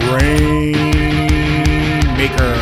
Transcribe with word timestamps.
Grain 0.00 0.72
Maker. 2.16 2.54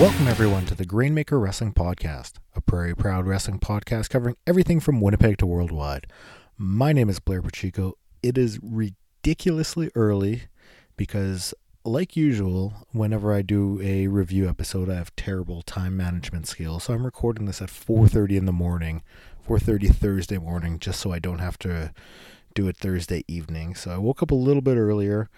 Welcome, 0.00 0.26
everyone, 0.28 0.66
to 0.66 0.74
the 0.74 0.84
Grainmaker 0.84 1.40
Wrestling 1.40 1.72
Podcast, 1.72 2.34
a 2.54 2.60
Prairie 2.60 2.94
Proud 2.94 3.26
wrestling 3.26 3.58
podcast 3.58 4.10
covering 4.10 4.36
everything 4.46 4.80
from 4.80 5.00
Winnipeg 5.00 5.38
to 5.38 5.46
worldwide. 5.46 6.06
My 6.58 6.92
name 6.92 7.08
is 7.08 7.20
Blair 7.20 7.40
Pacheco. 7.40 7.94
It 8.22 8.36
is 8.36 8.58
ridiculously 8.62 9.90
early 9.94 10.42
because, 10.96 11.54
like 11.84 12.16
usual, 12.16 12.72
whenever 12.92 13.32
I 13.32 13.42
do 13.42 13.80
a 13.82 14.06
review 14.06 14.48
episode, 14.48 14.88
I 14.88 14.94
have 14.94 15.14
terrible 15.16 15.62
time 15.62 15.96
management 15.96 16.46
skills. 16.46 16.84
So 16.84 16.94
I'm 16.94 17.04
recording 17.04 17.46
this 17.46 17.60
at 17.60 17.70
4:30 17.70 18.36
in 18.36 18.46
the 18.46 18.52
morning, 18.52 19.02
4:30 19.46 19.88
Thursday 19.88 20.38
morning, 20.38 20.78
just 20.78 21.00
so 21.00 21.12
I 21.12 21.18
don't 21.18 21.40
have 21.40 21.58
to 21.58 21.92
do 22.54 22.68
it 22.68 22.76
Thursday 22.76 23.22
evening. 23.28 23.74
So 23.74 23.90
I 23.90 23.98
woke 23.98 24.22
up 24.22 24.30
a 24.30 24.34
little 24.36 24.62
bit 24.62 24.76
earlier. 24.76 25.28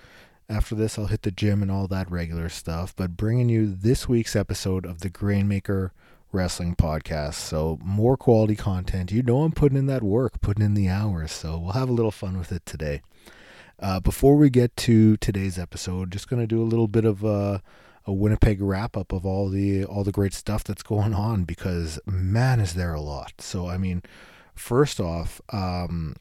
After 0.48 0.76
this, 0.76 0.96
I'll 0.96 1.06
hit 1.06 1.22
the 1.22 1.32
gym 1.32 1.60
and 1.62 1.70
all 1.72 1.88
that 1.88 2.10
regular 2.10 2.48
stuff, 2.48 2.94
but 2.94 3.16
bringing 3.16 3.48
you 3.48 3.66
this 3.66 4.08
week's 4.08 4.36
episode 4.36 4.86
of 4.86 5.00
the 5.00 5.10
Grainmaker 5.10 5.90
Wrestling 6.30 6.76
Podcast. 6.76 7.34
So, 7.34 7.78
more 7.82 8.16
quality 8.16 8.54
content. 8.54 9.10
You 9.10 9.22
know, 9.24 9.42
I'm 9.42 9.50
putting 9.50 9.78
in 9.78 9.86
that 9.86 10.04
work, 10.04 10.40
putting 10.40 10.64
in 10.64 10.74
the 10.74 10.88
hours. 10.88 11.32
So, 11.32 11.58
we'll 11.58 11.72
have 11.72 11.88
a 11.88 11.92
little 11.92 12.12
fun 12.12 12.38
with 12.38 12.52
it 12.52 12.64
today. 12.64 13.02
Uh, 13.78 14.00
before 14.00 14.36
we 14.36 14.48
get 14.48 14.74
to 14.76 15.16
today's 15.18 15.58
episode, 15.58 16.10
just 16.10 16.28
going 16.28 16.40
to 16.40 16.46
do 16.46 16.62
a 16.62 16.64
little 16.64 16.88
bit 16.88 17.04
of 17.04 17.22
a, 17.22 17.62
a 18.06 18.12
Winnipeg 18.12 18.60
wrap 18.62 18.96
up 18.96 19.12
of 19.12 19.26
all 19.26 19.48
the 19.50 19.84
all 19.84 20.02
the 20.02 20.12
great 20.12 20.32
stuff 20.32 20.64
that's 20.64 20.82
going 20.82 21.12
on 21.12 21.44
because 21.44 22.00
man, 22.06 22.60
is 22.60 22.74
there 22.74 22.94
a 22.94 23.00
lot. 23.00 23.32
So, 23.38 23.68
I 23.68 23.76
mean, 23.76 24.02
first 24.54 24.98
off, 24.98 25.40
um, 25.52 26.16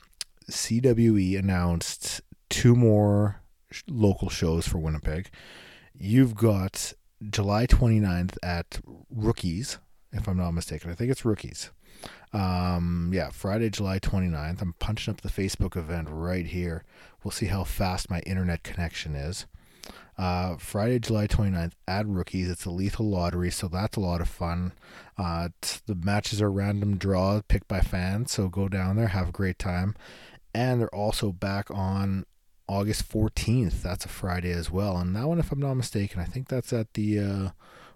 CWE 0.49 1.39
announced 1.39 2.21
two 2.49 2.75
more 2.75 3.41
local 3.87 4.29
shows 4.29 4.67
for 4.67 4.77
Winnipeg. 4.77 5.29
You've 5.93 6.35
got 6.35 6.93
July 7.29 7.67
29th 7.67 8.37
at 8.43 8.81
Rookies, 9.09 9.79
if 10.11 10.27
I'm 10.27 10.37
not 10.37 10.51
mistaken. 10.51 10.91
I 10.91 10.95
think 10.95 11.09
it's 11.09 11.25
Rookies. 11.25 11.71
Um, 12.33 13.11
yeah, 13.13 13.29
Friday, 13.29 13.69
July 13.69 13.99
29th. 13.99 14.61
I'm 14.61 14.73
punching 14.79 15.13
up 15.13 15.21
the 15.21 15.29
Facebook 15.29 15.77
event 15.77 16.07
right 16.11 16.45
here. 16.45 16.83
We'll 17.23 17.31
see 17.31 17.45
how 17.45 17.63
fast 17.63 18.09
my 18.09 18.19
internet 18.21 18.63
connection 18.63 19.15
is. 19.15 19.45
Uh, 20.17 20.55
Friday, 20.57 20.99
July 20.99 21.27
29th 21.27 21.73
at 21.87 22.07
Rookies. 22.07 22.49
It's 22.49 22.65
a 22.65 22.69
lethal 22.69 23.09
lottery, 23.09 23.51
so 23.51 23.67
that's 23.67 23.97
a 23.97 24.01
lot 24.01 24.21
of 24.21 24.29
fun. 24.29 24.73
Uh, 25.17 25.49
the 25.85 25.95
matches 25.95 26.41
are 26.41 26.51
random 26.51 26.97
draw 26.97 27.41
picked 27.47 27.67
by 27.67 27.81
fans, 27.81 28.31
so 28.31 28.47
go 28.47 28.69
down 28.69 28.95
there, 28.95 29.07
have 29.07 29.29
a 29.29 29.33
great 29.33 29.59
time. 29.59 29.95
And 30.53 30.79
they're 30.79 30.95
also 30.95 31.31
back 31.31 31.69
on 31.69 32.25
August 32.67 33.09
14th. 33.09 33.81
That's 33.81 34.05
a 34.05 34.09
Friday 34.09 34.51
as 34.51 34.71
well. 34.71 34.97
And 34.97 35.15
that 35.15 35.27
one, 35.27 35.39
if 35.39 35.51
I'm 35.51 35.59
not 35.59 35.73
mistaken, 35.75 36.21
I 36.21 36.25
think 36.25 36.47
that's 36.47 36.71
at 36.71 36.93
the 36.93 37.19
uh, 37.19 37.49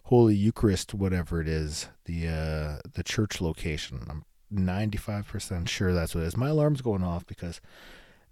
Holy 0.10 0.34
Eucharist, 0.34 0.96
whatever 0.96 1.40
it 1.40 1.48
is, 1.48 1.88
the 2.06 2.28
uh, 2.28 2.90
the 2.96 3.04
church 3.04 3.40
location. 3.40 4.08
I'm 4.10 4.26
95% 4.52 5.70
sure 5.70 5.94
that's 5.94 6.16
what 6.16 6.24
it 6.24 6.28
is. 6.28 6.36
My 6.36 6.50
alarm's 6.50 6.82
going 6.82 7.04
off 7.04 7.28
because 7.28 7.62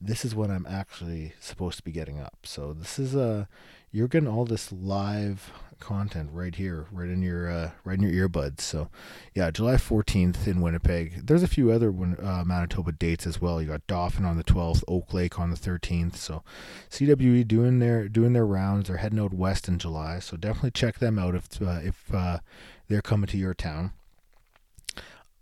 this 0.02 0.26
is 0.26 0.34
when 0.34 0.50
I'm 0.50 0.66
actually 0.68 1.34
supposed 1.40 1.78
to 1.78 1.84
be 1.84 1.92
getting 1.92 2.20
up. 2.20 2.40
So 2.42 2.74
this 2.74 2.98
is 2.98 3.14
a 3.14 3.22
uh, 3.22 3.46
you're 3.92 4.08
getting 4.08 4.28
all 4.28 4.44
this 4.44 4.72
live 4.72 5.52
content 5.80 6.30
right 6.34 6.54
here, 6.54 6.88
right 6.92 7.10
in 7.10 7.22
your 7.22 7.50
uh, 7.50 7.72
right 7.84 8.00
in 8.00 8.10
your 8.10 8.30
earbuds. 8.30 8.62
So, 8.62 8.90
yeah, 9.34 9.52
July 9.52 9.76
14th 9.76 10.48
in 10.48 10.62
Winnipeg. 10.62 11.26
There's 11.28 11.44
a 11.44 11.48
few 11.48 11.72
other 11.72 11.90
uh, 11.90 12.44
Manitoba 12.46 12.92
dates 12.92 13.26
as 13.26 13.42
well. 13.42 13.62
You 13.62 13.70
got 13.70 13.88
Dauphin 13.88 14.26
on 14.26 14.38
the 14.38 14.44
12th, 14.44 14.84
Oak 14.88 15.14
Lake 15.14 15.40
on 15.40 15.50
the 15.50 15.58
13th. 15.58 16.16
So, 16.16 16.44
CWE 16.90 17.48
doing 17.48 17.80
their 17.80 18.08
doing 18.10 18.34
their 18.34 18.46
rounds. 18.46 18.88
They're 18.88 18.98
heading 18.98 19.20
out 19.20 19.34
west 19.34 19.68
in 19.68 19.80
July. 19.80 20.20
So 20.20 20.38
definitely 20.38 20.72
check 20.72 21.00
them 21.00 21.20
out 21.20 21.36
if 21.36 21.62
uh, 21.62 21.80
if 21.84 22.14
uh, 22.14 22.40
they're 22.88 23.02
coming 23.02 23.28
to 23.28 23.38
your 23.38 23.54
town. 23.54 23.94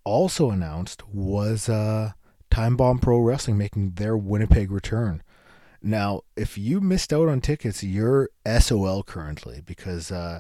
Also 0.04 0.52
announced 0.52 1.08
was 1.08 1.68
uh, 1.68 2.12
Time 2.50 2.76
Bomb 2.76 3.00
Pro 3.00 3.20
Wrestling 3.20 3.58
making 3.58 3.92
their 3.92 4.16
Winnipeg 4.16 4.72
return. 4.72 5.24
Now, 5.86 6.22
if 6.36 6.58
you 6.58 6.82
missed 6.82 7.14
out 7.14 7.30
on 7.30 7.42
tickets, 7.42 7.84
you're 7.84 8.32
SOL 8.60 9.04
currently 9.04 9.62
because 9.64 10.12
uh, 10.12 10.40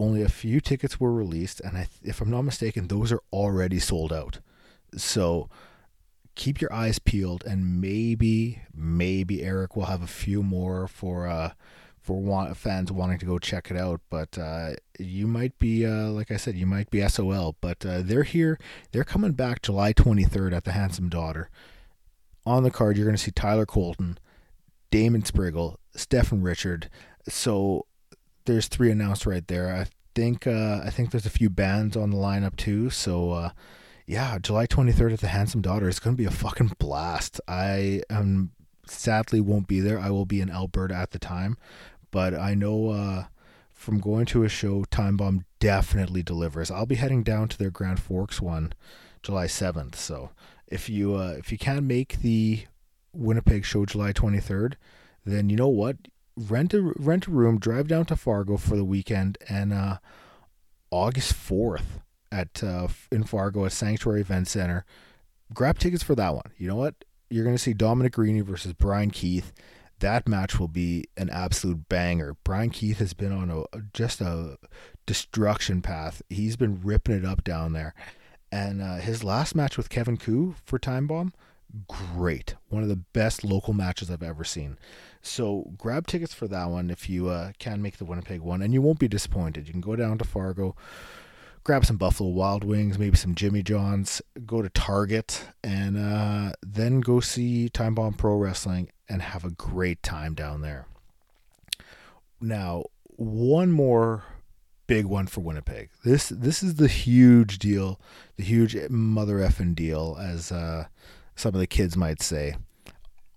only 0.00 0.20
a 0.20 0.28
few 0.28 0.60
tickets 0.60 0.98
were 0.98 1.12
released, 1.12 1.60
and 1.60 1.78
I, 1.78 1.86
if 2.02 2.20
I'm 2.20 2.28
not 2.28 2.42
mistaken, 2.42 2.88
those 2.88 3.12
are 3.12 3.22
already 3.32 3.78
sold 3.78 4.12
out. 4.12 4.40
So 4.96 5.48
keep 6.34 6.60
your 6.60 6.72
eyes 6.72 6.98
peeled, 6.98 7.44
and 7.46 7.80
maybe, 7.80 8.62
maybe 8.74 9.44
Eric 9.44 9.76
will 9.76 9.84
have 9.84 10.02
a 10.02 10.08
few 10.08 10.42
more 10.42 10.88
for 10.88 11.28
uh, 11.28 11.52
for 12.00 12.20
want, 12.20 12.56
fans 12.56 12.90
wanting 12.90 13.20
to 13.20 13.26
go 13.26 13.38
check 13.38 13.70
it 13.70 13.76
out. 13.76 14.00
But 14.10 14.36
uh, 14.36 14.70
you 14.98 15.28
might 15.28 15.56
be, 15.60 15.86
uh, 15.86 16.08
like 16.08 16.32
I 16.32 16.36
said, 16.36 16.56
you 16.56 16.66
might 16.66 16.90
be 16.90 17.06
SOL. 17.08 17.54
But 17.60 17.86
uh, 17.86 18.02
they're 18.02 18.24
here. 18.24 18.58
They're 18.90 19.04
coming 19.04 19.34
back 19.34 19.62
July 19.62 19.92
23rd 19.92 20.52
at 20.52 20.64
the 20.64 20.72
Handsome 20.72 21.08
Daughter. 21.08 21.48
On 22.44 22.64
the 22.64 22.72
card, 22.72 22.96
you're 22.96 23.06
going 23.06 23.16
to 23.16 23.22
see 23.22 23.30
Tyler 23.30 23.66
Colton. 23.66 24.18
Damon 24.90 25.22
Spriggle, 25.22 25.76
Stephen 25.94 26.42
Richard. 26.42 26.88
So 27.28 27.86
there's 28.44 28.68
three 28.68 28.90
announced 28.90 29.26
right 29.26 29.46
there. 29.46 29.74
I 29.74 29.86
think 30.14 30.46
uh, 30.46 30.80
I 30.84 30.90
think 30.90 31.10
there's 31.10 31.26
a 31.26 31.30
few 31.30 31.50
bands 31.50 31.96
on 31.96 32.10
the 32.10 32.16
lineup 32.16 32.56
too. 32.56 32.90
So 32.90 33.30
uh, 33.30 33.50
yeah, 34.06 34.38
July 34.38 34.66
23rd 34.66 35.14
at 35.14 35.20
the 35.20 35.28
Handsome 35.28 35.60
Daughter. 35.62 35.88
It's 35.88 36.00
gonna 36.00 36.16
be 36.16 36.24
a 36.24 36.30
fucking 36.30 36.72
blast. 36.78 37.40
I 37.46 38.02
um 38.10 38.50
sadly 38.86 39.40
won't 39.40 39.68
be 39.68 39.80
there. 39.80 39.98
I 39.98 40.10
will 40.10 40.26
be 40.26 40.40
in 40.40 40.50
Alberta 40.50 40.94
at 40.94 41.12
the 41.12 41.18
time, 41.18 41.56
but 42.10 42.34
I 42.34 42.54
know 42.54 42.90
uh, 42.90 43.24
from 43.70 44.00
going 44.00 44.26
to 44.26 44.44
a 44.44 44.48
show, 44.48 44.84
Time 44.84 45.16
Bomb 45.16 45.44
definitely 45.58 46.22
delivers. 46.22 46.70
I'll 46.70 46.86
be 46.86 46.96
heading 46.96 47.22
down 47.22 47.48
to 47.48 47.58
their 47.58 47.70
Grand 47.70 48.00
Forks 48.00 48.40
one, 48.40 48.72
July 49.22 49.46
7th. 49.46 49.94
So 49.94 50.30
if 50.66 50.88
you 50.88 51.14
uh, 51.14 51.36
if 51.38 51.52
you 51.52 51.58
can 51.58 51.86
make 51.86 52.20
the 52.20 52.64
Winnipeg 53.12 53.64
show 53.64 53.84
July 53.84 54.12
23rd, 54.12 54.74
then 55.24 55.50
you 55.50 55.56
know 55.56 55.68
what? 55.68 55.96
Rent 56.36 56.72
a 56.74 56.92
rent 56.96 57.26
a 57.26 57.30
room, 57.30 57.58
drive 57.58 57.88
down 57.88 58.06
to 58.06 58.16
Fargo 58.16 58.56
for 58.56 58.76
the 58.76 58.84
weekend, 58.84 59.36
and 59.48 59.72
uh, 59.72 59.98
August 60.90 61.34
4th 61.34 62.02
at 62.32 62.62
uh, 62.62 62.88
in 63.10 63.24
Fargo 63.24 63.64
at 63.66 63.72
Sanctuary 63.72 64.20
Event 64.20 64.48
Center. 64.48 64.84
Grab 65.52 65.78
tickets 65.78 66.02
for 66.02 66.14
that 66.14 66.34
one. 66.34 66.52
You 66.56 66.68
know 66.68 66.76
what? 66.76 66.94
You're 67.28 67.44
going 67.44 67.56
to 67.56 67.62
see 67.62 67.74
Dominic 67.74 68.14
Garrini 68.14 68.42
versus 68.42 68.72
Brian 68.72 69.10
Keith. 69.10 69.52
That 69.98 70.26
match 70.26 70.58
will 70.58 70.68
be 70.68 71.04
an 71.16 71.28
absolute 71.28 71.88
banger. 71.88 72.36
Brian 72.42 72.70
Keith 72.70 72.98
has 72.98 73.12
been 73.12 73.32
on 73.32 73.50
a 73.50 73.64
just 73.92 74.20
a 74.20 74.56
destruction 75.06 75.82
path. 75.82 76.22
He's 76.30 76.56
been 76.56 76.80
ripping 76.82 77.16
it 77.16 77.24
up 77.24 77.44
down 77.44 77.72
there. 77.72 77.94
And 78.50 78.80
uh, 78.80 78.96
his 78.96 79.22
last 79.22 79.54
match 79.54 79.76
with 79.76 79.90
Kevin 79.90 80.16
Ku 80.16 80.54
for 80.64 80.78
Time 80.78 81.06
Bomb 81.06 81.32
great. 81.88 82.54
One 82.68 82.82
of 82.82 82.88
the 82.88 82.96
best 82.96 83.44
local 83.44 83.72
matches 83.72 84.10
I've 84.10 84.22
ever 84.22 84.44
seen. 84.44 84.78
So 85.22 85.72
grab 85.76 86.06
tickets 86.06 86.34
for 86.34 86.48
that 86.48 86.66
one 86.66 86.90
if 86.90 87.08
you 87.08 87.28
uh, 87.28 87.52
can 87.58 87.82
make 87.82 87.98
the 87.98 88.04
Winnipeg 88.04 88.40
one, 88.40 88.62
and 88.62 88.72
you 88.72 88.82
won't 88.82 88.98
be 88.98 89.08
disappointed. 89.08 89.66
You 89.66 89.72
can 89.72 89.80
go 89.80 89.96
down 89.96 90.18
to 90.18 90.24
Fargo, 90.24 90.74
grab 91.64 91.84
some 91.84 91.96
Buffalo 91.96 92.30
Wild 92.30 92.64
Wings, 92.64 92.98
maybe 92.98 93.16
some 93.16 93.34
Jimmy 93.34 93.62
John's, 93.62 94.22
go 94.46 94.62
to 94.62 94.70
Target, 94.70 95.46
and 95.62 95.96
uh, 95.96 96.52
then 96.62 97.00
go 97.00 97.20
see 97.20 97.68
Time 97.68 97.94
Bomb 97.94 98.14
Pro 98.14 98.36
Wrestling 98.36 98.90
and 99.08 99.22
have 99.22 99.44
a 99.44 99.50
great 99.50 100.02
time 100.02 100.34
down 100.34 100.62
there. 100.62 100.86
Now, 102.40 102.84
one 103.16 103.70
more 103.70 104.24
big 104.86 105.04
one 105.04 105.26
for 105.28 105.40
Winnipeg. 105.40 105.90
This 106.04 106.30
this 106.30 106.64
is 106.64 106.74
the 106.74 106.88
huge 106.88 107.58
deal, 107.58 108.00
the 108.36 108.42
huge 108.42 108.76
mother 108.88 109.36
effing 109.36 109.74
deal 109.74 110.16
as 110.18 110.50
uh, 110.50 110.86
some 111.40 111.54
of 111.54 111.60
the 111.60 111.66
kids 111.66 111.96
might 111.96 112.22
say. 112.22 112.56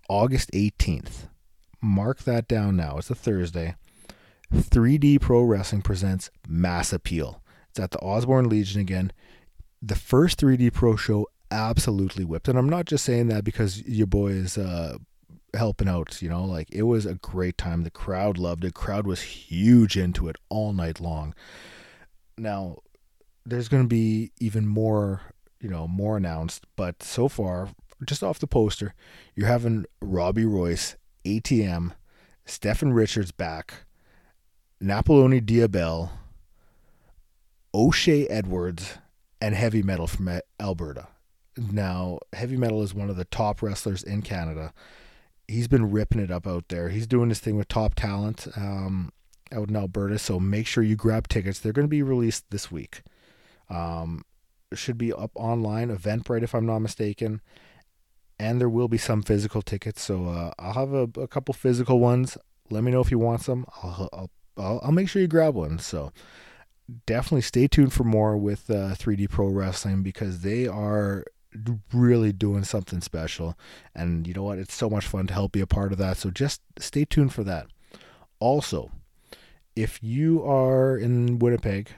August 0.09 0.51
18th. 0.51 1.29
Mark 1.81 2.19
that 2.19 2.47
down 2.47 2.75
now. 2.75 2.97
It's 2.97 3.09
a 3.09 3.15
Thursday. 3.15 3.75
3D 4.53 5.19
Pro 5.19 5.41
Wrestling 5.41 5.81
presents 5.81 6.29
Mass 6.47 6.93
Appeal. 6.93 7.41
It's 7.69 7.79
at 7.79 7.91
the 7.91 7.99
Osborne 7.99 8.49
Legion 8.49 8.79
again. 8.79 9.11
The 9.81 9.95
first 9.95 10.39
3D 10.39 10.71
Pro 10.73 10.95
show 10.95 11.27
absolutely 11.49 12.23
whipped. 12.25 12.47
And 12.47 12.57
I'm 12.57 12.69
not 12.69 12.85
just 12.85 13.05
saying 13.05 13.27
that 13.27 13.43
because 13.43 13.81
your 13.83 14.07
boy 14.07 14.29
is 14.29 14.57
uh, 14.57 14.97
helping 15.53 15.87
out, 15.87 16.21
you 16.21 16.29
know, 16.29 16.43
like 16.43 16.69
it 16.71 16.83
was 16.83 17.05
a 17.05 17.15
great 17.15 17.57
time. 17.57 17.83
The 17.83 17.91
crowd 17.91 18.37
loved 18.37 18.63
it. 18.65 18.73
Crowd 18.73 19.07
was 19.07 19.21
huge 19.21 19.97
into 19.97 20.27
it 20.27 20.35
all 20.49 20.73
night 20.73 20.99
long. 20.99 21.33
Now, 22.37 22.77
there's 23.45 23.67
going 23.67 23.83
to 23.83 23.89
be 23.89 24.31
even 24.39 24.67
more, 24.67 25.21
you 25.59 25.69
know, 25.69 25.87
more 25.87 26.17
announced, 26.17 26.65
but 26.75 27.03
so 27.03 27.27
far 27.27 27.69
just 28.03 28.23
off 28.23 28.39
the 28.39 28.47
poster, 28.47 28.93
you're 29.35 29.47
having 29.47 29.85
Robbie 30.01 30.45
Royce, 30.45 30.95
ATM, 31.25 31.93
Stephen 32.45 32.93
Richards 32.93 33.31
back, 33.31 33.85
Napoloni 34.81 35.43
Diabel, 35.45 36.11
O'Shea 37.73 38.27
Edwards 38.27 38.97
and 39.41 39.55
Heavy 39.55 39.81
Metal 39.81 40.07
from 40.07 40.39
Alberta. 40.59 41.07
Now, 41.57 42.19
Heavy 42.33 42.57
Metal 42.57 42.81
is 42.81 42.93
one 42.93 43.09
of 43.09 43.15
the 43.15 43.25
top 43.25 43.61
wrestlers 43.61 44.03
in 44.03 44.21
Canada. 44.21 44.73
He's 45.47 45.67
been 45.67 45.91
ripping 45.91 46.21
it 46.21 46.31
up 46.31 46.47
out 46.47 46.69
there. 46.69 46.89
He's 46.89 47.07
doing 47.07 47.29
this 47.29 47.39
thing 47.39 47.57
with 47.57 47.67
top 47.67 47.95
talent 47.95 48.47
um, 48.55 49.11
out 49.51 49.69
in 49.69 49.75
Alberta. 49.75 50.17
So 50.17 50.39
make 50.39 50.67
sure 50.67 50.83
you 50.83 50.95
grab 50.95 51.27
tickets. 51.27 51.59
They're 51.59 51.73
going 51.73 51.87
to 51.87 51.91
be 51.91 52.03
released 52.03 52.49
this 52.49 52.71
week. 52.71 53.03
Um, 53.69 54.23
should 54.73 54.97
be 54.97 55.13
up 55.13 55.31
online, 55.35 55.95
Eventbrite, 55.95 56.43
if 56.43 56.55
I'm 56.55 56.65
not 56.65 56.79
mistaken. 56.79 57.41
And 58.39 58.59
there 58.59 58.69
will 58.69 58.87
be 58.87 58.97
some 58.97 59.21
physical 59.21 59.61
tickets. 59.61 60.01
So 60.01 60.25
uh, 60.25 60.51
I'll 60.59 60.73
have 60.73 60.93
a, 60.93 61.21
a, 61.21 61.27
couple 61.27 61.53
physical 61.53 61.99
ones. 61.99 62.37
Let 62.69 62.83
me 62.83 62.91
know 62.91 62.99
if 62.99 63.11
you 63.11 63.19
want 63.19 63.41
some. 63.41 63.65
I'll, 63.81 64.09
I'll, 64.11 64.29
I'll, 64.57 64.81
I'll 64.83 64.91
make 64.91 65.07
sure 65.07 65.21
you 65.21 65.27
grab 65.27 65.55
one. 65.55 65.79
So 65.79 66.11
definitely 67.05 67.41
stay 67.41 67.67
tuned 67.67 67.93
for 67.93 68.03
more 68.03 68.37
with 68.37 68.69
uh, 68.69 68.95
3D 68.95 69.29
Pro 69.29 69.47
Wrestling 69.47 70.03
because 70.03 70.41
they 70.41 70.67
are 70.67 71.25
really 71.93 72.31
doing 72.31 72.63
something 72.63 73.01
special. 73.01 73.57
And 73.95 74.27
you 74.27 74.33
know 74.33 74.43
what? 74.43 74.57
It's 74.57 74.73
so 74.73 74.89
much 74.89 75.05
fun 75.05 75.27
to 75.27 75.33
help 75.33 75.51
be 75.51 75.61
a 75.61 75.67
part 75.67 75.91
of 75.91 75.97
that. 75.99 76.17
So 76.17 76.29
just 76.29 76.61
stay 76.79 77.05
tuned 77.05 77.33
for 77.33 77.43
that. 77.43 77.67
Also, 78.39 78.91
if 79.75 80.01
you 80.01 80.43
are 80.43 80.97
in 80.97 81.39
Winnipeg, 81.39 81.89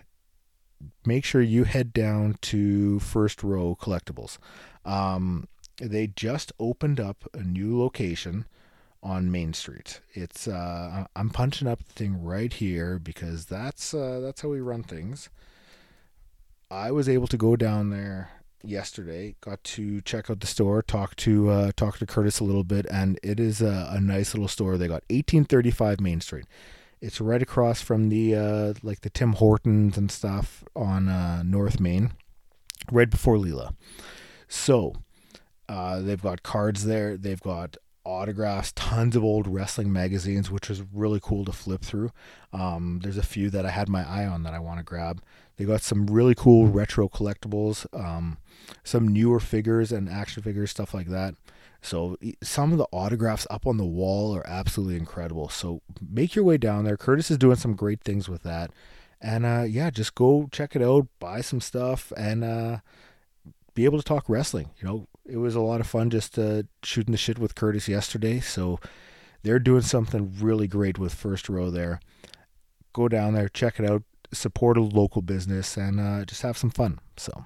make 1.05 1.25
sure 1.25 1.41
you 1.41 1.63
head 1.63 1.93
down 1.93 2.37
to 2.41 2.99
First 2.99 3.43
Row 3.43 3.75
Collectibles. 3.79 4.37
Um, 4.83 5.47
they 5.77 6.07
just 6.07 6.51
opened 6.59 6.99
up 6.99 7.29
a 7.33 7.41
new 7.41 7.79
location 7.79 8.45
on 9.03 9.31
Main 9.31 9.53
Street. 9.53 10.01
It's 10.13 10.47
uh, 10.47 11.05
I'm 11.15 11.29
punching 11.29 11.67
up 11.67 11.83
the 11.83 11.93
thing 11.93 12.23
right 12.23 12.51
here 12.51 12.99
because 12.99 13.45
that's 13.45 13.93
uh, 13.93 14.19
that's 14.19 14.41
how 14.41 14.49
we 14.49 14.59
run 14.59 14.83
things. 14.83 15.29
I 16.71 16.91
was 16.91 17.07
able 17.07 17.27
to 17.27 17.37
go 17.37 17.55
down 17.55 17.91
there 17.91 18.31
yesterday. 18.63 19.35
Got 19.41 19.63
to 19.63 20.01
check 20.01 20.29
out 20.29 20.39
the 20.39 20.47
store, 20.47 20.81
talk 20.81 21.15
to 21.17 21.49
uh, 21.49 21.71
talk 21.75 21.99
to 21.99 22.05
Curtis 22.05 22.39
a 22.39 22.43
little 22.43 22.63
bit, 22.63 22.85
and 22.91 23.19
it 23.21 23.39
is 23.39 23.61
a, 23.61 23.89
a 23.91 24.01
nice 24.01 24.33
little 24.33 24.47
store. 24.47 24.77
They 24.77 24.87
got 24.87 25.03
1835 25.09 25.99
Main 26.01 26.21
Street. 26.21 26.45
It's 27.01 27.21
right 27.21 27.41
across 27.41 27.81
from 27.81 28.09
the 28.09 28.35
uh, 28.35 28.73
like 28.81 29.01
the 29.01 29.11
Tim 29.11 29.33
Hortons 29.33 29.97
and 29.97 30.11
stuff 30.11 30.63
on 30.75 31.09
uh, 31.09 31.43
North 31.43 31.79
Main, 31.79 32.13
right 32.91 33.09
before 33.09 33.37
Leila. 33.37 33.75
So 34.47 34.95
uh, 35.67 35.99
they've 36.01 36.21
got 36.21 36.43
cards 36.43 36.85
there. 36.85 37.17
They've 37.17 37.41
got 37.41 37.77
autographs, 38.05 38.71
tons 38.73 39.15
of 39.15 39.23
old 39.23 39.47
wrestling 39.47 39.91
magazines, 39.91 40.51
which 40.51 40.69
is 40.69 40.83
really 40.93 41.19
cool 41.21 41.43
to 41.45 41.51
flip 41.51 41.81
through. 41.81 42.11
Um, 42.53 42.99
there's 43.03 43.17
a 43.17 43.23
few 43.23 43.49
that 43.49 43.65
I 43.65 43.71
had 43.71 43.89
my 43.89 44.07
eye 44.07 44.25
on 44.25 44.43
that 44.43 44.53
I 44.53 44.59
want 44.59 44.79
to 44.79 44.83
grab. 44.83 45.21
They 45.57 45.65
got 45.65 45.81
some 45.81 46.05
really 46.07 46.35
cool 46.35 46.67
retro 46.67 47.09
collectibles, 47.09 47.85
um, 47.97 48.37
some 48.83 49.07
newer 49.07 49.39
figures 49.39 49.91
and 49.91 50.07
action 50.07 50.43
figures, 50.43 50.71
stuff 50.71 50.93
like 50.93 51.07
that. 51.07 51.35
So 51.81 52.17
some 52.41 52.71
of 52.71 52.77
the 52.77 52.87
autographs 52.91 53.45
up 53.49 53.67
on 53.67 53.77
the 53.77 53.85
wall 53.85 54.35
are 54.35 54.47
absolutely 54.47 54.97
incredible. 54.97 55.49
So 55.49 55.81
make 56.01 56.35
your 56.35 56.45
way 56.45 56.57
down 56.57 56.83
there. 56.83 56.97
Curtis 56.97 57.29
is 57.31 57.37
doing 57.37 57.57
some 57.57 57.75
great 57.75 58.01
things 58.01 58.27
with 58.27 58.43
that. 58.43 58.71
And 59.21 59.45
uh, 59.45 59.65
yeah, 59.67 59.89
just 59.89 60.15
go 60.15 60.47
check 60.51 60.75
it 60.75 60.81
out, 60.81 61.07
buy 61.19 61.41
some 61.41 61.61
stuff, 61.61 62.11
and 62.17 62.43
uh, 62.43 62.77
be 63.75 63.85
able 63.85 63.99
to 63.99 64.03
talk 64.03 64.27
wrestling. 64.27 64.71
You 64.79 64.87
know, 64.87 65.07
it 65.25 65.37
was 65.37 65.53
a 65.53 65.61
lot 65.61 65.81
of 65.81 65.87
fun 65.87 66.09
just 66.09 66.39
uh, 66.39 66.63
shooting 66.81 67.11
the 67.11 67.17
shit 67.17 67.37
with 67.37 67.53
Curtis 67.53 67.87
yesterday. 67.87 68.39
So 68.39 68.79
they're 69.43 69.59
doing 69.59 69.81
something 69.81 70.33
really 70.39 70.67
great 70.67 70.97
with 70.97 71.13
First 71.13 71.49
Row 71.49 71.69
there. 71.69 71.99
Go 72.93 73.07
down 73.07 73.33
there, 73.33 73.49
check 73.49 73.79
it 73.79 73.87
out, 73.87 74.03
support 74.33 74.77
a 74.77 74.81
local 74.81 75.21
business, 75.21 75.77
and 75.77 75.99
uh, 75.99 76.25
just 76.25 76.41
have 76.41 76.57
some 76.57 76.71
fun. 76.71 76.99
So 77.17 77.45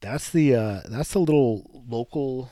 that's 0.00 0.30
the 0.30 0.54
uh, 0.54 0.80
that's 0.88 1.12
the 1.12 1.20
little 1.20 1.84
local 1.86 2.50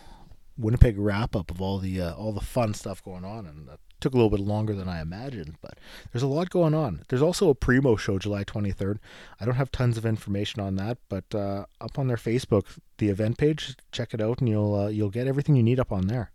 Winnipeg 0.56 0.98
wrap 0.98 1.34
up 1.34 1.50
of 1.50 1.60
all 1.60 1.78
the 1.78 2.00
uh, 2.00 2.14
all 2.14 2.32
the 2.32 2.40
fun 2.40 2.74
stuff 2.74 3.02
going 3.02 3.24
on, 3.24 3.46
and 3.46 3.66
that 3.68 3.80
took 4.04 4.12
a 4.12 4.16
little 4.16 4.30
bit 4.30 4.40
longer 4.40 4.74
than 4.74 4.86
I 4.86 5.00
imagined. 5.00 5.56
But 5.62 5.78
there's 6.12 6.22
a 6.22 6.26
lot 6.26 6.50
going 6.50 6.74
on. 6.74 7.04
There's 7.08 7.22
also 7.22 7.48
a 7.48 7.54
Primo 7.54 7.96
show 7.96 8.18
July 8.18 8.44
23rd. 8.44 8.98
I 9.40 9.46
don't 9.46 9.54
have 9.54 9.72
tons 9.72 9.96
of 9.96 10.04
information 10.04 10.60
on 10.60 10.76
that, 10.76 10.98
but 11.08 11.34
uh, 11.34 11.64
up 11.80 11.98
on 11.98 12.06
their 12.06 12.18
Facebook, 12.18 12.78
the 12.98 13.08
event 13.08 13.38
page, 13.38 13.76
check 13.92 14.12
it 14.12 14.20
out, 14.20 14.40
and 14.40 14.48
you'll 14.48 14.74
uh, 14.74 14.88
you'll 14.88 15.10
get 15.10 15.26
everything 15.26 15.56
you 15.56 15.62
need 15.62 15.80
up 15.80 15.90
on 15.90 16.06
there. 16.08 16.30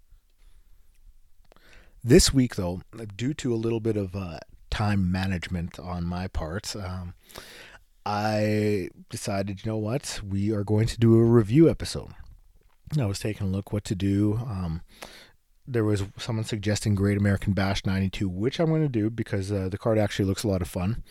This 2.03 2.33
week, 2.33 2.55
though, 2.55 2.81
due 3.15 3.35
to 3.35 3.53
a 3.53 3.55
little 3.55 3.79
bit 3.79 3.97
of 3.97 4.15
uh, 4.15 4.39
time 4.71 5.11
management 5.11 5.77
on 5.79 6.05
my 6.05 6.27
part, 6.27 6.75
um, 6.75 7.13
I 8.03 8.89
decided, 9.09 9.63
you 9.63 9.71
know 9.71 9.77
what, 9.77 10.21
we 10.27 10.51
are 10.51 10.63
going 10.63 10.87
to 10.87 10.97
do 10.97 11.19
a 11.19 11.23
review 11.23 11.69
episode. 11.69 12.13
I 12.97 13.05
was 13.05 13.19
taking 13.19 13.47
a 13.47 13.49
look 13.49 13.71
what 13.71 13.83
to 13.85 13.95
do. 13.95 14.39
Um, 14.41 14.81
there 15.71 15.83
was 15.83 16.03
someone 16.17 16.45
suggesting 16.45 16.95
Great 16.95 17.17
American 17.17 17.53
Bash 17.53 17.85
92, 17.85 18.27
which 18.27 18.59
I'm 18.59 18.69
going 18.69 18.81
to 18.81 18.89
do 18.89 19.09
because 19.09 19.51
uh, 19.51 19.69
the 19.69 19.77
card 19.77 19.97
actually 19.97 20.25
looks 20.25 20.43
a 20.43 20.47
lot 20.47 20.61
of 20.61 20.67
fun. 20.67 21.03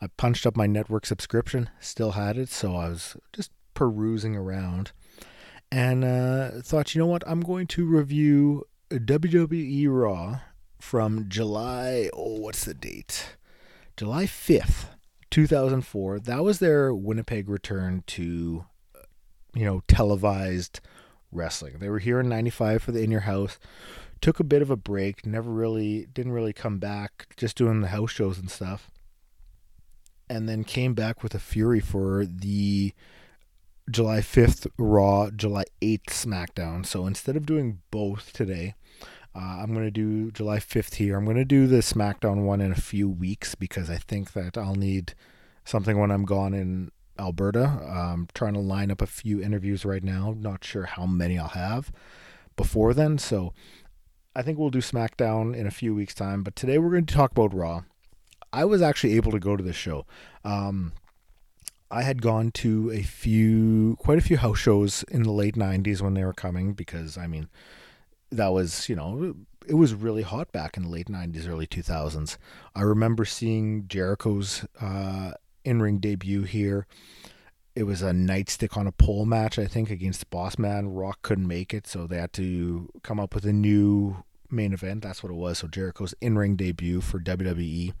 I 0.00 0.06
punched 0.16 0.46
up 0.46 0.56
my 0.56 0.66
network 0.66 1.06
subscription, 1.06 1.70
still 1.80 2.12
had 2.12 2.38
it, 2.38 2.48
so 2.48 2.76
I 2.76 2.88
was 2.88 3.16
just 3.32 3.50
perusing 3.74 4.36
around 4.36 4.92
and 5.74 6.04
uh, 6.04 6.50
thought, 6.62 6.94
you 6.94 7.00
know 7.00 7.06
what, 7.06 7.24
I'm 7.26 7.40
going 7.40 7.66
to 7.68 7.84
review 7.84 8.64
WWE 8.90 9.88
Raw 9.88 10.40
from 10.78 11.28
July, 11.28 12.10
oh, 12.12 12.38
what's 12.38 12.64
the 12.64 12.74
date? 12.74 13.36
July 13.96 14.24
5th, 14.26 14.86
2004. 15.30 16.20
That 16.20 16.44
was 16.44 16.60
their 16.60 16.94
Winnipeg 16.94 17.48
return 17.48 18.04
to, 18.08 18.66
you 19.54 19.64
know, 19.64 19.82
televised 19.88 20.80
wrestling. 21.32 21.78
They 21.78 21.88
were 21.88 21.98
here 21.98 22.20
in 22.20 22.28
95 22.28 22.82
for 22.82 22.92
the 22.92 23.02
In 23.02 23.10
Your 23.10 23.22
House. 23.22 23.58
Took 24.20 24.40
a 24.40 24.44
bit 24.44 24.62
of 24.62 24.70
a 24.70 24.76
break, 24.76 25.26
never 25.26 25.50
really, 25.50 26.06
didn't 26.12 26.32
really 26.32 26.52
come 26.52 26.78
back, 26.78 27.26
just 27.36 27.56
doing 27.56 27.80
the 27.80 27.88
house 27.88 28.10
shows 28.10 28.38
and 28.38 28.50
stuff. 28.50 28.90
And 30.28 30.48
then 30.48 30.64
came 30.64 30.94
back 30.94 31.22
with 31.22 31.34
a 31.34 31.38
fury 31.38 31.80
for 31.80 32.24
the 32.24 32.94
July 33.90 34.20
5th 34.20 34.66
Raw, 34.78 35.30
July 35.30 35.64
8th 35.82 36.06
SmackDown. 36.06 36.86
So 36.86 37.06
instead 37.06 37.36
of 37.36 37.44
doing 37.44 37.80
both 37.90 38.32
today, 38.32 38.74
uh, 39.34 39.58
I'm 39.60 39.74
going 39.74 39.84
to 39.84 39.90
do 39.90 40.30
July 40.30 40.58
5th 40.58 40.94
here. 40.94 41.16
I'm 41.16 41.24
going 41.24 41.36
to 41.36 41.44
do 41.44 41.66
the 41.66 41.78
SmackDown 41.78 42.44
one 42.44 42.60
in 42.60 42.72
a 42.72 42.76
few 42.76 43.08
weeks 43.08 43.54
because 43.54 43.90
I 43.90 43.96
think 43.96 44.32
that 44.32 44.56
I'll 44.56 44.76
need 44.76 45.14
something 45.64 45.98
when 45.98 46.10
I'm 46.10 46.24
gone 46.24 46.54
in 46.54 46.90
Alberta. 47.18 47.64
I'm 47.64 48.28
trying 48.34 48.54
to 48.54 48.60
line 48.60 48.90
up 48.90 49.02
a 49.02 49.06
few 49.06 49.42
interviews 49.42 49.84
right 49.84 50.04
now. 50.04 50.34
Not 50.36 50.64
sure 50.64 50.84
how 50.84 51.06
many 51.06 51.38
I'll 51.38 51.48
have 51.48 51.92
before 52.56 52.94
then. 52.94 53.18
So 53.18 53.52
I 54.36 54.42
think 54.42 54.58
we'll 54.58 54.70
do 54.70 54.80
SmackDown 54.80 55.54
in 55.54 55.66
a 55.66 55.70
few 55.70 55.94
weeks' 55.94 56.14
time. 56.14 56.42
But 56.42 56.56
today 56.56 56.78
we're 56.78 56.90
going 56.90 57.06
to 57.06 57.14
talk 57.14 57.30
about 57.30 57.54
Raw. 57.54 57.82
I 58.52 58.64
was 58.64 58.82
actually 58.82 59.14
able 59.14 59.32
to 59.32 59.38
go 59.38 59.56
to 59.56 59.62
this 59.62 59.76
show. 59.76 60.06
Um, 60.44 60.92
I 61.90 62.02
had 62.02 62.22
gone 62.22 62.50
to 62.52 62.90
a 62.92 63.02
few, 63.02 63.96
quite 64.00 64.18
a 64.18 64.22
few 64.22 64.36
house 64.38 64.58
shows 64.58 65.04
in 65.04 65.22
the 65.22 65.30
late 65.30 65.54
90s 65.54 66.00
when 66.00 66.14
they 66.14 66.24
were 66.24 66.32
coming 66.32 66.72
because, 66.72 67.16
I 67.16 67.26
mean, 67.26 67.48
that 68.30 68.48
was, 68.48 68.88
you 68.88 68.96
know, 68.96 69.34
it 69.66 69.74
was 69.74 69.94
really 69.94 70.22
hot 70.22 70.50
back 70.50 70.76
in 70.76 70.84
the 70.84 70.88
late 70.88 71.06
90s, 71.06 71.48
early 71.48 71.66
2000s. 71.66 72.36
I 72.74 72.82
remember 72.82 73.24
seeing 73.24 73.86
Jericho's 73.86 74.66
uh, 74.80 75.32
in 75.64 75.80
ring 75.80 75.98
debut 75.98 76.42
here. 76.42 76.86
It 77.76 77.84
was 77.84 78.02
a 78.02 78.10
nightstick 78.10 78.76
on 78.76 78.86
a 78.86 78.92
pole 78.92 79.26
match, 79.26 79.58
I 79.58 79.66
think, 79.66 79.90
against 79.90 80.30
Boss 80.30 80.58
Man. 80.58 80.88
Rock 80.88 81.22
couldn't 81.22 81.48
make 81.48 81.74
it, 81.74 81.86
so 81.86 82.06
they 82.06 82.18
had 82.18 82.32
to 82.34 82.88
come 83.02 83.18
up 83.18 83.34
with 83.34 83.44
a 83.44 83.52
new 83.52 84.24
main 84.50 84.72
event. 84.72 85.02
That's 85.02 85.22
what 85.22 85.30
it 85.30 85.36
was. 85.36 85.58
So 85.58 85.68
Jericho's 85.68 86.14
in 86.20 86.38
ring 86.38 86.56
debut 86.56 87.00
for 87.00 87.18
WWE. 87.18 87.92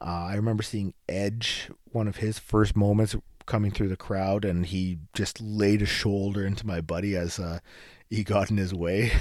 Uh, 0.00 0.04
I 0.04 0.34
remember 0.34 0.62
seeing 0.62 0.94
Edge, 1.08 1.70
one 1.90 2.08
of 2.08 2.16
his 2.16 2.38
first 2.38 2.76
moments 2.76 3.16
coming 3.46 3.70
through 3.72 3.88
the 3.88 3.96
crowd, 3.96 4.44
and 4.44 4.66
he 4.66 4.98
just 5.14 5.40
laid 5.40 5.82
a 5.82 5.86
shoulder 5.86 6.46
into 6.46 6.66
my 6.66 6.80
buddy 6.80 7.16
as 7.16 7.38
uh, 7.38 7.58
he 8.08 8.22
got 8.22 8.50
in 8.50 8.56
his 8.56 8.72
way. 8.72 9.12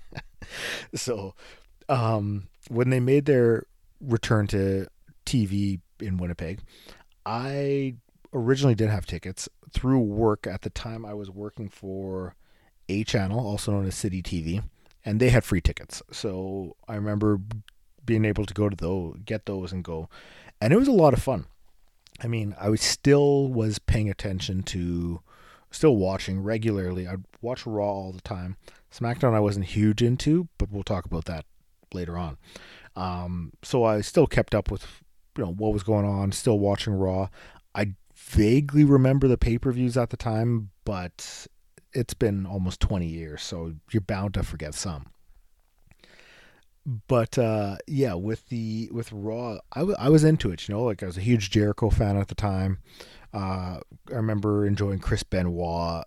so 0.94 1.34
um, 1.88 2.48
when 2.68 2.90
they 2.90 3.00
made 3.00 3.26
their 3.26 3.64
return 4.00 4.46
to 4.48 4.86
TV 5.30 5.80
in 6.00 6.16
Winnipeg. 6.16 6.60
I 7.24 7.96
originally 8.32 8.74
did 8.74 8.90
have 8.90 9.06
tickets 9.06 9.48
through 9.72 10.00
work 10.00 10.46
at 10.46 10.62
the 10.62 10.70
time 10.70 11.04
I 11.04 11.14
was 11.14 11.30
working 11.30 11.68
for 11.68 12.34
a 12.88 13.04
channel, 13.04 13.40
also 13.40 13.72
known 13.72 13.86
as 13.86 13.94
City 13.94 14.22
TV, 14.22 14.62
and 15.04 15.20
they 15.20 15.30
had 15.30 15.44
free 15.44 15.60
tickets. 15.60 16.02
So 16.12 16.76
I 16.88 16.94
remember 16.96 17.40
being 18.04 18.24
able 18.24 18.44
to 18.46 18.54
go 18.54 18.68
to 18.68 18.76
those, 18.76 19.18
get 19.24 19.46
those, 19.46 19.72
and 19.72 19.84
go, 19.84 20.08
and 20.60 20.72
it 20.72 20.76
was 20.76 20.88
a 20.88 20.92
lot 20.92 21.14
of 21.14 21.22
fun. 21.22 21.46
I 22.22 22.26
mean, 22.26 22.54
I 22.60 22.68
was 22.68 22.82
still 22.82 23.48
was 23.48 23.78
paying 23.78 24.10
attention 24.10 24.62
to, 24.64 25.20
still 25.70 25.96
watching 25.96 26.42
regularly. 26.42 27.06
I'd 27.06 27.24
watch 27.40 27.66
Raw 27.66 27.84
all 27.84 28.12
the 28.12 28.20
time. 28.20 28.56
SmackDown 28.92 29.34
I 29.34 29.40
wasn't 29.40 29.66
huge 29.66 30.02
into, 30.02 30.48
but 30.58 30.70
we'll 30.70 30.82
talk 30.82 31.04
about 31.04 31.24
that 31.26 31.44
later 31.94 32.18
on. 32.18 32.36
Um, 32.96 33.52
so 33.62 33.84
I 33.84 34.00
still 34.00 34.26
kept 34.26 34.54
up 34.54 34.70
with 34.70 35.02
you 35.38 35.44
know 35.44 35.52
what 35.52 35.72
was 35.72 35.82
going 35.82 36.04
on. 36.04 36.32
Still 36.32 36.58
watching 36.58 36.92
Raw. 36.92 37.28
I 37.74 37.94
vaguely 38.20 38.84
remember 38.84 39.26
the 39.26 39.38
pay 39.38 39.58
per 39.58 39.72
views 39.72 39.96
at 39.96 40.10
the 40.10 40.16
time, 40.16 40.70
but 40.84 41.46
it's 41.92 42.14
been 42.14 42.46
almost 42.46 42.80
20 42.80 43.06
years, 43.06 43.42
so 43.42 43.74
you're 43.90 44.00
bound 44.00 44.34
to 44.34 44.42
forget 44.42 44.74
some. 44.74 45.06
But 47.08 47.38
uh, 47.38 47.76
yeah, 47.86 48.14
with 48.14 48.48
the 48.48 48.88
with 48.92 49.12
Raw, 49.12 49.58
I, 49.72 49.80
w- 49.80 49.96
I 49.98 50.08
was 50.08 50.24
into 50.24 50.50
it. 50.50 50.66
You 50.66 50.74
know, 50.74 50.82
like 50.82 51.02
I 51.02 51.06
was 51.06 51.18
a 51.18 51.22
huge 51.22 51.50
Jericho 51.50 51.90
fan 51.90 52.16
at 52.16 52.28
the 52.28 52.34
time. 52.34 52.78
Uh, 53.34 53.80
I 54.10 54.14
remember 54.14 54.66
enjoying 54.66 54.98
Chris 54.98 55.22
Benoit. 55.22 56.04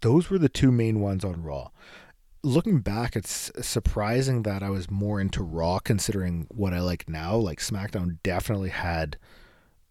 Those 0.00 0.30
were 0.30 0.38
the 0.38 0.48
two 0.48 0.70
main 0.70 1.00
ones 1.00 1.24
on 1.24 1.42
Raw. 1.42 1.70
Looking 2.44 2.80
back, 2.80 3.16
it's 3.16 3.50
surprising 3.60 4.42
that 4.42 4.62
I 4.62 4.70
was 4.70 4.90
more 4.90 5.20
into 5.20 5.42
Raw 5.42 5.80
considering 5.80 6.46
what 6.50 6.72
I 6.72 6.80
like 6.80 7.08
now. 7.08 7.36
Like 7.36 7.58
SmackDown 7.58 8.18
definitely 8.22 8.70
had 8.70 9.16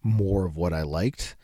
more 0.02 0.46
of 0.46 0.56
what 0.56 0.72
I 0.72 0.82
liked 0.82 1.36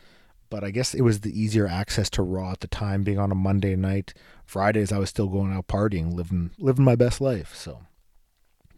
but 0.55 0.63
I 0.63 0.71
guess 0.71 0.95
it 0.95 1.01
was 1.03 1.23
the 1.23 1.37
easier 1.37 1.67
access 1.67 2.09
to 2.11 2.23
Raw 2.23 2.53
at 2.53 2.61
the 2.61 2.69
time, 2.69 3.03
being 3.03 3.19
on 3.19 3.33
a 3.33 3.35
Monday 3.35 3.75
night. 3.75 4.15
Fridays 4.45 4.93
I 4.93 4.99
was 4.99 5.11
still 5.11 5.27
going 5.27 5.53
out 5.53 5.67
partying, 5.67 6.15
living 6.15 6.53
living 6.59 6.85
my 6.85 6.95
best 6.95 7.21
life. 7.21 7.57
So, 7.57 7.81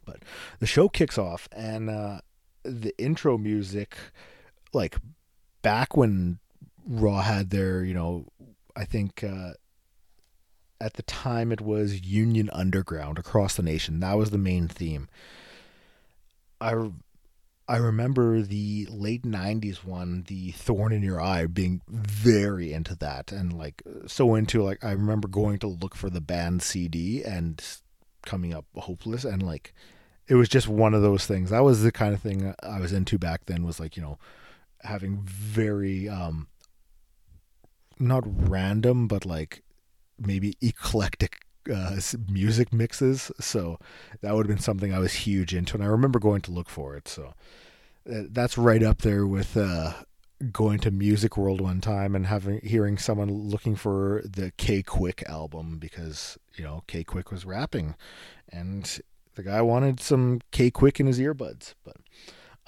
but 0.06 0.23
the 0.59 0.66
show 0.66 0.88
kicks 0.88 1.18
off, 1.18 1.50
and 1.52 1.90
uh, 1.90 2.21
the 2.62 2.95
intro 2.97 3.37
music, 3.37 3.95
like 4.73 4.97
back 5.61 5.95
when 5.95 6.38
Raw 6.87 7.21
had 7.21 7.50
their, 7.50 7.85
you 7.85 7.92
know, 7.92 8.28
I 8.75 8.87
think 8.87 9.23
uh, 9.23 9.50
at 10.80 10.95
the 10.95 11.02
time 11.02 11.52
it 11.52 11.61
was 11.61 12.00
Union 12.00 12.49
Underground 12.54 13.18
across 13.18 13.54
the 13.54 13.62
nation. 13.62 14.00
That 14.00 14.16
was 14.16 14.30
the 14.30 14.38
main 14.38 14.66
theme. 14.66 15.09
I 16.59 16.90
I 17.69 17.79
remember 17.79 18.43
the 18.43 18.87
late 18.91 19.25
90s 19.25 19.85
one, 19.85 20.25
the 20.29 20.53
Thorn 20.53 20.93
in 20.93 21.03
Your 21.03 21.21
Eye, 21.21 21.47
being 21.47 21.83
very 21.89 22.73
into 22.73 22.95
that 22.97 23.33
and 23.33 23.53
like 23.53 23.83
so 24.07 24.37
into 24.37 24.63
like 24.63 24.85
I 24.85 24.93
remember 24.93 25.27
going 25.27 25.59
to 25.61 25.67
look 25.67 25.97
for 25.97 26.09
the 26.09 26.21
band 26.21 26.63
CD 26.63 27.25
and 27.25 27.63
coming 28.25 28.55
up 28.55 28.67
hopeless 28.77 29.25
and 29.25 29.43
like 29.43 29.75
it 30.29 30.35
was 30.35 30.49
just 30.49 30.69
one 30.69 30.95
of 30.95 31.03
those 31.03 31.27
things. 31.27 31.51
That 31.51 31.65
was 31.65 31.83
the 31.83 31.93
kind 31.93 32.15
of 32.15 32.21
thing 32.21 32.55
I 32.63 32.81
was 32.81 32.93
into 32.93 33.19
back 33.19 33.47
then 33.47 33.65
was 33.65 33.81
like, 33.81 33.97
you 33.97 34.03
know, 34.03 34.19
having 34.83 35.23
very 35.23 36.09
um 36.09 36.47
not 37.99 38.23
random 38.49 39.09
but 39.09 39.27
like 39.27 39.65
maybe 40.19 40.55
eclectic 40.61 41.41
uh, 41.69 41.99
music 42.29 42.73
mixes. 42.73 43.31
So 43.41 43.79
that 44.21 44.35
would 44.35 44.47
have 44.47 44.57
been 44.57 44.63
something 44.63 44.93
I 44.93 44.99
was 44.99 45.13
huge 45.13 45.55
into, 45.55 45.75
and 45.75 45.85
I 45.85 45.87
remember 45.87 46.19
going 46.19 46.43
to 46.43 46.51
look 46.51 46.69
for 46.69 46.97
it. 46.97 47.09
So 47.09 47.35
uh, 48.11 48.23
that's 48.31 48.59
right 48.59 48.83
up 48.83 48.99
there 49.03 49.27
with 49.27 49.57
uh, 49.57 49.93
going 50.53 50.79
to 50.81 50.91
Music 50.91 51.37
World 51.37 51.61
one 51.61 51.81
time 51.81 52.15
and 52.15 52.27
having 52.27 52.61
hearing 52.61 52.99
someone 52.99 53.31
looking 53.31 53.77
for 53.77 54.23
the 54.25 54.53
K 54.57 54.83
Quick 54.83 55.23
album 55.29 55.79
because 55.79 56.39
you 56.55 56.65
know 56.65 56.83
K 56.87 57.05
Quick 57.05 57.31
was 57.31 57.45
rapping, 57.45 57.95
and 58.51 59.01
the 59.35 59.43
guy 59.43 59.63
wanted 59.63 60.01
some 60.01 60.41
K 60.51 60.71
Quick 60.71 61.01
in 61.01 61.07
his 61.07 61.19
earbuds, 61.19 61.75
but. 61.85 61.97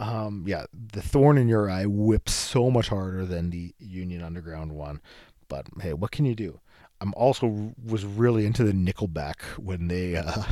Um, 0.00 0.44
yeah, 0.46 0.66
the 0.72 1.02
thorn 1.02 1.38
in 1.38 1.48
your 1.48 1.68
eye 1.68 1.84
whips 1.84 2.32
so 2.32 2.70
much 2.70 2.88
harder 2.88 3.26
than 3.26 3.50
the 3.50 3.74
Union 3.80 4.22
Underground 4.22 4.70
one, 4.70 5.00
but 5.48 5.66
hey, 5.80 5.92
what 5.92 6.12
can 6.12 6.24
you 6.24 6.36
do? 6.36 6.60
I'm 7.00 7.14
also 7.14 7.74
was 7.84 8.04
really 8.04 8.44
into 8.44 8.64
the 8.64 8.72
Nickelback 8.72 9.40
when 9.58 9.88
they 9.88 10.16
uh, 10.16 10.42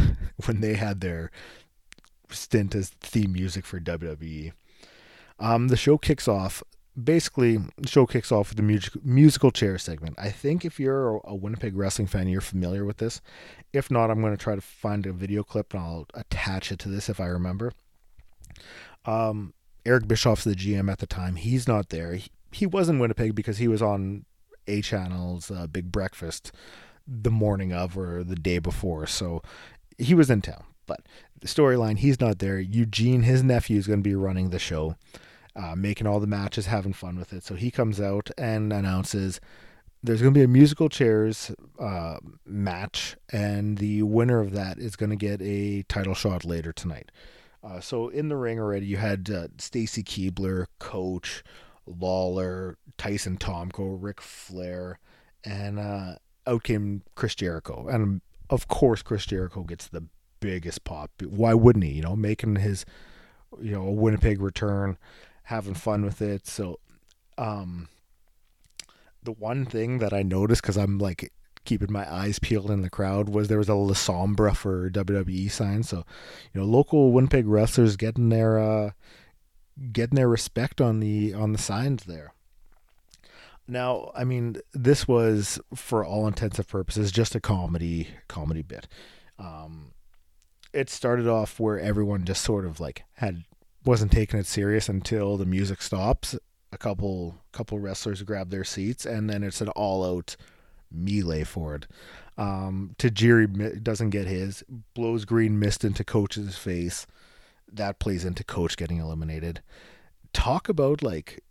when 0.47 0.61
they 0.61 0.75
had 0.75 1.00
their 1.00 1.31
stint 2.31 2.75
as 2.75 2.91
theme 3.00 3.33
music 3.33 3.65
for 3.65 3.81
WWE. 3.81 4.53
Um, 5.38 5.69
the 5.69 5.76
show 5.76 5.99
kicks 5.99 6.29
off. 6.29 6.62
Basically, 7.03 7.59
the 7.76 7.88
show 7.88 8.07
kicks 8.07 8.33
off 8.33 8.49
with 8.49 8.57
the 8.57 8.62
music, 8.62 9.05
musical 9.05 9.50
chair 9.50 9.76
segment. 9.76 10.19
I 10.19 10.31
think 10.31 10.65
if 10.65 10.81
you're 10.81 11.21
a 11.25 11.35
Winnipeg 11.35 11.76
wrestling 11.76 12.09
fan, 12.09 12.26
you're 12.26 12.41
familiar 12.41 12.87
with 12.87 12.97
this. 12.97 13.21
If 13.75 13.91
not, 13.91 14.11
I'm 14.11 14.23
going 14.23 14.35
to 14.35 14.43
try 14.43 14.55
to 14.55 14.62
find 14.62 15.05
a 15.05 15.12
video 15.12 15.43
clip 15.43 15.75
and 15.75 15.83
I'll 15.83 16.07
attach 16.15 16.73
it 16.73 16.79
to 16.81 16.88
this 16.88 17.11
if 17.11 17.21
I 17.21 17.26
remember. 17.26 17.73
Um, 19.05 19.53
Eric 19.85 20.09
Bischoff's 20.09 20.45
the 20.45 20.55
GM 20.55 20.91
at 20.91 20.99
the 20.99 21.07
time. 21.07 21.37
He's 21.37 21.69
not 21.69 21.91
there. 21.91 22.15
He, 22.15 22.31
he 22.50 22.65
was 22.65 22.88
in 22.88 22.99
Winnipeg 22.99 23.35
because 23.35 23.59
he 23.59 23.69
was 23.69 23.83
on 23.83 24.25
A-Channel's 24.66 25.50
uh, 25.50 25.66
Big 25.66 25.92
Breakfast 25.92 26.52
the 27.06 27.30
morning 27.30 27.73
of 27.73 27.96
or 27.96 28.25
the 28.25 28.37
day 28.37 28.58
before. 28.58 29.06
So 29.06 29.42
he 29.99 30.14
was 30.14 30.30
in 30.30 30.42
town. 30.42 30.64
But 30.87 31.00
the 31.40 31.49
storyline, 31.49 31.99
he's 31.99 32.20
not 32.20 32.38
there. 32.38 32.58
Eugene, 32.58 33.23
his 33.23 33.42
nephew, 33.42 33.78
is 33.78 33.87
going 33.87 34.00
to 34.00 34.08
be 34.08 34.14
running 34.14 34.50
the 34.50 34.58
show, 34.58 34.96
uh, 35.54 35.75
making 35.76 36.06
all 36.06 36.20
the 36.20 36.26
matches, 36.26 36.66
having 36.66 36.92
fun 36.92 37.18
with 37.18 37.32
it. 37.32 37.44
So 37.44 37.54
he 37.54 37.70
comes 37.70 38.00
out 38.00 38.30
and 38.38 38.73
announces 38.73 39.40
there's 40.02 40.23
going 40.23 40.32
to 40.32 40.38
be 40.38 40.44
a 40.44 40.49
musical 40.49 40.88
chairs 40.88 41.50
uh, 41.80 42.18
match, 42.44 43.16
and 43.32 43.78
the 43.78 44.02
winner 44.02 44.38
of 44.40 44.52
that 44.52 44.78
is 44.78 44.94
going 44.94 45.11
to 45.11 45.16
get 45.16 45.42
a 45.42 45.82
title 45.85 46.14
shot 46.14 46.44
later 46.44 46.73
tonight. 46.73 47.11
Uh, 47.64 47.80
so 47.80 48.08
in 48.08 48.28
the 48.28 48.37
ring 48.37 48.61
already, 48.61 48.87
you 48.87 48.99
had 48.99 49.28
uh, 49.28 49.49
Stacy 49.58 50.04
Keibler, 50.04 50.66
Coach, 50.78 51.42
Lawler, 51.87 52.78
Tyson 52.99 53.37
Tomko, 53.37 53.97
Ric 54.00 54.21
Flair, 54.21 54.99
and 55.45 55.79
uh, 55.79 56.17
out 56.47 56.62
came 56.65 57.03
Chris 57.15 57.35
Jericho. 57.35 57.88
And 57.88 58.21
of 58.50 58.69
course, 58.69 59.03
Chris 59.03 59.26
Jericho 59.26 59.62
gets 59.62 59.88
the 59.88 60.05
biggest 60.41 60.85
pop. 60.85 61.11
Why 61.23 61.55
wouldn't 61.55 61.85
he? 61.85 61.93
You 61.93 62.03
know, 62.03 62.17
making 62.17 62.57
his, 62.57 62.85
you 63.61 63.73
know, 63.73 63.85
Winnipeg 63.91 64.41
return, 64.41 64.99
having 65.45 65.75
fun 65.75 66.05
with 66.05 66.23
it. 66.23 66.47
So, 66.47 66.81
um, 67.38 67.88
the 69.23 69.33
one 69.33 69.65
thing 69.65 69.99
that 69.99 70.12
I 70.12 70.23
noticed 70.23 70.62
because 70.62 70.76
I'm 70.76 70.99
like 70.99 71.33
keeping 71.65 71.93
my 71.93 72.11
eyes 72.11 72.38
peeled 72.38 72.71
in 72.71 72.83
the 72.83 72.91
crowd 72.91 73.29
was 73.29 73.49
there 73.49 73.59
was 73.59 73.69
a 73.69 73.75
La 73.75 73.93
Sombra 73.93 74.57
for 74.57 74.88
WWE 74.88 75.50
sign. 75.50 75.83
So, 75.83 76.05
you 76.55 76.61
know, 76.61 76.67
local 76.67 77.12
Winnipeg 77.12 77.47
wrestlers 77.47 77.97
getting 77.97 78.31
their 78.31 78.59
uh, 78.59 78.91
getting 79.93 80.17
their 80.17 80.29
respect 80.29 80.81
on 80.81 81.00
the 81.00 81.35
on 81.35 81.53
the 81.53 81.59
signs 81.59 82.05
there. 82.05 82.33
Now, 83.68 84.12
I 84.14 84.25
mean, 84.25 84.56
this 84.73 85.08
was 85.08 85.58
for 85.75 86.04
all 86.04 86.26
intents 86.26 86.58
and 86.58 86.68
purposes 86.68 87.11
just 87.11 87.35
a 87.35 87.40
comedy 87.40 88.08
comedy 88.28 88.62
bit. 88.62 88.87
Um, 89.38 89.92
it 90.73 90.88
started 90.88 91.26
off 91.26 91.58
where 91.58 91.78
everyone 91.78 92.25
just 92.25 92.42
sort 92.42 92.64
of 92.64 92.80
like 92.80 93.04
had 93.14 93.44
wasn't 93.85 94.12
taking 94.12 94.38
it 94.38 94.46
serious 94.46 94.88
until 94.88 95.37
the 95.37 95.46
music 95.46 95.82
stops. 95.82 96.37
A 96.73 96.78
couple 96.78 97.37
couple 97.52 97.78
wrestlers 97.78 98.23
grab 98.23 98.50
their 98.50 98.64
seats, 98.64 99.06
and 99.06 99.28
then 99.28 99.42
it's 99.42 99.61
an 99.61 99.68
all 99.70 100.04
out 100.04 100.37
melee 100.90 101.44
for 101.44 101.75
it. 101.75 101.87
Um, 102.38 102.94
Tajiri 102.99 103.82
doesn't 103.82 104.11
get 104.11 104.26
his, 104.26 104.62
blows 104.94 105.25
green 105.25 105.58
mist 105.58 105.85
into 105.85 106.04
Coach's 106.04 106.56
face 106.56 107.06
that 107.73 107.99
plays 107.99 108.25
into 108.25 108.44
coach 108.44 108.76
getting 108.76 108.99
eliminated. 108.99 109.62
Talk 110.32 110.68
about 110.68 111.02
like 111.02 111.42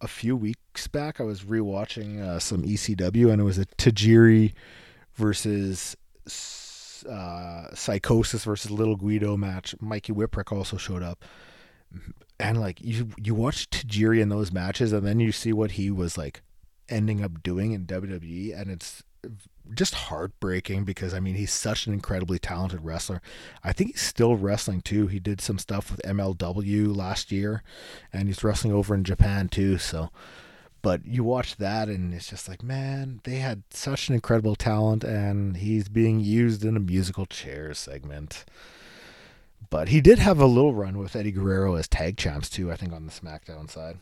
a 0.00 0.08
few 0.08 0.36
weeks 0.36 0.86
back, 0.86 1.20
I 1.20 1.24
was 1.24 1.42
rewatching 1.42 2.20
uh, 2.20 2.38
some 2.38 2.62
ECW, 2.62 3.30
and 3.30 3.40
it 3.40 3.44
was 3.44 3.58
a 3.58 3.66
Tajiri 3.66 4.52
versus 5.14 5.96
uh, 7.08 7.68
Psicosis 7.72 8.44
versus 8.44 8.70
Little 8.70 8.96
Guido 8.96 9.36
match. 9.36 9.74
Mikey 9.80 10.12
Whipwreck 10.12 10.52
also 10.52 10.76
showed 10.76 11.02
up, 11.02 11.24
and 12.38 12.60
like 12.60 12.80
you 12.80 13.10
you 13.22 13.34
watch 13.34 13.70
Tajiri 13.70 14.20
in 14.20 14.28
those 14.28 14.52
matches, 14.52 14.92
and 14.92 15.06
then 15.06 15.20
you 15.20 15.32
see 15.32 15.52
what 15.52 15.72
he 15.72 15.90
was 15.90 16.18
like 16.18 16.42
ending 16.88 17.22
up 17.22 17.42
doing 17.42 17.72
in 17.72 17.86
WWE, 17.86 18.58
and 18.58 18.70
it's 18.70 19.02
just 19.72 19.94
heartbreaking 19.94 20.84
because 20.84 21.14
I 21.14 21.20
mean 21.20 21.34
he's 21.34 21.52
such 21.52 21.86
an 21.86 21.92
incredibly 21.92 22.38
talented 22.38 22.84
wrestler. 22.84 23.22
I 23.62 23.72
think 23.72 23.92
he's 23.92 24.02
still 24.02 24.36
wrestling 24.36 24.82
too. 24.82 25.06
He 25.06 25.18
did 25.18 25.40
some 25.40 25.58
stuff 25.58 25.90
with 25.90 26.02
MLW 26.02 26.94
last 26.94 27.32
year, 27.32 27.62
and 28.12 28.28
he's 28.28 28.44
wrestling 28.44 28.72
over 28.72 28.94
in 28.94 29.04
Japan 29.04 29.48
too. 29.48 29.78
So, 29.78 30.10
but 30.82 31.06
you 31.06 31.24
watch 31.24 31.56
that 31.56 31.88
and 31.88 32.12
it's 32.12 32.28
just 32.28 32.48
like, 32.48 32.62
man, 32.62 33.20
they 33.24 33.36
had 33.36 33.62
such 33.70 34.08
an 34.08 34.14
incredible 34.14 34.56
talent, 34.56 35.02
and 35.04 35.56
he's 35.56 35.88
being 35.88 36.20
used 36.20 36.64
in 36.64 36.76
a 36.76 36.80
musical 36.80 37.26
chairs 37.26 37.78
segment. 37.78 38.44
But 39.70 39.88
he 39.88 40.00
did 40.00 40.18
have 40.18 40.38
a 40.38 40.46
little 40.46 40.74
run 40.74 40.98
with 40.98 41.16
Eddie 41.16 41.32
Guerrero 41.32 41.74
as 41.74 41.88
tag 41.88 42.16
champs 42.16 42.50
too. 42.50 42.70
I 42.70 42.76
think 42.76 42.92
on 42.92 43.06
the 43.06 43.12
SmackDown 43.12 43.70
side. 43.70 43.98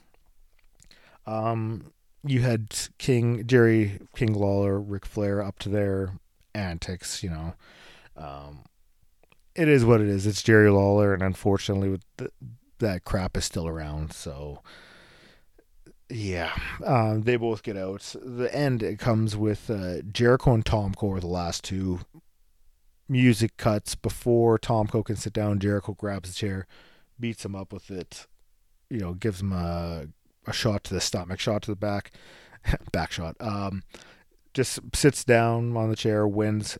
Um, 1.24 1.92
you 2.24 2.40
had 2.40 2.74
King 2.98 3.46
Jerry 3.46 4.00
King 4.16 4.34
Lawler, 4.34 4.80
Ric 4.80 5.06
Flair 5.06 5.42
up 5.42 5.58
to 5.60 5.68
their 5.68 6.12
antics. 6.54 7.22
You 7.22 7.30
know, 7.30 7.54
um, 8.16 8.60
it 9.54 9.68
is 9.68 9.84
what 9.84 10.00
it 10.00 10.08
is. 10.08 10.26
It's 10.26 10.42
Jerry 10.42 10.70
Lawler, 10.70 11.12
and 11.14 11.22
unfortunately, 11.22 11.98
the, 12.16 12.30
that 12.78 13.04
crap 13.04 13.36
is 13.36 13.44
still 13.44 13.66
around. 13.66 14.12
So, 14.12 14.62
yeah, 16.08 16.52
um, 16.84 17.22
they 17.22 17.36
both 17.36 17.62
get 17.62 17.76
out. 17.76 18.14
The 18.22 18.54
end 18.54 18.82
it 18.82 18.98
comes 18.98 19.36
with 19.36 19.70
uh, 19.70 20.02
Jericho 20.02 20.54
and 20.54 20.64
Tomko 20.64 21.16
are 21.16 21.20
the 21.20 21.26
last 21.26 21.64
two 21.64 22.00
music 23.08 23.56
cuts 23.56 23.94
before 23.94 24.58
Tomko 24.58 25.04
can 25.04 25.16
sit 25.16 25.32
down. 25.32 25.58
Jericho 25.58 25.92
grabs 25.94 26.30
a 26.30 26.34
chair, 26.34 26.66
beats 27.18 27.44
him 27.44 27.54
up 27.54 27.72
with 27.72 27.90
it. 27.90 28.26
you 28.90 28.98
know, 29.00 29.14
gives 29.14 29.40
him 29.40 29.52
a 29.52 30.06
a 30.46 30.52
shot 30.52 30.84
to 30.84 30.94
the 30.94 31.00
stomach, 31.00 31.40
shot 31.40 31.62
to 31.62 31.70
the 31.70 31.76
back, 31.76 32.12
back 32.92 33.12
shot. 33.12 33.36
Um, 33.40 33.82
just 34.54 34.80
sits 34.94 35.24
down 35.24 35.76
on 35.76 35.88
the 35.88 35.96
chair, 35.96 36.26
wins, 36.26 36.78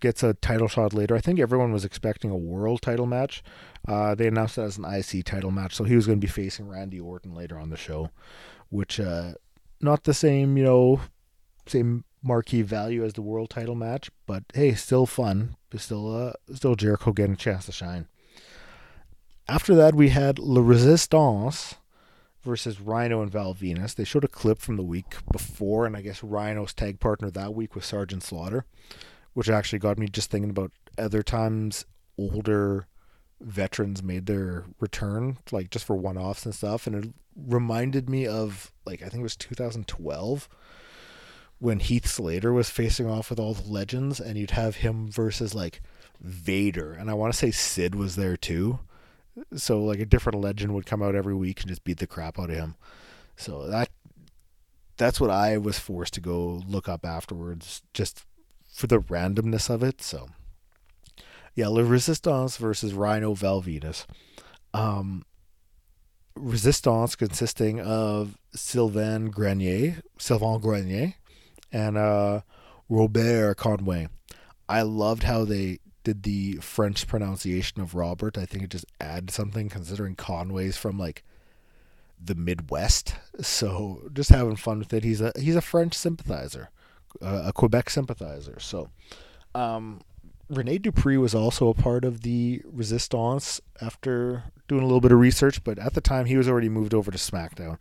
gets 0.00 0.22
a 0.22 0.34
title 0.34 0.68
shot 0.68 0.92
later. 0.92 1.14
I 1.16 1.20
think 1.20 1.40
everyone 1.40 1.72
was 1.72 1.84
expecting 1.84 2.30
a 2.30 2.36
world 2.36 2.82
title 2.82 3.06
match. 3.06 3.42
Uh, 3.88 4.14
they 4.14 4.26
announced 4.26 4.58
it 4.58 4.62
as 4.62 4.78
an 4.78 4.84
IC 4.84 5.24
title 5.24 5.50
match, 5.50 5.74
so 5.74 5.84
he 5.84 5.96
was 5.96 6.06
going 6.06 6.20
to 6.20 6.26
be 6.26 6.30
facing 6.30 6.68
Randy 6.68 7.00
Orton 7.00 7.34
later 7.34 7.58
on 7.58 7.70
the 7.70 7.76
show, 7.76 8.10
which 8.68 9.00
uh, 9.00 9.32
not 9.80 10.04
the 10.04 10.14
same, 10.14 10.56
you 10.56 10.64
know, 10.64 11.00
same 11.66 12.04
marquee 12.22 12.62
value 12.62 13.04
as 13.04 13.12
the 13.14 13.22
world 13.22 13.50
title 13.50 13.74
match, 13.74 14.10
but 14.26 14.42
hey, 14.54 14.74
still 14.74 15.06
fun. 15.06 15.56
Still, 15.76 16.28
uh, 16.28 16.32
still 16.54 16.74
Jericho 16.74 17.12
getting 17.12 17.34
a 17.34 17.36
chance 17.36 17.66
to 17.66 17.72
shine. 17.72 18.08
After 19.46 19.74
that, 19.74 19.94
we 19.94 20.08
had 20.08 20.38
La 20.38 20.62
Resistance 20.62 21.74
versus 22.46 22.80
Rhino 22.80 23.20
and 23.20 23.30
Val 23.30 23.54
Venis. 23.54 23.94
They 23.94 24.04
showed 24.04 24.24
a 24.24 24.28
clip 24.28 24.60
from 24.60 24.76
the 24.76 24.82
week 24.82 25.16
before, 25.30 25.84
and 25.84 25.96
I 25.96 26.00
guess 26.00 26.22
Rhino's 26.22 26.72
tag 26.72 27.00
partner 27.00 27.30
that 27.30 27.54
week 27.54 27.74
was 27.74 27.84
Sergeant 27.84 28.22
Slaughter, 28.22 28.64
which 29.34 29.50
actually 29.50 29.80
got 29.80 29.98
me 29.98 30.06
just 30.06 30.30
thinking 30.30 30.50
about 30.50 30.72
other 30.96 31.22
times 31.22 31.84
older 32.16 32.86
veterans 33.40 34.02
made 34.02 34.24
their 34.24 34.64
return, 34.80 35.36
like 35.50 35.68
just 35.68 35.84
for 35.84 35.96
one 35.96 36.16
offs 36.16 36.46
and 36.46 36.54
stuff. 36.54 36.86
And 36.86 37.04
it 37.04 37.12
reminded 37.36 38.08
me 38.08 38.26
of, 38.26 38.72
like, 38.86 39.02
I 39.02 39.08
think 39.08 39.20
it 39.20 39.24
was 39.24 39.36
2012 39.36 40.48
when 41.58 41.80
Heath 41.80 42.06
Slater 42.06 42.52
was 42.52 42.70
facing 42.70 43.10
off 43.10 43.28
with 43.28 43.40
all 43.40 43.54
the 43.54 43.68
legends, 43.68 44.20
and 44.20 44.38
you'd 44.38 44.52
have 44.52 44.76
him 44.76 45.10
versus, 45.10 45.54
like, 45.54 45.82
Vader. 46.20 46.92
And 46.92 47.10
I 47.10 47.14
want 47.14 47.32
to 47.32 47.38
say 47.38 47.50
Sid 47.50 47.94
was 47.94 48.16
there 48.16 48.36
too 48.36 48.78
so 49.54 49.82
like 49.82 50.00
a 50.00 50.06
different 50.06 50.40
legend 50.40 50.74
would 50.74 50.86
come 50.86 51.02
out 51.02 51.14
every 51.14 51.34
week 51.34 51.60
and 51.60 51.68
just 51.68 51.84
beat 51.84 51.98
the 51.98 52.06
crap 52.06 52.38
out 52.38 52.50
of 52.50 52.56
him. 52.56 52.76
So 53.36 53.66
that 53.68 53.90
that's 54.96 55.20
what 55.20 55.30
I 55.30 55.58
was 55.58 55.78
forced 55.78 56.14
to 56.14 56.20
go 56.20 56.62
look 56.66 56.88
up 56.88 57.04
afterwards, 57.04 57.82
just 57.92 58.24
for 58.72 58.86
the 58.86 58.98
randomness 58.98 59.68
of 59.68 59.82
it. 59.82 60.00
So 60.00 60.28
yeah, 61.54 61.68
Le 61.68 61.84
Resistance 61.84 62.56
versus 62.58 62.92
Rhino 62.92 63.34
Val 63.34 63.64
Um, 64.74 65.24
Resistance 66.34 67.16
consisting 67.16 67.80
of 67.80 68.36
Sylvain 68.54 69.30
Grenier, 69.30 70.02
Sylvain 70.18 70.60
Grenier, 70.60 71.14
and 71.72 71.96
uh, 71.96 72.42
Robert 72.90 73.56
Conway. 73.56 74.08
I 74.68 74.82
loved 74.82 75.22
how 75.22 75.44
they 75.44 75.78
did 76.06 76.22
the 76.22 76.54
French 76.58 77.08
pronunciation 77.08 77.80
of 77.80 77.96
Robert. 77.96 78.38
I 78.38 78.46
think 78.46 78.62
it 78.62 78.70
just 78.70 78.86
adds 79.00 79.34
something 79.34 79.68
considering 79.68 80.14
Conway's 80.14 80.76
from 80.76 80.96
like 80.96 81.24
the 82.24 82.36
Midwest. 82.36 83.16
So 83.40 84.08
just 84.12 84.30
having 84.30 84.54
fun 84.54 84.78
with 84.78 84.92
it. 84.92 85.02
He's 85.02 85.20
a 85.20 85.32
he's 85.36 85.56
a 85.56 85.60
French 85.60 85.94
sympathizer, 85.94 86.70
uh, 87.20 87.42
a 87.46 87.52
Quebec 87.52 87.90
sympathizer. 87.90 88.60
So 88.60 88.88
um, 89.52 90.00
Rene 90.48 90.78
Dupree 90.78 91.16
was 91.16 91.34
also 91.34 91.70
a 91.70 91.74
part 91.74 92.04
of 92.04 92.20
the 92.20 92.62
Resistance 92.64 93.60
after 93.80 94.44
doing 94.68 94.82
a 94.82 94.86
little 94.86 95.00
bit 95.00 95.10
of 95.10 95.18
research, 95.18 95.64
but 95.64 95.76
at 95.76 95.94
the 95.94 96.00
time 96.00 96.26
he 96.26 96.36
was 96.36 96.48
already 96.48 96.68
moved 96.68 96.94
over 96.94 97.10
to 97.10 97.18
SmackDown. 97.18 97.78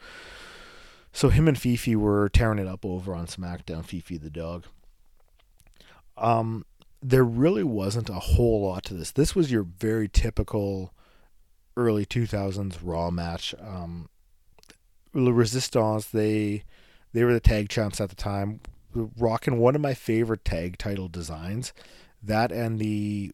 So 1.13 1.29
him 1.29 1.47
and 1.47 1.59
Fifi 1.59 1.95
were 1.95 2.27
tearing 2.29 2.57
it 2.57 2.67
up 2.67 2.83
over 2.83 3.13
on 3.13 3.27
SmackDown. 3.27 3.85
Fifi 3.85 4.17
the 4.17 4.31
dog. 4.31 4.65
Um, 6.17 6.65
there 7.07 7.23
really 7.23 7.63
wasn't 7.63 8.09
a 8.09 8.13
whole 8.13 8.67
lot 8.67 8.83
to 8.85 8.95
this. 8.95 9.11
This 9.11 9.35
was 9.35 9.51
your 9.51 9.61
very 9.61 10.09
typical 10.09 10.91
early 11.77 12.03
2000s 12.03 12.79
Raw 12.81 13.11
match. 13.11 13.53
Um, 13.61 14.09
Resistance, 15.13 16.07
they 16.07 16.63
they 17.13 17.23
were 17.23 17.31
the 17.31 17.39
tag 17.39 17.69
champs 17.69 18.01
at 18.01 18.09
the 18.09 18.15
time, 18.15 18.59
rocking 18.93 19.59
one 19.59 19.75
of 19.75 19.81
my 19.81 19.93
favorite 19.93 20.43
tag 20.43 20.77
title 20.77 21.07
designs. 21.07 21.71
That 22.21 22.51
and 22.51 22.79
the 22.79 23.31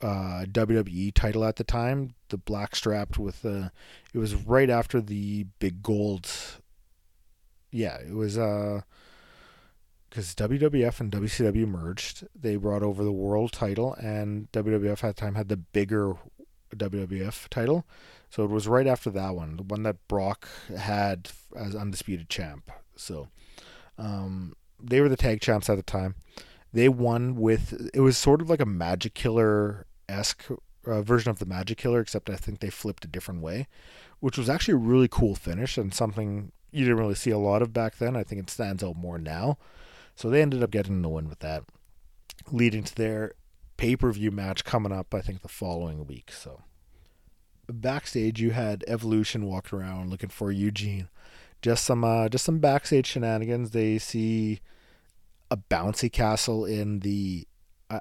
uh, 0.00 0.46
WWE 0.50 1.14
title 1.14 1.44
at 1.44 1.56
the 1.56 1.64
time, 1.64 2.14
the 2.30 2.38
black 2.38 2.74
strapped 2.74 3.18
with 3.18 3.42
the. 3.42 3.70
It 4.12 4.18
was 4.18 4.34
right 4.34 4.70
after 4.70 5.00
the 5.00 5.44
big 5.60 5.82
gold. 5.82 6.28
Yeah, 7.70 7.98
it 7.98 8.14
was. 8.14 8.36
Uh, 8.36 8.80
because 10.12 10.34
WWF 10.34 11.00
and 11.00 11.10
WCW 11.10 11.66
merged. 11.66 12.26
They 12.38 12.56
brought 12.56 12.82
over 12.82 13.02
the 13.02 13.10
world 13.10 13.50
title, 13.50 13.94
and 13.94 14.52
WWF 14.52 15.02
at 15.02 15.16
the 15.16 15.20
time 15.20 15.36
had 15.36 15.48
the 15.48 15.56
bigger 15.56 16.16
WWF 16.76 17.48
title. 17.48 17.86
So 18.28 18.44
it 18.44 18.50
was 18.50 18.68
right 18.68 18.86
after 18.86 19.08
that 19.08 19.34
one, 19.34 19.56
the 19.56 19.62
one 19.62 19.84
that 19.84 20.06
Brock 20.08 20.48
had 20.76 21.30
as 21.56 21.74
undisputed 21.74 22.28
champ. 22.28 22.70
So 22.94 23.28
um, 23.96 24.54
they 24.78 25.00
were 25.00 25.08
the 25.08 25.16
tag 25.16 25.40
champs 25.40 25.70
at 25.70 25.76
the 25.76 25.82
time. 25.82 26.16
They 26.74 26.90
won 26.90 27.36
with 27.36 27.90
it 27.94 28.00
was 28.00 28.18
sort 28.18 28.42
of 28.42 28.50
like 28.50 28.60
a 28.60 28.66
Magic 28.66 29.14
Killer 29.14 29.86
esque 30.10 30.44
uh, 30.86 31.00
version 31.00 31.30
of 31.30 31.38
the 31.38 31.46
Magic 31.46 31.78
Killer, 31.78 32.00
except 32.00 32.28
I 32.28 32.36
think 32.36 32.60
they 32.60 32.68
flipped 32.68 33.06
a 33.06 33.08
different 33.08 33.40
way, 33.40 33.66
which 34.20 34.36
was 34.36 34.50
actually 34.50 34.74
a 34.74 34.88
really 34.88 35.08
cool 35.08 35.34
finish 35.34 35.78
and 35.78 35.94
something 35.94 36.52
you 36.70 36.84
didn't 36.84 37.00
really 37.00 37.14
see 37.14 37.30
a 37.30 37.38
lot 37.38 37.62
of 37.62 37.72
back 37.72 37.96
then. 37.96 38.14
I 38.14 38.24
think 38.24 38.42
it 38.42 38.50
stands 38.50 38.84
out 38.84 38.96
more 38.96 39.18
now. 39.18 39.56
So 40.16 40.30
they 40.30 40.42
ended 40.42 40.62
up 40.62 40.70
getting 40.70 41.02
the 41.02 41.08
win 41.08 41.28
with 41.28 41.40
that, 41.40 41.64
leading 42.50 42.84
to 42.84 42.94
their 42.94 43.32
pay 43.76 43.96
per 43.96 44.12
view 44.12 44.30
match 44.30 44.64
coming 44.64 44.92
up, 44.92 45.14
I 45.14 45.20
think, 45.20 45.42
the 45.42 45.48
following 45.48 46.06
week. 46.06 46.30
So 46.32 46.62
backstage, 47.68 48.40
you 48.40 48.50
had 48.50 48.84
Evolution 48.86 49.46
walking 49.46 49.78
around 49.78 50.10
looking 50.10 50.28
for 50.28 50.52
Eugene. 50.52 51.08
Just 51.60 51.84
some, 51.84 52.04
uh, 52.04 52.28
just 52.28 52.44
some 52.44 52.58
backstage 52.58 53.06
shenanigans. 53.06 53.70
They 53.70 53.98
see 53.98 54.60
a 55.50 55.56
bouncy 55.56 56.10
castle 56.10 56.64
in 56.64 57.00
the. 57.00 57.46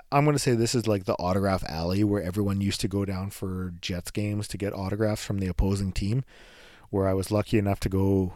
I'm 0.10 0.24
going 0.24 0.36
to 0.36 0.39
say 0.39 0.54
this 0.54 0.74
is 0.74 0.88
like 0.88 1.04
the 1.04 1.15
autograph 1.15 1.65
alley 1.67 2.06
where 2.06 2.24
everyone 2.24 2.62
used 2.62 2.80
to 2.80 2.88
go 2.88 3.04
down 3.04 3.30
for 3.30 3.74
Jets 3.82 4.10
games 4.10 4.47
to 4.47 4.58
get 4.58 4.74
autographs 4.74 5.26
from 5.26 5.39
the 5.39 5.47
opposing 5.47 5.91
team. 5.91 6.24
Where 6.91 7.10
I 7.10 7.13
was 7.13 7.30
lucky 7.30 7.58
enough 7.58 7.82
to 7.82 7.89
go 7.89 8.36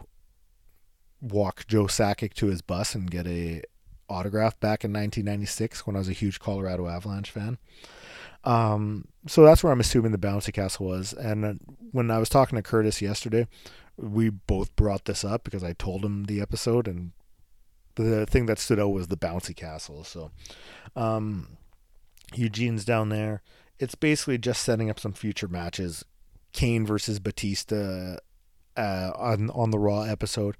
walk 1.20 1.66
Joe 1.66 1.84
Sakic 1.84 2.34
to 2.34 2.46
his 2.46 2.62
bus 2.62 2.94
and 2.94 3.10
get 3.10 3.26
a 3.26 3.62
autograph 4.08 4.58
back 4.60 4.84
in 4.84 4.92
1996 4.92 5.86
when 5.86 5.96
I 5.96 6.00
was 6.00 6.08
a 6.08 6.12
huge 6.12 6.38
Colorado 6.38 6.86
Avalanche 6.86 7.30
fan. 7.30 7.58
Um, 8.44 9.08
so 9.26 9.42
that's 9.44 9.64
where 9.64 9.72
I'm 9.72 9.80
assuming 9.80 10.12
the 10.12 10.18
bouncy 10.18 10.52
castle 10.52 10.86
was. 10.86 11.12
And 11.12 11.58
when 11.90 12.10
I 12.10 12.18
was 12.18 12.28
talking 12.28 12.56
to 12.56 12.62
Curtis 12.62 13.02
yesterday, 13.02 13.48
we 13.96 14.30
both 14.30 14.74
brought 14.76 15.04
this 15.06 15.24
up 15.24 15.42
because 15.42 15.64
I 15.64 15.72
told 15.72 16.04
him 16.04 16.24
the 16.24 16.40
episode, 16.40 16.86
and 16.86 17.12
the 17.96 18.26
thing 18.26 18.46
that 18.46 18.58
stood 18.58 18.78
out 18.78 18.92
was 18.92 19.08
the 19.08 19.16
bouncy 19.16 19.56
castle. 19.56 20.04
So, 20.04 20.30
um, 20.94 21.56
Eugene's 22.34 22.84
down 22.84 23.08
there. 23.08 23.42
It's 23.78 23.94
basically 23.94 24.38
just 24.38 24.62
setting 24.62 24.90
up 24.90 25.00
some 25.00 25.12
future 25.12 25.48
matches. 25.48 26.04
Kane 26.52 26.86
versus 26.86 27.18
Batista 27.18 28.16
uh, 28.76 29.10
on 29.16 29.50
on 29.50 29.70
the 29.70 29.78
Raw 29.78 30.02
episode, 30.02 30.56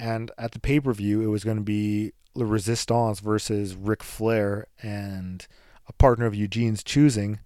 and 0.00 0.30
at 0.38 0.52
the 0.52 0.60
pay 0.60 0.80
per 0.80 0.92
view, 0.92 1.22
it 1.22 1.26
was 1.26 1.44
going 1.44 1.56
to 1.56 1.62
be 1.62 2.12
Le 2.34 2.44
Resistance 2.44 3.20
versus 3.20 3.74
Ric 3.74 4.02
Flair 4.02 4.66
and 4.82 5.46
a 5.88 5.92
partner 5.92 6.26
of 6.26 6.34
Eugene's 6.34 6.84
choosing. 6.84 7.40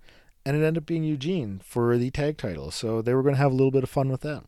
And 0.45 0.57
it 0.57 0.67
ended 0.67 0.83
up 0.83 0.87
being 0.87 1.05
Eugene 1.05 1.61
for 1.65 1.97
the 1.97 2.11
tag 2.11 2.37
title. 2.37 2.71
So 2.71 3.01
they 3.01 3.15
were 3.15 3.23
going 3.23 3.37
to 3.37 3.41
have 3.41 3.53
a 3.53 3.55
little 3.55 3.71
bit 3.71 3.85
of 3.85 3.91
fun 3.91 4.11
with 4.11 4.23
that. 4.23 4.43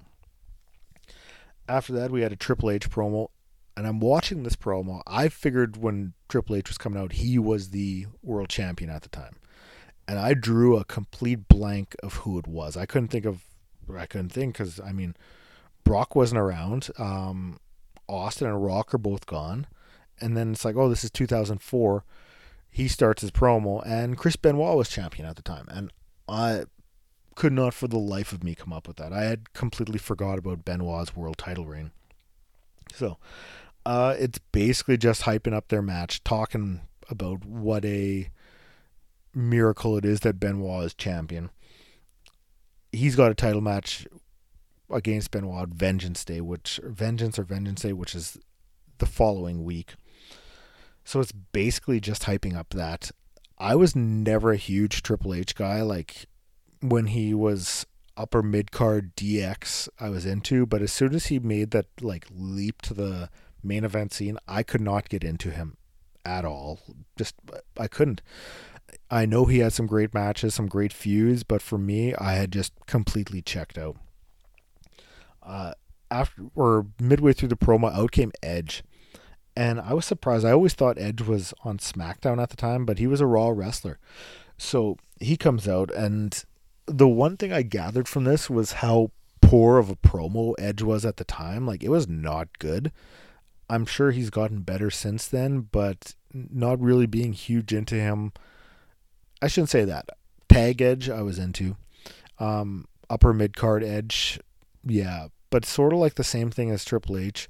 After 1.68 1.92
that, 1.92 2.10
we 2.10 2.22
had 2.22 2.32
a 2.32 2.36
Triple 2.36 2.70
H 2.70 2.90
promo. 2.90 3.28
And 3.76 3.86
I'm 3.86 4.00
watching 4.00 4.42
this 4.42 4.56
promo. 4.56 5.02
I 5.06 5.28
figured 5.28 5.76
when 5.76 6.12
Triple 6.28 6.56
H 6.56 6.68
was 6.68 6.78
coming 6.78 7.00
out, 7.00 7.12
he 7.12 7.38
was 7.38 7.70
the 7.70 8.06
world 8.22 8.48
champion 8.48 8.90
at 8.90 9.02
the 9.02 9.08
time. 9.08 9.36
And 10.06 10.18
I 10.18 10.34
drew 10.34 10.76
a 10.76 10.84
complete 10.84 11.48
blank 11.48 11.96
of 12.02 12.14
who 12.16 12.38
it 12.38 12.46
was. 12.46 12.76
I 12.76 12.86
couldn't 12.86 13.08
think 13.08 13.24
of, 13.24 13.44
I 13.96 14.06
couldn't 14.06 14.28
think 14.28 14.54
because, 14.54 14.78
I 14.78 14.92
mean, 14.92 15.16
Brock 15.84 16.14
wasn't 16.14 16.40
around. 16.40 16.90
Um, 16.98 17.58
Austin 18.08 18.46
and 18.46 18.64
Rock 18.64 18.94
are 18.94 18.98
both 18.98 19.26
gone. 19.26 19.66
And 20.20 20.36
then 20.36 20.52
it's 20.52 20.64
like, 20.64 20.76
oh, 20.76 20.88
this 20.88 21.04
is 21.04 21.10
2004. 21.10 22.04
He 22.70 22.88
starts 22.88 23.22
his 23.22 23.30
promo, 23.30 23.82
and 23.86 24.16
Chris 24.16 24.36
Benoit 24.36 24.76
was 24.76 24.88
champion 24.88 25.28
at 25.28 25.36
the 25.36 25.42
time. 25.42 25.66
And 25.68 25.92
I 26.28 26.64
could 27.34 27.52
not 27.52 27.74
for 27.74 27.88
the 27.88 27.98
life 27.98 28.32
of 28.32 28.42
me 28.42 28.54
come 28.54 28.72
up 28.72 28.88
with 28.88 28.96
that. 28.96 29.12
I 29.12 29.24
had 29.24 29.52
completely 29.52 29.98
forgot 29.98 30.38
about 30.38 30.64
Benoit's 30.64 31.16
world 31.16 31.38
title 31.38 31.66
reign. 31.66 31.92
So 32.94 33.18
uh, 33.86 34.14
it's 34.18 34.38
basically 34.52 34.96
just 34.96 35.22
hyping 35.22 35.52
up 35.52 35.68
their 35.68 35.82
match, 35.82 36.22
talking 36.24 36.80
about 37.08 37.44
what 37.44 37.84
a 37.84 38.30
miracle 39.34 39.96
it 39.96 40.04
is 40.04 40.20
that 40.20 40.40
Benoit 40.40 40.84
is 40.84 40.94
champion. 40.94 41.50
He's 42.92 43.16
got 43.16 43.30
a 43.30 43.34
title 43.34 43.60
match 43.60 44.06
against 44.94 45.32
Benoit 45.32 45.68
Vengeance 45.68 46.24
Day, 46.24 46.40
which 46.40 46.80
Vengeance 46.82 47.38
or 47.38 47.42
Vengeance 47.42 47.82
Day, 47.82 47.92
which 47.92 48.14
is 48.14 48.38
the 48.98 49.06
following 49.06 49.64
week. 49.64 49.94
So 51.04 51.20
it's 51.20 51.32
basically 51.32 52.00
just 52.00 52.22
hyping 52.22 52.56
up 52.56 52.70
that. 52.70 53.10
I 53.58 53.74
was 53.74 53.94
never 53.94 54.52
a 54.52 54.56
huge 54.56 55.02
Triple 55.02 55.34
H 55.34 55.54
guy. 55.54 55.82
Like 55.82 56.26
when 56.80 57.08
he 57.08 57.34
was 57.34 57.86
upper 58.16 58.42
mid 58.42 58.70
card 58.70 59.14
DX 59.16 59.88
I 59.98 60.08
was 60.08 60.24
into, 60.24 60.64
but 60.64 60.80
as 60.80 60.92
soon 60.92 61.14
as 61.14 61.26
he 61.26 61.38
made 61.38 61.72
that 61.72 61.86
like 62.00 62.26
leap 62.34 62.80
to 62.82 62.94
the 62.94 63.28
main 63.62 63.84
event 63.84 64.12
scene, 64.12 64.38
I 64.46 64.62
could 64.62 64.80
not 64.80 65.08
get 65.08 65.24
into 65.24 65.50
him 65.50 65.76
at 66.24 66.44
all. 66.44 66.80
Just 67.16 67.34
I 67.76 67.88
couldn't. 67.88 68.22
I 69.10 69.26
know 69.26 69.44
he 69.46 69.58
had 69.58 69.72
some 69.72 69.86
great 69.86 70.14
matches, 70.14 70.54
some 70.54 70.68
great 70.68 70.92
feuds, 70.92 71.42
but 71.42 71.60
for 71.60 71.78
me, 71.78 72.14
I 72.14 72.34
had 72.34 72.52
just 72.52 72.72
completely 72.86 73.42
checked 73.42 73.76
out. 73.76 73.96
Uh, 75.44 75.72
after 76.10 76.44
or 76.54 76.86
midway 77.00 77.32
through 77.32 77.48
the 77.48 77.56
promo, 77.56 77.92
out 77.92 78.12
came 78.12 78.32
Edge, 78.42 78.82
and 79.56 79.80
I 79.80 79.94
was 79.94 80.04
surprised. 80.04 80.44
I 80.44 80.52
always 80.52 80.74
thought 80.74 80.98
Edge 80.98 81.22
was 81.22 81.54
on 81.64 81.78
SmackDown 81.78 82.42
at 82.42 82.50
the 82.50 82.56
time, 82.56 82.84
but 82.84 82.98
he 82.98 83.06
was 83.06 83.20
a 83.20 83.26
Raw 83.26 83.48
wrestler. 83.48 83.98
So 84.56 84.96
he 85.20 85.36
comes 85.36 85.66
out, 85.68 85.90
and 85.92 86.44
the 86.86 87.08
one 87.08 87.36
thing 87.36 87.52
I 87.52 87.62
gathered 87.62 88.08
from 88.08 88.24
this 88.24 88.48
was 88.48 88.72
how 88.72 89.10
poor 89.40 89.78
of 89.78 89.90
a 89.90 89.96
promo 89.96 90.54
Edge 90.58 90.82
was 90.82 91.04
at 91.04 91.16
the 91.16 91.24
time. 91.24 91.66
Like 91.66 91.82
it 91.82 91.90
was 91.90 92.08
not 92.08 92.58
good. 92.58 92.92
I'm 93.68 93.86
sure 93.86 94.10
he's 94.10 94.30
gotten 94.30 94.60
better 94.60 94.90
since 94.90 95.26
then, 95.26 95.68
but 95.72 96.14
not 96.32 96.80
really 96.80 97.06
being 97.06 97.32
huge 97.32 97.72
into 97.72 97.94
him. 97.94 98.32
I 99.40 99.48
shouldn't 99.48 99.70
say 99.70 99.84
that. 99.84 100.10
Tag 100.48 100.82
Edge, 100.82 101.08
I 101.08 101.22
was 101.22 101.38
into. 101.38 101.76
Um, 102.38 102.86
upper 103.08 103.32
mid 103.32 103.56
card 103.56 103.82
Edge, 103.82 104.38
yeah, 104.86 105.28
but 105.50 105.64
sort 105.64 105.92
of 105.92 105.98
like 105.98 106.14
the 106.14 106.24
same 106.24 106.50
thing 106.50 106.70
as 106.70 106.84
Triple 106.84 107.16
H. 107.18 107.48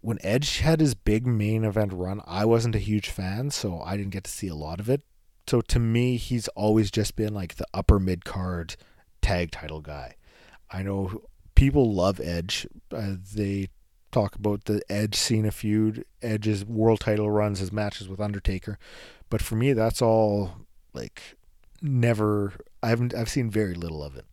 When 0.00 0.18
Edge 0.22 0.58
had 0.58 0.80
his 0.80 0.94
big 0.94 1.26
main 1.26 1.64
event 1.64 1.92
run, 1.92 2.20
I 2.26 2.44
wasn't 2.44 2.74
a 2.74 2.80
huge 2.80 3.08
fan, 3.08 3.50
so 3.50 3.80
I 3.80 3.96
didn't 3.96 4.12
get 4.12 4.24
to 4.24 4.30
see 4.30 4.48
a 4.48 4.54
lot 4.54 4.80
of 4.80 4.90
it. 4.90 5.02
So 5.46 5.60
to 5.62 5.78
me, 5.78 6.16
he's 6.16 6.48
always 6.48 6.90
just 6.90 7.16
been 7.16 7.34
like 7.34 7.56
the 7.56 7.66
upper 7.72 7.98
mid 7.98 8.24
card 8.24 8.76
tag 9.22 9.50
title 9.50 9.80
guy. 9.80 10.16
I 10.70 10.82
know 10.82 11.22
people 11.54 11.92
love 11.92 12.20
Edge. 12.20 12.66
Uh, 12.92 13.14
they 13.34 13.68
talk 14.12 14.36
about 14.36 14.64
the 14.64 14.82
Edge 14.88 15.14
Cena 15.14 15.50
feud, 15.50 16.04
Edge's 16.22 16.64
world 16.64 17.00
title 17.00 17.30
runs, 17.30 17.58
his 17.58 17.72
matches 17.72 18.08
with 18.08 18.20
Undertaker. 18.20 18.78
But 19.28 19.42
for 19.42 19.56
me, 19.56 19.72
that's 19.72 20.00
all 20.02 20.52
like 20.92 21.36
never. 21.82 22.54
I 22.82 22.88
haven't. 22.88 23.14
I've 23.14 23.28
seen 23.28 23.50
very 23.50 23.74
little 23.74 24.02
of 24.02 24.16
it. 24.16 24.24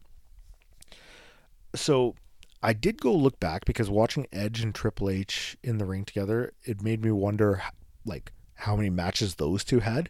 So 1.76 2.16
I 2.62 2.74
did 2.74 3.02
go 3.02 3.14
look 3.14 3.40
back 3.40 3.66
because 3.66 3.90
watching 3.90 4.28
Edge 4.32 4.62
and 4.62 4.74
Triple 4.74 5.10
H 5.10 5.58
in 5.64 5.78
the 5.78 5.86
ring 5.86 6.06
together, 6.06 6.54
it 6.64 6.82
made 6.82 7.04
me 7.04 7.12
wonder, 7.12 7.64
like 8.06 8.32
how 8.56 8.76
many 8.76 8.90
matches 8.90 9.36
those 9.36 9.64
two 9.64 9.80
had. 9.80 10.10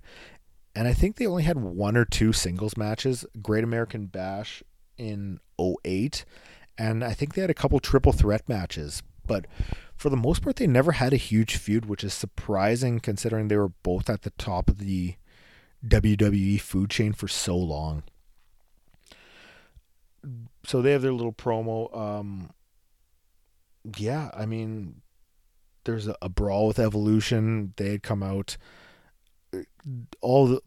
And 0.76 0.88
I 0.88 0.94
think 0.94 1.16
they 1.16 1.28
only 1.28 1.44
had 1.44 1.58
one 1.58 1.98
or 1.98 2.06
two 2.06 2.34
singles 2.34 2.78
matches. 2.78 3.26
Great 3.42 3.64
American 3.64 4.06
Bash 4.06 4.64
in 4.98 5.40
08 5.60 6.26
and 6.78 7.04
I 7.04 7.14
think 7.14 7.34
they 7.34 7.42
had 7.42 7.50
a 7.50 7.56
couple 7.56 7.80
triple 7.80 8.14
threat 8.14 8.48
matches 8.48 9.02
but 9.32 9.46
for 9.96 10.10
the 10.10 10.18
most 10.18 10.42
part, 10.42 10.56
they 10.56 10.68
never 10.68 10.94
had 10.94 11.14
a 11.14 11.18
huge 11.18 11.56
feud, 11.56 11.86
which 11.86 12.04
is 12.04 12.14
surprising 12.14 13.00
considering 13.00 13.48
they 13.48 13.56
were 13.56 13.70
both 13.70 14.10
at 14.10 14.24
the 14.24 14.32
top 14.32 14.68
of 14.68 14.80
the 14.80 15.16
WWE 15.88 16.60
food 16.60 16.90
chain 16.90 17.14
for 17.14 17.28
so 17.28 17.56
long. 17.56 18.04
So 20.66 20.82
they 20.82 20.92
have 20.92 21.02
their 21.02 21.14
little 21.14 21.34
promo. 21.34 21.96
Um, 21.98 22.52
yeah, 23.98 24.30
I 24.34 24.46
mean, 24.46 25.02
there's 25.86 26.08
a, 26.08 26.16
a 26.22 26.30
brawl 26.30 26.68
with 26.68 26.80
Evolution. 26.80 27.74
They 27.78 27.92
had 27.92 28.04
come 28.04 28.24
out. 28.24 28.58
All 30.22 30.48
the, 30.48 30.62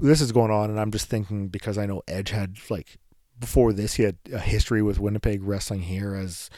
this 0.00 0.20
is 0.20 0.32
going 0.32 0.50
on, 0.50 0.70
and 0.70 0.78
I'm 0.78 0.90
just 0.90 1.08
thinking 1.08 1.48
because 1.48 1.78
I 1.78 1.86
know 1.86 2.02
Edge 2.06 2.30
had 2.30 2.56
like 2.68 2.98
before 3.38 3.72
this, 3.72 3.94
he 3.94 4.02
had 4.02 4.18
a 4.32 4.38
history 4.38 4.82
with 4.82 5.00
Winnipeg 5.00 5.42
wrestling 5.42 5.82
here 5.82 6.14
as 6.14 6.50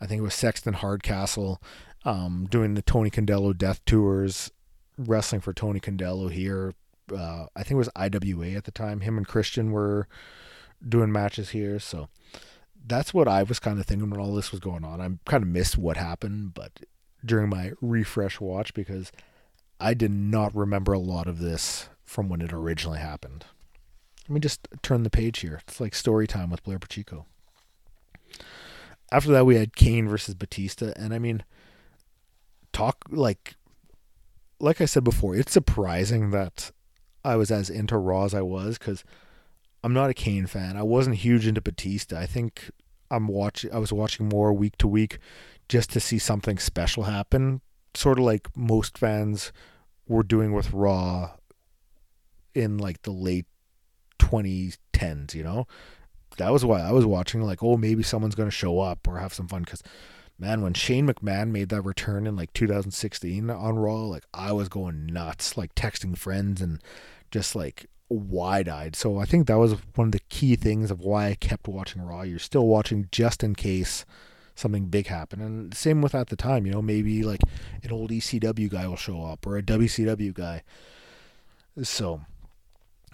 I 0.00 0.06
think 0.06 0.18
it 0.18 0.22
was 0.22 0.34
Sexton 0.34 0.74
Hardcastle 0.74 1.62
um, 2.04 2.46
doing 2.50 2.74
the 2.74 2.82
Tony 2.82 3.10
Condello 3.10 3.56
Death 3.56 3.84
Tours, 3.84 4.50
wrestling 4.98 5.40
for 5.40 5.52
Tony 5.52 5.80
Condello 5.80 6.30
here. 6.30 6.74
Uh, 7.10 7.46
I 7.54 7.62
think 7.62 7.72
it 7.72 7.76
was 7.76 7.90
IWA 7.96 8.50
at 8.50 8.64
the 8.64 8.70
time. 8.70 9.00
Him 9.00 9.16
and 9.16 9.26
Christian 9.26 9.70
were 9.72 10.08
doing 10.86 11.12
matches 11.12 11.50
here. 11.50 11.78
So 11.78 12.08
that's 12.86 13.14
what 13.14 13.28
I 13.28 13.42
was 13.42 13.58
kind 13.58 13.78
of 13.78 13.86
thinking 13.86 14.10
when 14.10 14.20
all 14.20 14.34
this 14.34 14.50
was 14.50 14.60
going 14.60 14.84
on. 14.84 15.00
I 15.00 15.08
kind 15.30 15.42
of 15.42 15.48
missed 15.48 15.78
what 15.78 15.96
happened, 15.96 16.54
but 16.54 16.80
during 17.24 17.48
my 17.48 17.72
refresh 17.80 18.40
watch 18.40 18.74
because 18.74 19.10
I 19.80 19.94
did 19.94 20.10
not 20.10 20.54
remember 20.54 20.92
a 20.92 20.98
lot 20.98 21.26
of 21.26 21.38
this 21.38 21.88
from 22.04 22.28
when 22.28 22.40
it 22.40 22.52
originally 22.52 22.98
happened. 22.98 23.46
Let 24.28 24.34
me 24.34 24.40
just 24.40 24.68
turn 24.82 25.02
the 25.02 25.10
page 25.10 25.40
here. 25.40 25.60
It's 25.66 25.80
like 25.80 25.94
story 25.94 26.26
time 26.26 26.50
with 26.50 26.62
Blair 26.62 26.78
Pacheco 26.78 27.26
after 29.14 29.30
that 29.30 29.46
we 29.46 29.54
had 29.54 29.76
Kane 29.76 30.08
versus 30.08 30.34
Batista, 30.34 30.92
and 30.96 31.14
I 31.14 31.20
mean, 31.20 31.44
talk 32.72 33.04
like, 33.10 33.54
like 34.58 34.80
I 34.80 34.86
said 34.86 35.04
before, 35.04 35.36
it's 35.36 35.52
surprising 35.52 36.30
that 36.30 36.72
I 37.24 37.36
was 37.36 37.52
as 37.52 37.70
into 37.70 37.96
Raw 37.96 38.24
as 38.24 38.34
I 38.34 38.42
was 38.42 38.76
because 38.76 39.04
I'm 39.84 39.92
not 39.92 40.08
a 40.08 40.14
Kane 40.14 40.46
fan. 40.46 40.78
I 40.78 40.82
wasn't 40.82 41.16
huge 41.16 41.46
into 41.46 41.60
Batista. 41.60 42.18
I 42.18 42.24
think 42.24 42.70
I'm 43.10 43.28
watching. 43.28 43.70
I 43.70 43.76
was 43.76 43.92
watching 43.92 44.30
more 44.30 44.50
week 44.50 44.78
to 44.78 44.88
week 44.88 45.18
just 45.68 45.90
to 45.90 46.00
see 46.00 46.18
something 46.18 46.56
special 46.56 47.02
happen, 47.02 47.60
sort 47.92 48.18
of 48.18 48.24
like 48.24 48.48
most 48.56 48.96
fans 48.96 49.52
were 50.08 50.22
doing 50.22 50.54
with 50.54 50.72
Raw 50.72 51.32
in 52.54 52.78
like 52.78 53.02
the 53.02 53.10
late 53.10 53.44
2010s. 54.18 55.34
You 55.34 55.44
know, 55.44 55.66
that 56.38 56.50
was 56.50 56.64
why 56.64 56.80
I 56.80 56.92
was 56.92 57.04
watching. 57.04 57.42
Like, 57.42 57.62
oh, 57.62 57.76
maybe 57.76 58.02
someone's 58.02 58.34
going 58.34 58.48
to 58.48 58.56
show 58.56 58.80
up 58.80 59.06
or 59.06 59.18
have 59.18 59.34
some 59.34 59.48
fun. 59.48 59.64
Because, 59.64 59.82
man, 60.38 60.62
when 60.62 60.72
Shane 60.72 61.06
McMahon 61.06 61.50
made 61.50 61.68
that 61.68 61.82
return 61.82 62.26
in 62.26 62.36
like 62.36 62.54
2016 62.54 63.50
on 63.50 63.76
Raw, 63.78 64.04
like 64.06 64.24
I 64.32 64.52
was 64.52 64.70
going 64.70 65.04
nuts, 65.04 65.58
like 65.58 65.74
texting 65.74 66.16
friends 66.16 66.62
and 66.62 66.80
just 67.30 67.54
like 67.54 67.84
wide 68.08 68.68
eyed. 68.68 68.96
So 68.96 69.18
I 69.18 69.24
think 69.24 69.46
that 69.46 69.58
was 69.58 69.72
one 69.94 70.08
of 70.08 70.12
the 70.12 70.20
key 70.28 70.56
things 70.56 70.90
of 70.90 71.00
why 71.00 71.26
I 71.26 71.34
kept 71.34 71.68
watching 71.68 72.02
Raw. 72.02 72.22
You're 72.22 72.38
still 72.38 72.66
watching 72.66 73.08
just 73.10 73.42
in 73.42 73.54
case 73.54 74.04
something 74.54 74.86
big 74.86 75.08
happened. 75.08 75.42
And 75.42 75.74
same 75.74 76.02
with 76.02 76.14
at 76.14 76.28
the 76.28 76.36
time, 76.36 76.66
you 76.66 76.72
know, 76.72 76.82
maybe 76.82 77.22
like 77.22 77.40
an 77.82 77.92
old 77.92 78.10
ECW 78.10 78.70
guy 78.70 78.86
will 78.86 78.96
show 78.96 79.24
up 79.24 79.46
or 79.46 79.56
a 79.56 79.62
WCW 79.62 80.32
guy. 80.32 80.62
So 81.82 82.20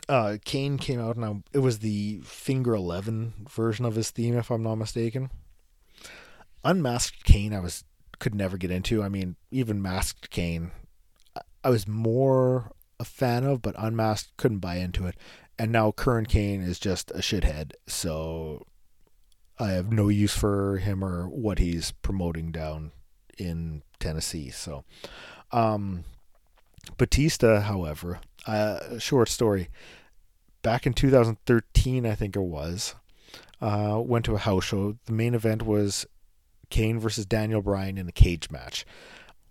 uh, 0.09 0.37
Kane 0.44 0.76
came 0.76 1.00
out 1.00 1.16
and 1.16 1.24
I, 1.24 1.42
it 1.53 1.61
was 1.61 1.79
the 1.79 2.20
Finger 2.24 2.74
Eleven 2.74 3.33
version 3.48 3.85
of 3.85 3.94
his 3.94 4.11
theme, 4.11 4.37
if 4.37 4.50
I'm 4.50 4.62
not 4.62 4.74
mistaken. 4.76 5.31
Unmasked 6.62 7.24
Kane, 7.24 7.55
I 7.55 7.61
was 7.61 7.85
could 8.18 8.35
never 8.35 8.59
get 8.59 8.70
into. 8.70 9.03
I 9.03 9.09
mean, 9.09 9.37
even 9.50 9.81
Masked 9.81 10.29
Kane, 10.29 10.72
I 11.64 11.70
was 11.70 11.88
more 11.88 12.70
a 13.01 13.05
fan 13.05 13.45
of, 13.45 13.63
but 13.63 13.75
Unmasked 13.77 14.37
couldn't 14.37 14.59
buy 14.59 14.77
into 14.77 15.07
it. 15.07 15.17
And 15.59 15.73
now 15.73 15.91
current 15.91 16.29
Kane 16.29 16.63
is 16.63 16.79
just 16.79 17.11
a 17.11 17.19
shithead, 17.19 17.73
so 17.87 18.67
I 19.59 19.71
have 19.71 19.93
no 19.93 20.09
use 20.09 20.35
for 20.35 20.79
him 20.79 21.05
or 21.05 21.29
what 21.29 21.59
he's 21.59 21.93
promoting 22.03 22.53
down 22.53 22.93
in 23.37 23.83
Tennessee. 23.99 24.51
So, 24.51 24.85
um, 25.51 26.05
Batista, 26.97 27.61
however, 27.61 28.21
uh, 28.47 28.99
short 28.99 29.29
story 29.29 29.69
back 30.63 30.87
in 30.87 30.95
2013, 30.95 32.07
I 32.07 32.15
think 32.15 32.37
it 32.37 32.41
was, 32.41 32.95
uh, 33.61 34.01
went 34.03 34.25
to 34.27 34.35
a 34.35 34.39
house 34.39 34.65
show. 34.65 34.97
The 35.05 35.13
main 35.13 35.35
event 35.35 35.63
was 35.63 36.07
Kane 36.71 36.99
versus 36.99 37.27
Daniel 37.27 37.63
Bryan 37.63 37.99
in 37.99 38.09
a 38.09 38.13
cage 38.13 38.51
match. 38.51 38.87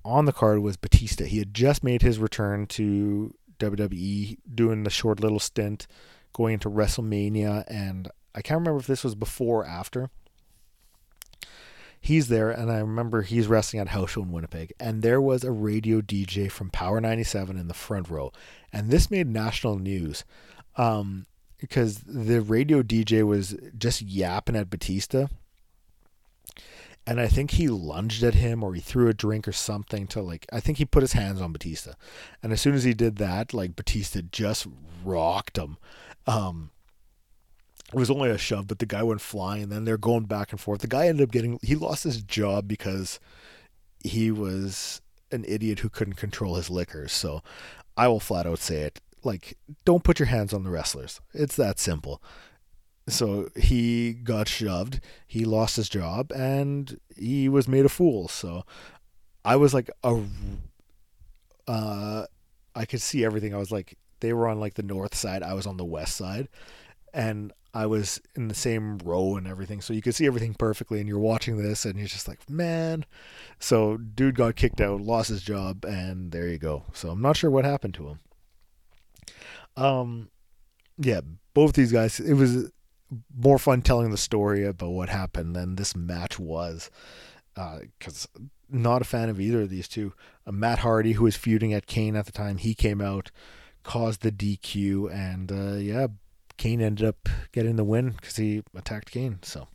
On 0.05 0.25
the 0.25 0.33
card 0.33 0.59
was 0.59 0.77
Batista. 0.77 1.25
He 1.25 1.39
had 1.39 1.53
just 1.53 1.83
made 1.83 2.01
his 2.01 2.17
return 2.17 2.65
to 2.67 3.35
WWE, 3.59 4.37
doing 4.53 4.83
the 4.83 4.89
short 4.89 5.19
little 5.19 5.39
stint, 5.39 5.87
going 6.33 6.55
into 6.55 6.69
WrestleMania, 6.69 7.63
and 7.67 8.09
I 8.33 8.41
can't 8.41 8.59
remember 8.59 8.79
if 8.79 8.87
this 8.87 9.03
was 9.03 9.15
before 9.15 9.61
or 9.61 9.65
after. 9.65 10.09
He's 12.01 12.29
there, 12.29 12.49
and 12.49 12.71
I 12.71 12.77
remember 12.77 13.23
he's 13.23 13.47
wrestling 13.47 13.81
at 13.81 13.89
House 13.89 14.11
Show 14.11 14.21
in 14.21 14.31
Winnipeg, 14.31 14.73
and 14.79 15.01
there 15.01 15.19
was 15.19 15.43
a 15.43 15.51
radio 15.51 15.99
DJ 15.99 16.49
from 16.49 16.69
Power 16.69 17.01
97 17.01 17.57
in 17.57 17.67
the 17.67 17.73
front 17.73 18.09
row, 18.09 18.31
and 18.71 18.89
this 18.89 19.11
made 19.11 19.27
national 19.27 19.77
news 19.77 20.23
um, 20.77 21.25
because 21.57 21.97
the 21.99 22.41
radio 22.41 22.81
DJ 22.81 23.23
was 23.23 23.57
just 23.77 24.01
yapping 24.01 24.55
at 24.55 24.69
Batista. 24.69 25.27
And 27.09 27.19
I 27.19 27.27
think 27.27 27.51
he 27.51 27.69
lunged 27.69 28.21
at 28.21 28.35
him 28.35 28.63
or 28.63 28.75
he 28.75 28.81
threw 28.81 29.07
a 29.07 29.15
drink 29.15 29.47
or 29.47 29.51
something 29.51 30.05
to 30.09 30.21
like 30.21 30.45
I 30.53 30.59
think 30.59 30.77
he 30.77 30.85
put 30.85 31.01
his 31.01 31.13
hands 31.13 31.41
on 31.41 31.51
Batista. 31.51 31.93
And 32.43 32.53
as 32.53 32.61
soon 32.61 32.75
as 32.75 32.83
he 32.83 32.93
did 32.93 33.15
that, 33.15 33.51
like 33.51 33.75
Batista 33.75 34.21
just 34.31 34.67
rocked 35.03 35.57
him. 35.57 35.77
Um 36.27 36.69
it 37.91 37.97
was 37.97 38.11
only 38.11 38.29
a 38.29 38.37
shove, 38.37 38.67
but 38.67 38.77
the 38.77 38.85
guy 38.85 39.01
went 39.01 39.21
flying 39.21 39.63
and 39.63 39.71
then 39.71 39.85
they're 39.85 39.97
going 39.97 40.25
back 40.25 40.51
and 40.51 40.61
forth. 40.61 40.81
The 40.81 40.87
guy 40.87 41.07
ended 41.07 41.27
up 41.27 41.31
getting 41.31 41.57
he 41.63 41.73
lost 41.73 42.03
his 42.03 42.21
job 42.21 42.67
because 42.67 43.19
he 44.03 44.29
was 44.29 45.01
an 45.31 45.45
idiot 45.47 45.79
who 45.79 45.89
couldn't 45.89 46.13
control 46.13 46.57
his 46.57 46.69
liquors. 46.69 47.11
So 47.11 47.41
I 47.97 48.07
will 48.07 48.19
flat 48.19 48.45
out 48.45 48.59
say 48.59 48.81
it 48.81 49.01
like 49.23 49.57
don't 49.83 50.03
put 50.03 50.19
your 50.19 50.27
hands 50.27 50.53
on 50.53 50.63
the 50.63 50.69
wrestlers. 50.69 51.21
It's 51.33 51.55
that 51.55 51.79
simple. 51.79 52.21
So 53.11 53.49
he 53.55 54.13
got 54.13 54.47
shoved. 54.47 54.99
He 55.27 55.45
lost 55.45 55.75
his 55.75 55.89
job, 55.89 56.31
and 56.31 56.99
he 57.15 57.49
was 57.49 57.67
made 57.67 57.85
a 57.85 57.89
fool. 57.89 58.27
So 58.27 58.63
I 59.45 59.55
was 59.55 59.73
like 59.73 59.89
a, 60.03 60.23
uh, 61.67 62.25
I 62.75 62.85
could 62.85 63.01
see 63.01 63.23
everything. 63.23 63.53
I 63.53 63.57
was 63.57 63.71
like, 63.71 63.97
they 64.19 64.33
were 64.33 64.47
on 64.47 64.59
like 64.59 64.73
the 64.73 64.83
north 64.83 65.15
side. 65.15 65.43
I 65.43 65.53
was 65.53 65.67
on 65.67 65.77
the 65.77 65.85
west 65.85 66.15
side, 66.15 66.49
and 67.13 67.53
I 67.73 67.85
was 67.85 68.19
in 68.35 68.47
the 68.47 68.55
same 68.55 68.97
row 68.99 69.35
and 69.35 69.47
everything. 69.47 69.81
So 69.81 69.93
you 69.93 70.01
could 70.01 70.15
see 70.15 70.25
everything 70.25 70.55
perfectly. 70.55 70.99
And 70.99 71.07
you're 71.07 71.19
watching 71.19 71.57
this, 71.57 71.85
and 71.85 71.97
you're 71.97 72.07
just 72.07 72.27
like, 72.27 72.49
man. 72.49 73.05
So 73.59 73.97
dude 73.97 74.35
got 74.35 74.55
kicked 74.55 74.81
out, 74.81 75.01
lost 75.01 75.29
his 75.29 75.41
job, 75.41 75.85
and 75.85 76.31
there 76.31 76.47
you 76.47 76.57
go. 76.57 76.83
So 76.93 77.09
I'm 77.09 77.21
not 77.21 77.37
sure 77.37 77.51
what 77.51 77.65
happened 77.65 77.93
to 77.95 78.07
him. 78.07 78.19
Um, 79.77 80.29
yeah, 80.97 81.21
both 81.53 81.73
these 81.73 81.91
guys. 81.91 82.19
It 82.19 82.33
was 82.33 82.71
more 83.35 83.57
fun 83.57 83.81
telling 83.81 84.11
the 84.11 84.17
story 84.17 84.65
about 84.65 84.91
what 84.91 85.09
happened 85.09 85.55
than 85.55 85.75
this 85.75 85.95
match 85.95 86.39
was. 86.39 86.89
Because 87.53 88.27
uh, 88.35 88.41
not 88.69 89.01
a 89.01 89.05
fan 89.05 89.29
of 89.29 89.39
either 89.39 89.61
of 89.61 89.69
these 89.69 89.87
two. 89.87 90.13
Uh, 90.45 90.51
Matt 90.51 90.79
Hardy, 90.79 91.13
who 91.13 91.23
was 91.23 91.35
feuding 91.35 91.73
at 91.73 91.87
Kane 91.87 92.15
at 92.15 92.25
the 92.25 92.31
time, 92.31 92.57
he 92.57 92.73
came 92.73 93.01
out, 93.01 93.31
caused 93.83 94.21
the 94.21 94.31
DQ, 94.31 95.11
and 95.13 95.51
uh, 95.51 95.77
yeah, 95.77 96.07
Kane 96.57 96.81
ended 96.81 97.07
up 97.07 97.27
getting 97.51 97.75
the 97.75 97.83
win 97.83 98.11
because 98.11 98.35
he 98.35 98.63
attacked 98.75 99.11
Kane. 99.11 99.39
So 99.41 99.67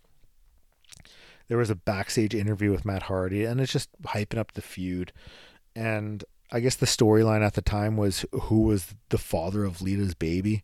there 1.49 1.59
was 1.59 1.71
a 1.71 1.75
backstage 1.75 2.35
interview 2.35 2.71
with 2.71 2.85
Matt 2.85 3.05
Hardy, 3.05 3.45
and 3.45 3.61
it's 3.61 3.73
just 3.73 3.91
hyping 4.03 4.39
up 4.39 4.53
the 4.53 4.63
feud. 4.63 5.13
And 5.75 6.25
I 6.53 6.61
guess 6.61 6.77
the 6.77 6.87
storyline 6.87 7.45
at 7.45 7.55
the 7.55 7.63
time 7.63 7.97
was 7.97 8.25
who 8.33 8.63
was 8.63 8.95
the 9.09 9.19
father 9.19 9.65
of 9.65 9.83
Lita's 9.83 10.15
baby, 10.15 10.63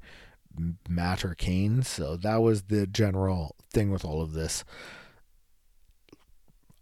Matt 0.88 1.24
or 1.24 1.34
Kane. 1.34 1.82
So 1.82 2.16
that 2.16 2.36
was 2.36 2.62
the 2.62 2.86
general 2.86 3.56
thing 3.72 3.90
with 3.90 4.04
all 4.04 4.20
of 4.20 4.32
this. 4.32 4.64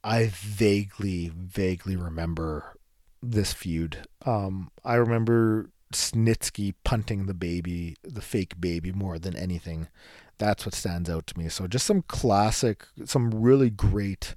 I 0.03 0.31
vaguely, 0.33 1.31
vaguely 1.35 1.97
remember 1.97 2.77
this 3.23 3.53
feud. 3.53 4.07
Um, 4.25 4.71
I 4.85 4.95
remember 4.95 5.71
Snitsky 5.93 6.75
punting 6.85 7.27
the 7.27 7.35
baby, 7.35 7.97
the 8.03 8.21
fake 8.21 8.61
baby, 8.61 8.93
more 8.93 9.19
than 9.19 9.37
anything. 9.37 9.89
That's 10.39 10.65
what 10.65 10.75
stands 10.75 11.11
out 11.11 11.27
to 11.29 11.39
me. 11.39 11.49
So 11.49 11.67
just 11.67 11.87
some 11.87 12.03
classic, 12.03 12.87
some 13.05 13.31
really 13.31 13.71
great 13.71 14.35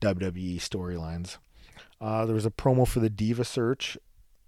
WWE 0.00 0.56
storylines. 0.56 1.38
Uh, 2.00 2.26
there 2.26 2.34
was 2.34 2.46
a 2.46 2.50
promo 2.50 2.86
for 2.86 3.00
the 3.00 3.10
Diva 3.10 3.44
Search, 3.44 3.98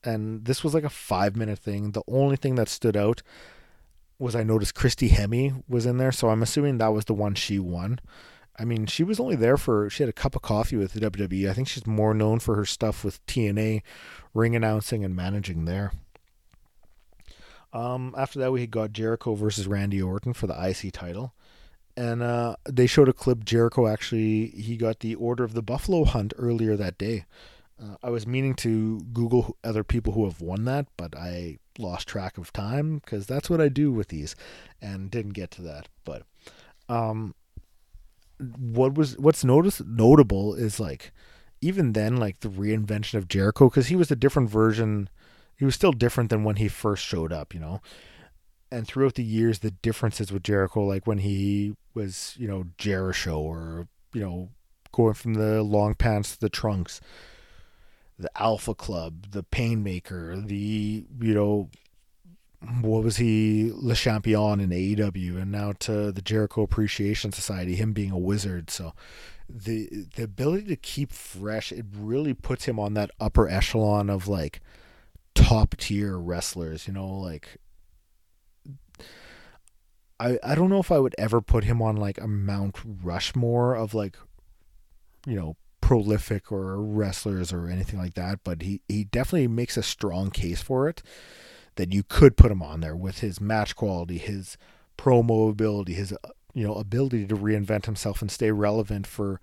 and 0.04 0.44
this 0.44 0.62
was 0.62 0.74
like 0.74 0.84
a 0.84 0.90
five 0.90 1.34
minute 1.34 1.58
thing. 1.58 1.92
The 1.92 2.02
only 2.06 2.36
thing 2.36 2.54
that 2.56 2.68
stood 2.68 2.96
out 2.96 3.22
was 4.18 4.34
I 4.34 4.42
noticed 4.42 4.74
Christy 4.74 5.10
Hemme 5.10 5.62
was 5.68 5.86
in 5.86 5.98
there, 5.98 6.12
so 6.12 6.28
I'm 6.30 6.42
assuming 6.42 6.78
that 6.78 6.92
was 6.92 7.04
the 7.04 7.14
one 7.14 7.34
she 7.34 7.58
won. 7.58 8.00
I 8.58 8.64
mean, 8.64 8.86
she 8.86 9.04
was 9.04 9.20
only 9.20 9.36
there 9.36 9.56
for 9.56 9.88
she 9.88 10.02
had 10.02 10.10
a 10.10 10.12
cup 10.12 10.34
of 10.34 10.42
coffee 10.42 10.76
with 10.76 10.92
the 10.92 11.10
WWE. 11.10 11.48
I 11.48 11.52
think 11.52 11.68
she's 11.68 11.86
more 11.86 12.12
known 12.12 12.40
for 12.40 12.56
her 12.56 12.64
stuff 12.64 13.04
with 13.04 13.24
TNA, 13.26 13.82
ring 14.34 14.56
announcing 14.56 15.04
and 15.04 15.14
managing 15.14 15.64
there. 15.64 15.92
Um, 17.72 18.14
after 18.18 18.38
that, 18.40 18.50
we 18.50 18.66
got 18.66 18.92
Jericho 18.92 19.34
versus 19.34 19.68
Randy 19.68 20.02
Orton 20.02 20.32
for 20.32 20.46
the 20.46 20.68
IC 20.68 20.92
title, 20.92 21.34
and 21.96 22.22
uh, 22.22 22.56
they 22.68 22.86
showed 22.86 23.08
a 23.08 23.12
clip. 23.12 23.44
Jericho 23.44 23.86
actually 23.86 24.48
he 24.48 24.76
got 24.76 25.00
the 25.00 25.14
Order 25.14 25.44
of 25.44 25.54
the 25.54 25.62
Buffalo 25.62 26.04
Hunt 26.04 26.32
earlier 26.36 26.76
that 26.76 26.98
day. 26.98 27.26
Uh, 27.80 27.96
I 28.02 28.10
was 28.10 28.26
meaning 28.26 28.54
to 28.54 29.00
Google 29.12 29.56
other 29.62 29.84
people 29.84 30.14
who 30.14 30.24
have 30.24 30.40
won 30.40 30.64
that, 30.64 30.86
but 30.96 31.16
I 31.16 31.58
lost 31.78 32.08
track 32.08 32.38
of 32.38 32.52
time 32.52 32.98
because 32.98 33.26
that's 33.26 33.48
what 33.48 33.60
I 33.60 33.68
do 33.68 33.92
with 33.92 34.08
these, 34.08 34.34
and 34.80 35.10
didn't 35.10 35.32
get 35.32 35.50
to 35.52 35.62
that. 35.62 35.88
But 36.04 36.22
um, 36.88 37.34
what 38.38 38.94
was 38.94 39.18
what's 39.18 39.44
notice 39.44 39.80
notable 39.84 40.54
is 40.54 40.78
like 40.78 41.12
even 41.60 41.92
then 41.92 42.16
like 42.16 42.40
the 42.40 42.48
reinvention 42.48 43.14
of 43.14 43.28
Jericho 43.28 43.68
because 43.68 43.88
he 43.88 43.96
was 43.96 44.10
a 44.10 44.16
different 44.16 44.50
version. 44.50 45.08
He 45.56 45.64
was 45.64 45.74
still 45.74 45.92
different 45.92 46.30
than 46.30 46.44
when 46.44 46.56
he 46.56 46.68
first 46.68 47.04
showed 47.04 47.32
up, 47.32 47.52
you 47.52 47.60
know. 47.60 47.80
And 48.70 48.86
throughout 48.86 49.14
the 49.14 49.24
years, 49.24 49.60
the 49.60 49.70
differences 49.70 50.30
with 50.30 50.42
Jericho, 50.42 50.84
like 50.84 51.06
when 51.06 51.18
he 51.18 51.74
was, 51.94 52.34
you 52.38 52.46
know, 52.46 52.64
Jericho 52.76 53.40
or 53.40 53.88
you 54.12 54.20
know, 54.20 54.50
going 54.92 55.14
from 55.14 55.34
the 55.34 55.62
long 55.62 55.94
pants 55.94 56.32
to 56.32 56.40
the 56.40 56.48
trunks 56.48 57.00
the 58.18 58.30
Alpha 58.40 58.74
Club, 58.74 59.30
the 59.30 59.42
Painmaker, 59.42 60.46
the 60.46 61.06
you 61.20 61.34
know 61.34 61.70
what 62.80 63.04
was 63.04 63.18
he 63.18 63.70
Le 63.72 63.94
Champion 63.94 64.60
in 64.60 64.70
AEW, 64.70 65.40
and 65.40 65.52
now 65.52 65.72
to 65.80 66.10
the 66.10 66.22
Jericho 66.22 66.62
Appreciation 66.62 67.30
Society, 67.30 67.76
him 67.76 67.92
being 67.92 68.10
a 68.10 68.18
wizard. 68.18 68.70
So 68.70 68.94
the 69.48 69.88
the 70.16 70.24
ability 70.24 70.66
to 70.66 70.76
keep 70.76 71.12
fresh, 71.12 71.70
it 71.70 71.86
really 71.94 72.34
puts 72.34 72.64
him 72.64 72.78
on 72.80 72.94
that 72.94 73.10
upper 73.20 73.48
echelon 73.48 74.10
of 74.10 74.26
like 74.26 74.60
top 75.34 75.76
tier 75.76 76.18
wrestlers. 76.18 76.88
You 76.88 76.94
know, 76.94 77.08
like 77.08 77.58
I 80.18 80.38
I 80.42 80.54
don't 80.56 80.70
know 80.70 80.80
if 80.80 80.90
I 80.90 80.98
would 80.98 81.14
ever 81.16 81.40
put 81.40 81.64
him 81.64 81.80
on 81.80 81.96
like 81.96 82.20
a 82.20 82.26
Mount 82.26 82.76
Rushmore 82.84 83.74
of 83.76 83.94
like 83.94 84.16
you 85.26 85.36
know 85.36 85.56
prolific 85.80 86.50
or 86.50 86.80
wrestlers 86.80 87.52
or 87.52 87.68
anything 87.68 87.98
like 87.98 88.14
that, 88.14 88.40
but 88.44 88.62
he, 88.62 88.82
he 88.88 89.04
definitely 89.04 89.48
makes 89.48 89.76
a 89.76 89.82
strong 89.82 90.30
case 90.30 90.62
for 90.62 90.88
it 90.88 91.02
that 91.76 91.92
you 91.92 92.02
could 92.02 92.36
put 92.36 92.50
him 92.50 92.62
on 92.62 92.80
there 92.80 92.96
with 92.96 93.20
his 93.20 93.40
match 93.40 93.76
quality, 93.76 94.18
his 94.18 94.56
promo 94.96 95.50
ability, 95.50 95.94
his 95.94 96.12
you 96.54 96.66
know 96.66 96.74
ability 96.74 97.26
to 97.26 97.36
reinvent 97.36 97.86
himself 97.86 98.20
and 98.20 98.30
stay 98.30 98.50
relevant 98.50 99.06
for 99.06 99.40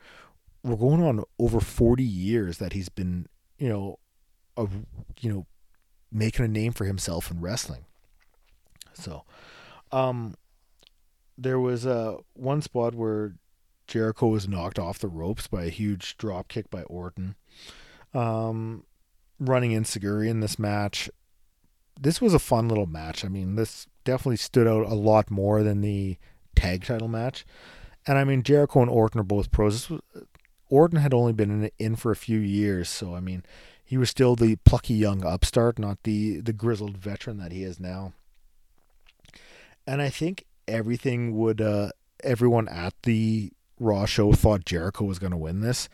we're 0.65 0.75
going 0.75 1.03
on 1.03 1.23
over 1.37 1.59
40 1.59 2.03
years 2.03 2.57
that 2.57 2.73
he's 2.73 2.89
been, 2.89 3.27
you 3.59 3.69
know, 3.69 3.99
a, 4.57 4.67
you 5.21 5.31
know, 5.31 5.45
making 6.11 6.43
a 6.43 6.47
name 6.47 6.73
for 6.73 6.85
himself 6.85 7.29
in 7.29 7.39
wrestling. 7.39 7.85
So, 8.93 9.23
um, 9.91 10.33
there 11.37 11.59
was 11.59 11.85
a 11.85 11.91
uh, 11.91 12.17
one 12.33 12.61
spot 12.63 12.95
where 12.95 13.35
Jericho 13.87 14.27
was 14.27 14.47
knocked 14.47 14.79
off 14.79 14.99
the 14.99 15.07
ropes 15.07 15.47
by 15.47 15.65
a 15.65 15.69
huge 15.69 16.17
drop 16.17 16.47
kick 16.47 16.69
by 16.69 16.83
Orton. 16.83 17.35
Um, 18.13 18.83
running 19.39 19.71
enzuigiri 19.71 20.29
in 20.29 20.39
this 20.39 20.57
match. 20.57 21.09
This 21.99 22.21
was 22.21 22.33
a 22.33 22.39
fun 22.39 22.67
little 22.67 22.87
match. 22.87 23.23
I 23.23 23.27
mean, 23.27 23.55
this 23.55 23.87
definitely 24.03 24.37
stood 24.37 24.67
out 24.67 24.85
a 24.85 24.95
lot 24.95 25.31
more 25.31 25.63
than 25.63 25.81
the 25.81 26.17
tag 26.55 26.85
title 26.85 27.07
match. 27.07 27.45
And 28.07 28.17
I 28.17 28.23
mean, 28.23 28.43
Jericho 28.43 28.81
and 28.81 28.89
Orton 28.89 29.19
are 29.19 29.23
both 29.23 29.51
pros. 29.51 29.89
Was, 29.89 30.01
Orton 30.69 30.99
had 30.99 31.13
only 31.13 31.33
been 31.33 31.63
in, 31.63 31.71
in 31.77 31.95
for 31.95 32.11
a 32.11 32.15
few 32.15 32.39
years, 32.39 32.89
so 32.89 33.15
I 33.15 33.19
mean, 33.19 33.43
he 33.83 33.97
was 33.97 34.09
still 34.09 34.35
the 34.35 34.55
plucky 34.57 34.95
young 34.95 35.25
upstart, 35.25 35.79
not 35.79 36.03
the 36.03 36.39
the 36.41 36.53
grizzled 36.53 36.97
veteran 36.97 37.37
that 37.37 37.51
he 37.51 37.63
is 37.63 37.79
now. 37.79 38.13
And 39.87 40.01
I 40.01 40.09
think 40.09 40.45
everything 40.67 41.37
would 41.37 41.61
uh, 41.61 41.89
everyone 42.23 42.67
at 42.67 42.93
the 43.03 43.51
Raw 43.79 44.05
show 44.05 44.33
thought 44.33 44.65
Jericho 44.65 45.05
was 45.05 45.19
going 45.19 45.31
to 45.31 45.37
win 45.37 45.61
this. 45.61 45.89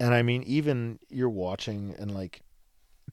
And 0.00 0.14
I 0.14 0.22
mean, 0.22 0.42
even 0.44 0.98
you're 1.08 1.28
watching 1.28 1.94
and 1.98 2.12
like 2.12 2.42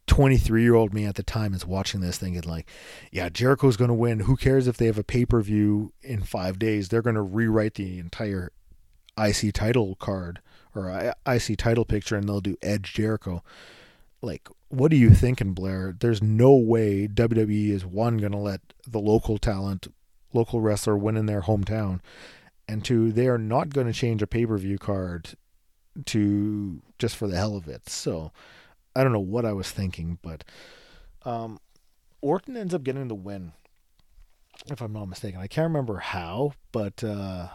23 0.08 0.64
year 0.64 0.74
old 0.74 0.94
me 0.94 1.06
at 1.06 1.16
the 1.16 1.24
time 1.24 1.54
is 1.54 1.66
watching 1.66 2.02
this 2.02 2.18
thinking 2.18 2.50
like, 2.50 2.68
yeah, 3.12 3.30
Jericho's 3.30 3.78
going 3.78 3.90
to 3.90 3.94
win. 3.94 4.22
Who 4.22 4.36
cares 4.36 4.68
if 4.68 4.78
they 4.78 4.88
have 4.88 4.98
a 4.98 5.04
pay 5.04 5.26
per 5.26 5.42
view 5.42 5.94
in 6.02 6.24
five 6.24 6.58
days? 6.58 6.90
They're 6.90 7.04
going 7.04 7.16
to 7.16 7.22
rewrite 7.22 7.76
the 7.76 8.00
entire 8.00 8.52
IC 9.18 9.54
title 9.54 9.96
card 9.96 10.42
or 10.74 11.14
IC 11.28 11.58
title 11.58 11.86
picture 11.86 12.16
and 12.16 12.28
they'll 12.28 12.42
do 12.42 12.58
Edge 12.62 12.94
Jericho. 12.94 13.44
Like, 14.22 14.50
what 14.70 14.92
are 14.92 14.98
you 14.98 15.12
thinking, 15.12 15.54
Blair? 15.54 15.96
There's 15.98 16.22
no 16.22 16.54
way 16.54 17.08
WWE 17.08 17.70
is 17.70 17.86
one 17.86 18.18
going 18.18 18.32
to 18.32 18.38
let 18.38 18.62
the 18.88 19.00
local 19.00 19.38
talent, 19.38 19.88
local 20.34 20.62
wrestler 20.62 20.98
win 20.98 21.18
in 21.18 21.26
their 21.26 21.42
hometown 21.42 22.02
and 22.70 22.86
two, 22.86 23.12
they 23.12 23.28
are 23.28 23.40
not 23.40 23.70
going 23.70 23.88
to 23.88 23.94
change 23.94 24.22
a 24.22 24.28
pay 24.28 24.46
per 24.46 24.58
view 24.58 24.78
card 24.78 25.36
to 26.06 26.82
just 27.00 27.16
for 27.16 27.28
the 27.28 27.36
hell 27.36 27.58
of 27.58 27.68
it. 27.68 27.90
So 27.90 28.32
I 28.96 29.04
don't 29.04 29.12
know 29.12 29.20
what 29.20 29.46
I 29.46 29.54
was 29.54 29.72
thinking, 29.72 30.20
but 30.22 30.44
um, 31.26 31.60
Orton 32.22 32.56
ends 32.56 32.74
up 32.74 32.84
getting 32.84 33.08
the 33.08 33.16
win, 33.16 33.54
if 34.68 34.82
I'm 34.82 34.94
not 34.94 35.06
mistaken. 35.06 35.42
I 35.42 35.48
can't 35.48 35.68
remember 35.68 35.98
how, 35.98 36.54
but 36.72 37.04
uh, 37.04 37.48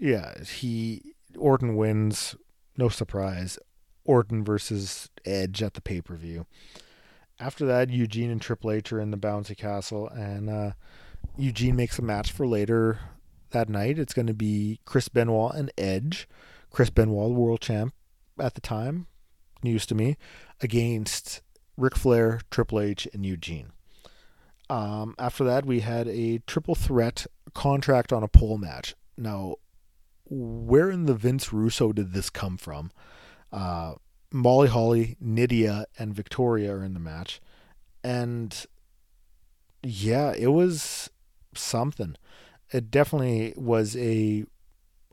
yeah, 0.00 0.42
he 0.42 1.14
Orton 1.38 1.76
wins. 1.76 2.34
No 2.76 2.88
surprise. 2.88 3.58
Orton 4.04 4.44
versus 4.44 5.10
Edge 5.24 5.62
at 5.62 5.74
the 5.74 5.80
pay 5.80 6.00
per 6.00 6.16
view. 6.16 6.46
After 7.38 7.66
that, 7.66 7.90
Eugene 7.90 8.30
and 8.30 8.40
Triple 8.40 8.70
H 8.70 8.92
are 8.92 9.00
in 9.00 9.10
the 9.10 9.18
bouncy 9.18 9.56
castle, 9.56 10.08
and 10.08 10.48
uh, 10.48 10.70
Eugene 11.36 11.76
makes 11.76 11.98
a 11.98 12.02
match 12.02 12.32
for 12.32 12.46
later 12.46 12.98
that 13.50 13.68
night. 13.68 13.98
It's 13.98 14.14
going 14.14 14.26
to 14.26 14.34
be 14.34 14.80
Chris 14.84 15.08
Benoit 15.08 15.54
and 15.54 15.70
Edge. 15.78 16.28
Chris 16.70 16.90
Benoit, 16.90 17.32
world 17.32 17.60
champ 17.60 17.94
at 18.38 18.54
the 18.54 18.60
time, 18.60 19.06
news 19.62 19.86
to 19.86 19.94
me, 19.94 20.16
against 20.60 21.40
Ric 21.76 21.96
Flair, 21.96 22.40
Triple 22.50 22.80
H, 22.80 23.08
and 23.12 23.24
Eugene. 23.24 23.72
Um, 24.68 25.14
after 25.18 25.44
that, 25.44 25.64
we 25.64 25.80
had 25.80 26.08
a 26.08 26.38
triple 26.46 26.74
threat 26.74 27.26
contract 27.54 28.12
on 28.12 28.22
a 28.22 28.28
pole 28.28 28.58
match. 28.58 28.94
Now, 29.16 29.56
where 30.28 30.90
in 30.90 31.06
the 31.06 31.14
Vince 31.14 31.52
Russo 31.52 31.92
did 31.92 32.12
this 32.12 32.30
come 32.30 32.56
from? 32.56 32.90
Uh, 33.52 33.94
Molly 34.32 34.68
Holly, 34.68 35.16
Nidia, 35.22 35.84
and 35.98 36.14
Victoria 36.14 36.74
are 36.74 36.84
in 36.84 36.94
the 36.94 37.00
match. 37.00 37.40
And 38.02 38.66
yeah, 39.82 40.32
it 40.36 40.48
was 40.48 41.10
something. 41.54 42.16
It 42.72 42.90
definitely 42.90 43.54
was 43.56 43.96
a 43.96 44.44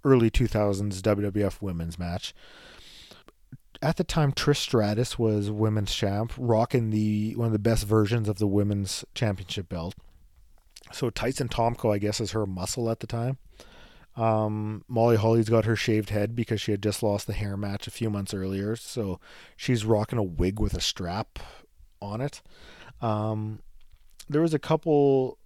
early 0.04 0.30
2000s 0.30 1.02
WWF 1.02 1.62
women's 1.62 1.98
match. 1.98 2.34
At 3.82 3.98
the 3.98 4.04
time, 4.04 4.32
Trish 4.32 4.58
Stratus 4.58 5.20
was 5.20 5.52
women's 5.52 5.94
champ, 5.94 6.34
rocking 6.38 6.90
the 6.90 7.36
one 7.36 7.48
of 7.48 7.54
the 7.54 7.60
best 7.60 7.86
versions 7.86 8.30
of 8.30 8.38
the 8.38 8.48
women's 8.48 9.04
championship 9.14 9.70
belt. 9.70 9.94
So 10.92 11.10
Tyson 11.10 11.50
Tomko, 11.50 11.94
I 11.94 11.98
guess, 11.98 12.22
is 12.22 12.32
her 12.32 12.46
muscle 12.46 12.90
at 12.90 13.00
the 13.00 13.08
time. 13.08 13.38
Um, 14.16 14.84
Molly 14.88 15.16
Holly's 15.16 15.50
got 15.50 15.66
her 15.66 15.76
shaved 15.76 16.12
head 16.12 16.36
because 16.36 16.62
she 16.62 16.72
had 16.72 16.84
just 16.84 17.02
lost 17.02 17.26
the 17.26 17.34
hair 17.34 17.58
match 17.58 17.88
a 17.88 17.92
few 17.92 18.10
months 18.10 18.34
earlier, 18.34 18.76
so 18.76 19.20
she's 19.58 19.86
rocking 19.86 20.20
a 20.20 20.24
wig 20.24 20.60
with 20.60 20.76
a 20.76 20.82
strap 20.82 21.40
on 22.02 22.22
it. 22.22 22.42
Um, 23.02 23.60
there 24.30 24.42
was 24.42 24.54
a 24.54 24.60
couple, 24.60 25.40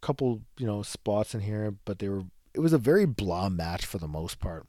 couple 0.00 0.42
you 0.58 0.66
know 0.66 0.82
spots 0.82 1.34
in 1.34 1.40
here, 1.40 1.74
but 1.84 1.98
they 1.98 2.08
were 2.08 2.22
it 2.54 2.60
was 2.60 2.72
a 2.72 2.78
very 2.78 3.06
blah 3.06 3.48
match 3.48 3.86
for 3.86 3.98
the 3.98 4.08
most 4.08 4.38
part. 4.38 4.66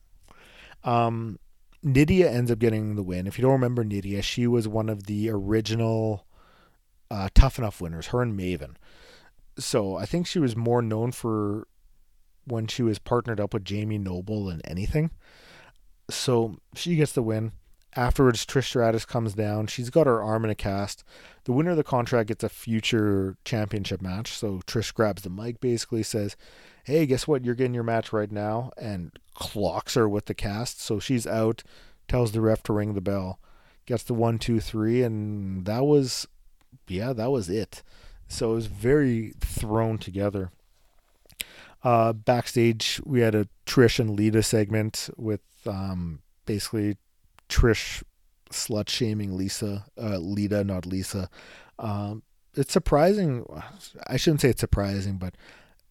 Um, 0.83 1.39
Nidia 1.83 2.25
ends 2.25 2.49
up 2.51 2.59
getting 2.59 2.95
the 2.95 3.03
win. 3.03 3.27
If 3.27 3.37
you 3.37 3.41
don't 3.41 3.51
remember 3.51 3.83
Nidia, 3.83 4.23
she 4.23 4.47
was 4.47 4.67
one 4.67 4.89
of 4.89 5.03
the 5.03 5.29
original 5.29 6.25
uh, 7.11 7.29
Tough 7.33 7.57
Enough 7.59 7.81
winners. 7.81 8.07
Her 8.07 8.21
and 8.21 8.37
Maven. 8.37 8.75
So 9.57 9.97
I 9.97 10.05
think 10.05 10.25
she 10.25 10.39
was 10.39 10.55
more 10.55 10.81
known 10.81 11.11
for 11.11 11.67
when 12.45 12.67
she 12.67 12.83
was 12.83 12.99
partnered 12.99 13.39
up 13.39 13.53
with 13.53 13.65
Jamie 13.65 13.97
Noble 13.97 14.45
than 14.45 14.61
anything. 14.65 15.11
So 16.09 16.57
she 16.75 16.95
gets 16.95 17.11
the 17.11 17.23
win. 17.23 17.51
Afterwards, 17.95 18.45
Trish 18.45 18.65
Stratus 18.65 19.05
comes 19.05 19.33
down. 19.33 19.67
She's 19.67 19.89
got 19.89 20.07
her 20.07 20.21
arm 20.21 20.43
in 20.43 20.49
a 20.49 20.55
cast. 20.55 21.03
The 21.43 21.51
winner 21.51 21.71
of 21.71 21.77
the 21.77 21.83
contract 21.83 22.29
gets 22.29 22.43
a 22.43 22.49
future 22.49 23.37
championship 23.45 24.01
match. 24.01 24.31
So 24.37 24.61
Trish 24.65 24.93
grabs 24.93 25.21
the 25.21 25.29
mic, 25.29 25.59
basically 25.59 26.03
says, 26.03 26.35
Hey, 26.83 27.05
guess 27.05 27.27
what? 27.27 27.45
You're 27.45 27.55
getting 27.55 27.73
your 27.73 27.83
match 27.83 28.11
right 28.11 28.31
now. 28.31 28.71
And 28.77 29.11
clocks 29.35 29.93
her 29.93 30.09
with 30.09 30.25
the 30.25 30.33
cast. 30.33 30.81
So 30.81 30.99
she's 30.99 31.27
out, 31.27 31.63
tells 32.07 32.31
the 32.31 32.41
ref 32.41 32.63
to 32.63 32.73
ring 32.73 32.93
the 32.93 33.01
bell, 33.01 33.39
gets 33.85 34.03
the 34.03 34.13
one, 34.13 34.39
two, 34.39 34.59
three. 34.59 35.03
And 35.03 35.65
that 35.65 35.85
was, 35.85 36.27
yeah, 36.87 37.13
that 37.13 37.31
was 37.31 37.49
it. 37.49 37.83
So 38.27 38.53
it 38.53 38.55
was 38.55 38.67
very 38.67 39.33
thrown 39.39 39.99
together. 39.99 40.49
Uh, 41.83 42.13
backstage, 42.13 43.01
we 43.05 43.19
had 43.19 43.35
a 43.35 43.47
Trish 43.65 43.99
and 43.99 44.11
Lita 44.11 44.41
segment 44.41 45.09
with 45.17 45.41
um, 45.67 46.21
basically 46.45 46.97
Trish 47.53 48.01
slut 48.49 48.89
shaming 48.89 49.37
Lisa, 49.37 49.85
uh, 50.01 50.17
Lita, 50.17 50.63
not 50.63 50.87
Lisa. 50.87 51.29
Um, 51.77 52.23
it's 52.55 52.73
surprising. 52.73 53.45
I 54.07 54.17
shouldn't 54.17 54.41
say 54.41 54.49
it's 54.49 54.61
surprising, 54.61 55.17
but 55.17 55.35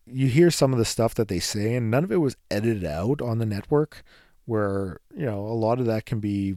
you 0.07 0.27
hear 0.27 0.51
some 0.51 0.73
of 0.73 0.79
the 0.81 0.85
stuff 0.85 1.15
that 1.15 1.29
they 1.29 1.39
say, 1.39 1.75
and 1.75 1.91
none 1.91 2.03
of 2.03 2.11
it 2.11 2.17
was 2.17 2.37
edited 2.51 2.85
out 2.85 3.23
on 3.23 3.39
the 3.39 3.47
network. 3.47 4.03
Where 4.45 4.99
you 5.17 5.25
know 5.25 5.39
a 5.39 5.55
lot 5.55 5.79
of 5.79 5.87
that 5.87 6.05
can 6.05 6.19
be, 6.19 6.57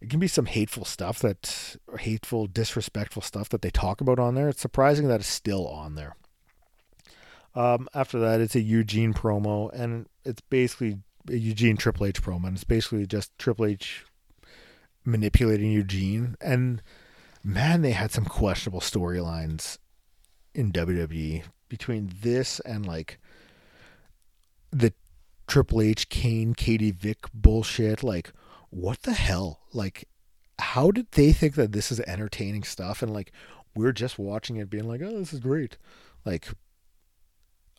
it 0.00 0.08
can 0.08 0.20
be 0.20 0.28
some 0.28 0.46
hateful 0.46 0.86
stuff 0.86 1.18
that, 1.18 1.76
hateful, 1.98 2.46
disrespectful 2.46 3.20
stuff 3.20 3.50
that 3.50 3.60
they 3.60 3.70
talk 3.70 4.00
about 4.00 4.18
on 4.18 4.34
there. 4.34 4.48
It's 4.48 4.62
surprising 4.62 5.08
that 5.08 5.20
it's 5.20 5.28
still 5.28 5.68
on 5.68 5.96
there. 5.96 6.16
Um, 7.54 7.88
after 7.92 8.18
that, 8.20 8.40
it's 8.40 8.54
a 8.54 8.60
Eugene 8.60 9.12
promo, 9.12 9.70
and 9.72 10.06
it's 10.24 10.40
basically 10.40 10.98
Eugene 11.28 11.76
Triple 11.76 12.06
H 12.06 12.22
promo, 12.22 12.46
and 12.46 12.56
it's 12.56 12.64
basically 12.64 13.06
just 13.06 13.36
Triple 13.38 13.66
H 13.66 14.04
manipulating 15.04 15.72
Eugene. 15.72 16.36
And 16.40 16.82
man, 17.42 17.82
they 17.82 17.92
had 17.92 18.10
some 18.10 18.24
questionable 18.24 18.80
storylines 18.80 19.78
in 20.54 20.72
WWE 20.72 21.44
between 21.68 22.12
this 22.20 22.60
and 22.60 22.86
like 22.86 23.18
the 24.70 24.92
Triple 25.46 25.80
H 25.80 26.08
Kane 26.08 26.54
Katie 26.54 26.90
Vick 26.90 27.26
bullshit. 27.32 28.02
Like, 28.02 28.32
what 28.70 29.02
the 29.02 29.12
hell? 29.12 29.60
Like, 29.72 30.08
how 30.58 30.90
did 30.90 31.12
they 31.12 31.32
think 31.32 31.54
that 31.54 31.72
this 31.72 31.92
is 31.92 32.00
entertaining 32.00 32.64
stuff? 32.64 33.02
And 33.02 33.12
like, 33.12 33.32
we're 33.74 33.92
just 33.92 34.18
watching 34.18 34.56
it, 34.56 34.70
being 34.70 34.88
like, 34.88 35.02
oh, 35.02 35.18
this 35.18 35.32
is 35.32 35.40
great. 35.40 35.76
Like, 36.24 36.48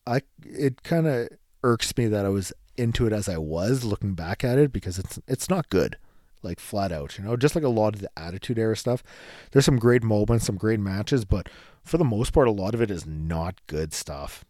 I 0.05 0.21
it 0.45 0.83
kind 0.83 1.07
of 1.07 1.29
irks 1.63 1.95
me 1.97 2.07
that 2.07 2.25
I 2.25 2.29
was 2.29 2.53
into 2.77 3.05
it 3.07 3.13
as 3.13 3.27
I 3.27 3.37
was 3.37 3.83
looking 3.83 4.13
back 4.13 4.43
at 4.43 4.57
it 4.57 4.71
because 4.71 4.99
it's 4.99 5.19
it's 5.27 5.49
not 5.49 5.69
good. 5.69 5.97
Like 6.43 6.59
flat 6.59 6.91
out, 6.91 7.17
you 7.17 7.23
know, 7.23 7.35
just 7.35 7.55
like 7.55 7.63
a 7.63 7.69
lot 7.69 7.95
of 7.95 8.01
the 8.01 8.11
attitude 8.15 8.59
era 8.59 8.77
stuff. 8.77 9.03
There's 9.51 9.65
some 9.65 9.79
great 9.79 10.03
moments, 10.03 10.45
some 10.45 10.55
great 10.55 10.79
matches, 10.79 11.25
but 11.25 11.49
for 11.83 11.97
the 11.97 12.05
most 12.05 12.31
part, 12.31 12.47
a 12.47 12.51
lot 12.51 12.73
of 12.73 12.81
it 12.81 12.91
is 12.91 13.05
not 13.05 13.59
good 13.65 13.91
stuff. 13.91 14.45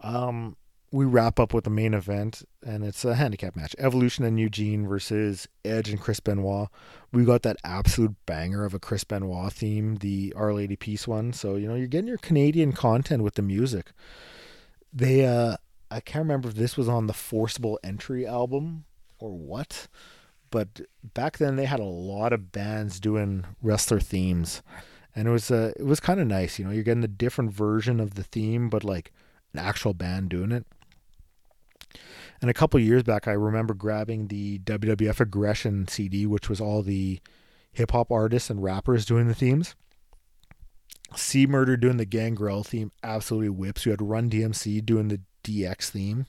Um, 0.00 0.56
we 0.92 1.04
wrap 1.04 1.38
up 1.38 1.54
with 1.54 1.64
the 1.64 1.70
main 1.70 1.94
event, 1.94 2.42
and 2.64 2.84
it's 2.84 3.04
a 3.04 3.14
handicap 3.14 3.54
match: 3.54 3.76
Evolution 3.78 4.24
and 4.24 4.40
Eugene 4.40 4.86
versus 4.86 5.46
Edge 5.64 5.88
and 5.88 6.00
Chris 6.00 6.20
Benoit. 6.20 6.68
We 7.12 7.24
got 7.24 7.42
that 7.42 7.56
absolute 7.64 8.14
banger 8.26 8.64
of 8.64 8.74
a 8.74 8.78
Chris 8.78 9.04
Benoit 9.04 9.52
theme, 9.52 9.96
the 9.96 10.32
Our 10.36 10.52
Lady 10.52 10.76
Peace 10.76 11.06
one. 11.06 11.32
So 11.32 11.56
you 11.56 11.68
know 11.68 11.74
you're 11.74 11.86
getting 11.86 12.08
your 12.08 12.18
Canadian 12.18 12.72
content 12.72 13.22
with 13.22 13.34
the 13.34 13.42
music. 13.42 13.92
They, 14.92 15.24
uh, 15.24 15.56
I 15.90 16.00
can't 16.00 16.22
remember 16.22 16.48
if 16.48 16.54
this 16.54 16.76
was 16.76 16.88
on 16.88 17.06
the 17.06 17.12
Forceable 17.12 17.78
Entry 17.82 18.26
album 18.26 18.84
or 19.18 19.32
what, 19.32 19.88
but 20.50 20.80
back 21.02 21.38
then 21.38 21.56
they 21.56 21.64
had 21.64 21.80
a 21.80 21.84
lot 21.84 22.32
of 22.32 22.52
bands 22.52 23.00
doing 23.00 23.44
wrestler 23.62 24.00
themes, 24.00 24.62
and 25.14 25.28
it 25.28 25.30
was 25.30 25.50
uh, 25.50 25.72
it 25.76 25.84
was 25.84 26.00
kind 26.00 26.20
of 26.20 26.26
nice. 26.26 26.58
You 26.58 26.64
know, 26.64 26.70
you're 26.70 26.84
getting 26.84 27.04
a 27.04 27.08
different 27.08 27.52
version 27.52 27.98
of 28.00 28.14
the 28.14 28.22
theme, 28.22 28.68
but 28.68 28.84
like 28.84 29.12
an 29.52 29.58
actual 29.60 29.94
band 29.94 30.28
doing 30.28 30.52
it. 30.52 30.66
And 32.40 32.48
a 32.48 32.54
couple 32.54 32.80
years 32.80 33.02
back, 33.02 33.28
I 33.28 33.32
remember 33.32 33.74
grabbing 33.74 34.28
the 34.28 34.60
WWF 34.60 35.20
Aggression 35.20 35.88
CD, 35.88 36.24
which 36.24 36.48
was 36.48 36.60
all 36.60 36.82
the 36.82 37.20
hip 37.72 37.92
hop 37.92 38.10
artists 38.10 38.48
and 38.48 38.62
rappers 38.62 39.04
doing 39.04 39.28
the 39.28 39.34
themes. 39.34 39.74
C 41.16 41.46
Murder 41.46 41.76
doing 41.76 41.96
the 41.96 42.04
Gangrel 42.04 42.62
theme 42.62 42.92
absolutely 43.02 43.50
whips. 43.50 43.84
You 43.84 43.90
had 43.90 44.00
Run 44.00 44.30
DMC 44.30 44.84
doing 44.84 45.08
the 45.08 45.20
DX 45.42 45.90
theme. 45.90 46.26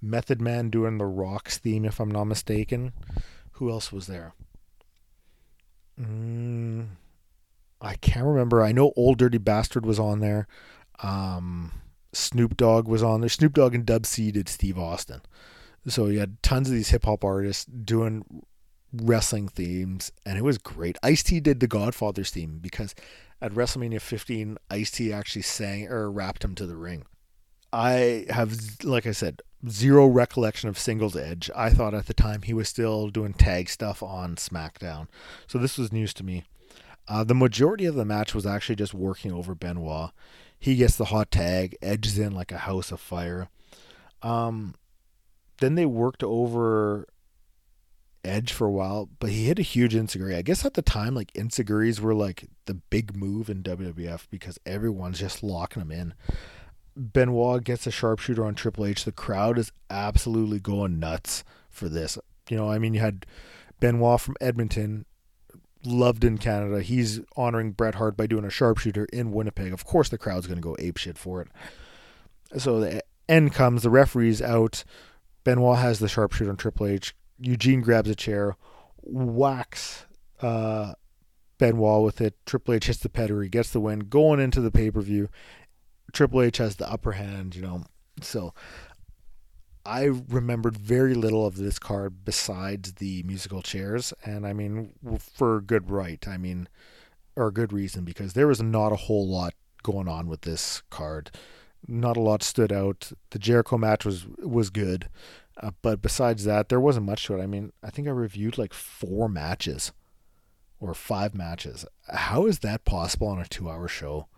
Method 0.00 0.40
Man 0.40 0.70
doing 0.70 0.98
the 0.98 1.06
Rocks 1.06 1.58
theme, 1.58 1.84
if 1.84 2.00
I'm 2.00 2.10
not 2.10 2.24
mistaken. 2.24 2.92
Who 3.52 3.70
else 3.70 3.92
was 3.92 4.06
there? 4.06 4.34
Mm, 6.00 6.86
I 7.80 7.94
can't 7.96 8.26
remember. 8.26 8.62
I 8.62 8.72
know 8.72 8.92
Old 8.96 9.18
Dirty 9.18 9.38
Bastard 9.38 9.84
was 9.84 9.98
on 9.98 10.20
there. 10.20 10.46
Um, 11.02 11.72
Snoop 12.12 12.56
Dogg 12.56 12.86
was 12.86 13.02
on 13.02 13.20
there. 13.20 13.28
Snoop 13.28 13.54
Dogg 13.54 13.74
and 13.74 13.84
Dub 13.84 14.06
C 14.06 14.30
did 14.30 14.48
Steve 14.48 14.78
Austin. 14.78 15.22
So 15.86 16.06
you 16.06 16.20
had 16.20 16.42
tons 16.42 16.68
of 16.68 16.74
these 16.74 16.90
hip 16.90 17.04
hop 17.04 17.24
artists 17.24 17.64
doing 17.64 18.24
wrestling 18.92 19.48
themes, 19.48 20.12
and 20.24 20.38
it 20.38 20.44
was 20.44 20.58
great. 20.58 20.96
Ice 21.02 21.22
T 21.22 21.40
did 21.40 21.60
the 21.60 21.66
Godfather's 21.66 22.30
theme 22.30 22.58
because 22.60 22.94
at 23.40 23.52
WrestleMania 23.52 24.00
15, 24.00 24.58
Ice 24.70 24.90
T 24.90 25.12
actually 25.12 25.42
sang 25.42 25.88
or 25.88 26.10
rapped 26.10 26.44
him 26.44 26.54
to 26.56 26.66
the 26.66 26.76
ring. 26.76 27.04
I 27.72 28.26
have, 28.30 28.82
like 28.82 29.06
I 29.06 29.12
said, 29.12 29.42
zero 29.68 30.06
recollection 30.06 30.68
of 30.68 30.78
Singles 30.78 31.16
Edge. 31.16 31.50
I 31.54 31.70
thought 31.70 31.94
at 31.94 32.06
the 32.06 32.14
time 32.14 32.42
he 32.42 32.54
was 32.54 32.68
still 32.68 33.08
doing 33.08 33.34
tag 33.34 33.68
stuff 33.68 34.02
on 34.02 34.36
SmackDown, 34.36 35.08
so 35.46 35.58
this 35.58 35.76
was 35.76 35.92
news 35.92 36.14
to 36.14 36.24
me. 36.24 36.44
Uh, 37.06 37.24
the 37.24 37.34
majority 37.34 37.86
of 37.86 37.94
the 37.94 38.04
match 38.04 38.34
was 38.34 38.46
actually 38.46 38.76
just 38.76 38.94
working 38.94 39.32
over 39.32 39.54
Benoit. 39.54 40.10
He 40.58 40.76
gets 40.76 40.96
the 40.96 41.06
hot 41.06 41.30
tag, 41.30 41.76
edges 41.80 42.18
in 42.18 42.32
like 42.34 42.52
a 42.52 42.58
house 42.58 42.90
of 42.90 43.00
fire. 43.00 43.48
Um, 44.22 44.74
then 45.58 45.74
they 45.74 45.86
worked 45.86 46.22
over 46.22 47.06
Edge 48.24 48.52
for 48.52 48.66
a 48.66 48.70
while, 48.70 49.08
but 49.18 49.30
he 49.30 49.46
hit 49.46 49.58
a 49.58 49.62
huge 49.62 49.94
enzuigiri. 49.94 50.36
I 50.36 50.42
guess 50.42 50.64
at 50.64 50.74
the 50.74 50.82
time, 50.82 51.14
like 51.14 51.32
enzuigiris 51.32 52.00
were 52.00 52.14
like 52.14 52.48
the 52.66 52.74
big 52.74 53.16
move 53.16 53.48
in 53.48 53.62
WWF 53.62 54.26
because 54.30 54.58
everyone's 54.66 55.20
just 55.20 55.42
locking 55.42 55.80
them 55.80 55.92
in. 55.92 56.14
Benoit 56.96 57.62
gets 57.62 57.86
a 57.86 57.90
sharpshooter 57.92 58.44
on 58.44 58.54
Triple 58.54 58.84
H. 58.84 59.04
The 59.04 59.12
crowd 59.12 59.56
is 59.58 59.72
absolutely 59.88 60.58
going 60.58 60.98
nuts 60.98 61.44
for 61.70 61.88
this. 61.88 62.18
You 62.50 62.56
know, 62.56 62.70
I 62.70 62.78
mean, 62.78 62.92
you 62.92 63.00
had 63.00 63.24
Benoit 63.78 64.20
from 64.20 64.34
Edmonton, 64.40 65.06
loved 65.84 66.24
in 66.24 66.38
Canada. 66.38 66.82
He's 66.82 67.20
honoring 67.36 67.72
Bret 67.72 67.94
Hart 67.96 68.16
by 68.16 68.26
doing 68.26 68.44
a 68.44 68.50
sharpshooter 68.50 69.06
in 69.12 69.32
Winnipeg. 69.32 69.72
Of 69.72 69.84
course, 69.84 70.08
the 70.08 70.18
crowd's 70.18 70.46
going 70.46 70.60
to 70.60 70.62
go 70.62 70.76
apeshit 70.80 71.16
for 71.16 71.40
it. 71.40 71.48
So 72.60 72.80
the 72.80 73.02
end 73.28 73.54
comes. 73.54 73.82
The 73.82 73.90
referee's 73.90 74.42
out. 74.42 74.82
Benoit 75.44 75.78
has 75.78 75.98
the 76.00 76.08
sharpshooter 76.08 76.50
on 76.50 76.56
Triple 76.56 76.86
H. 76.86 77.14
Eugene 77.38 77.80
grabs 77.80 78.10
a 78.10 78.14
chair, 78.14 78.56
whacks 79.02 80.06
uh, 80.40 80.94
Benoit 81.58 82.04
with 82.04 82.20
it. 82.20 82.34
Triple 82.46 82.74
H 82.74 82.86
hits 82.86 82.98
the 83.00 83.08
pedigree, 83.08 83.48
gets 83.48 83.70
the 83.70 83.80
win, 83.80 84.00
going 84.00 84.40
into 84.40 84.60
the 84.60 84.70
pay 84.70 84.90
per 84.90 85.00
view. 85.00 85.28
Triple 86.12 86.42
H 86.42 86.58
has 86.58 86.76
the 86.76 86.90
upper 86.90 87.12
hand, 87.12 87.54
you 87.54 87.62
know. 87.62 87.84
So 88.22 88.54
I 89.84 90.04
remembered 90.04 90.76
very 90.76 91.14
little 91.14 91.46
of 91.46 91.56
this 91.56 91.78
card 91.78 92.24
besides 92.24 92.94
the 92.94 93.22
musical 93.24 93.62
chairs, 93.62 94.12
and 94.24 94.46
I 94.46 94.52
mean 94.52 94.92
for 95.18 95.60
good 95.60 95.90
right. 95.90 96.26
I 96.26 96.36
mean, 96.36 96.68
or 97.36 97.48
a 97.48 97.52
good 97.52 97.72
reason 97.72 98.04
because 98.04 98.32
there 98.32 98.48
was 98.48 98.62
not 98.62 98.92
a 98.92 98.96
whole 98.96 99.26
lot 99.26 99.54
going 99.82 100.08
on 100.08 100.28
with 100.28 100.42
this 100.42 100.82
card. 100.90 101.30
Not 101.86 102.16
a 102.16 102.20
lot 102.20 102.42
stood 102.42 102.72
out. 102.72 103.12
The 103.30 103.38
Jericho 103.38 103.78
match 103.78 104.04
was 104.04 104.26
was 104.38 104.70
good, 104.70 105.08
uh, 105.60 105.70
but 105.82 106.00
besides 106.02 106.44
that, 106.44 106.68
there 106.68 106.80
wasn't 106.80 107.06
much 107.06 107.24
to 107.26 107.34
it. 107.34 107.42
I 107.42 107.46
mean, 107.46 107.72
I 107.82 107.90
think 107.90 108.08
I 108.08 108.12
reviewed 108.12 108.58
like 108.58 108.72
four 108.72 109.28
matches 109.28 109.92
or 110.80 110.94
five 110.94 111.34
matches. 111.34 111.84
How 112.08 112.46
is 112.46 112.60
that 112.60 112.84
possible 112.84 113.28
on 113.28 113.40
a 113.40 113.46
two-hour 113.46 113.88
show? 113.88 114.28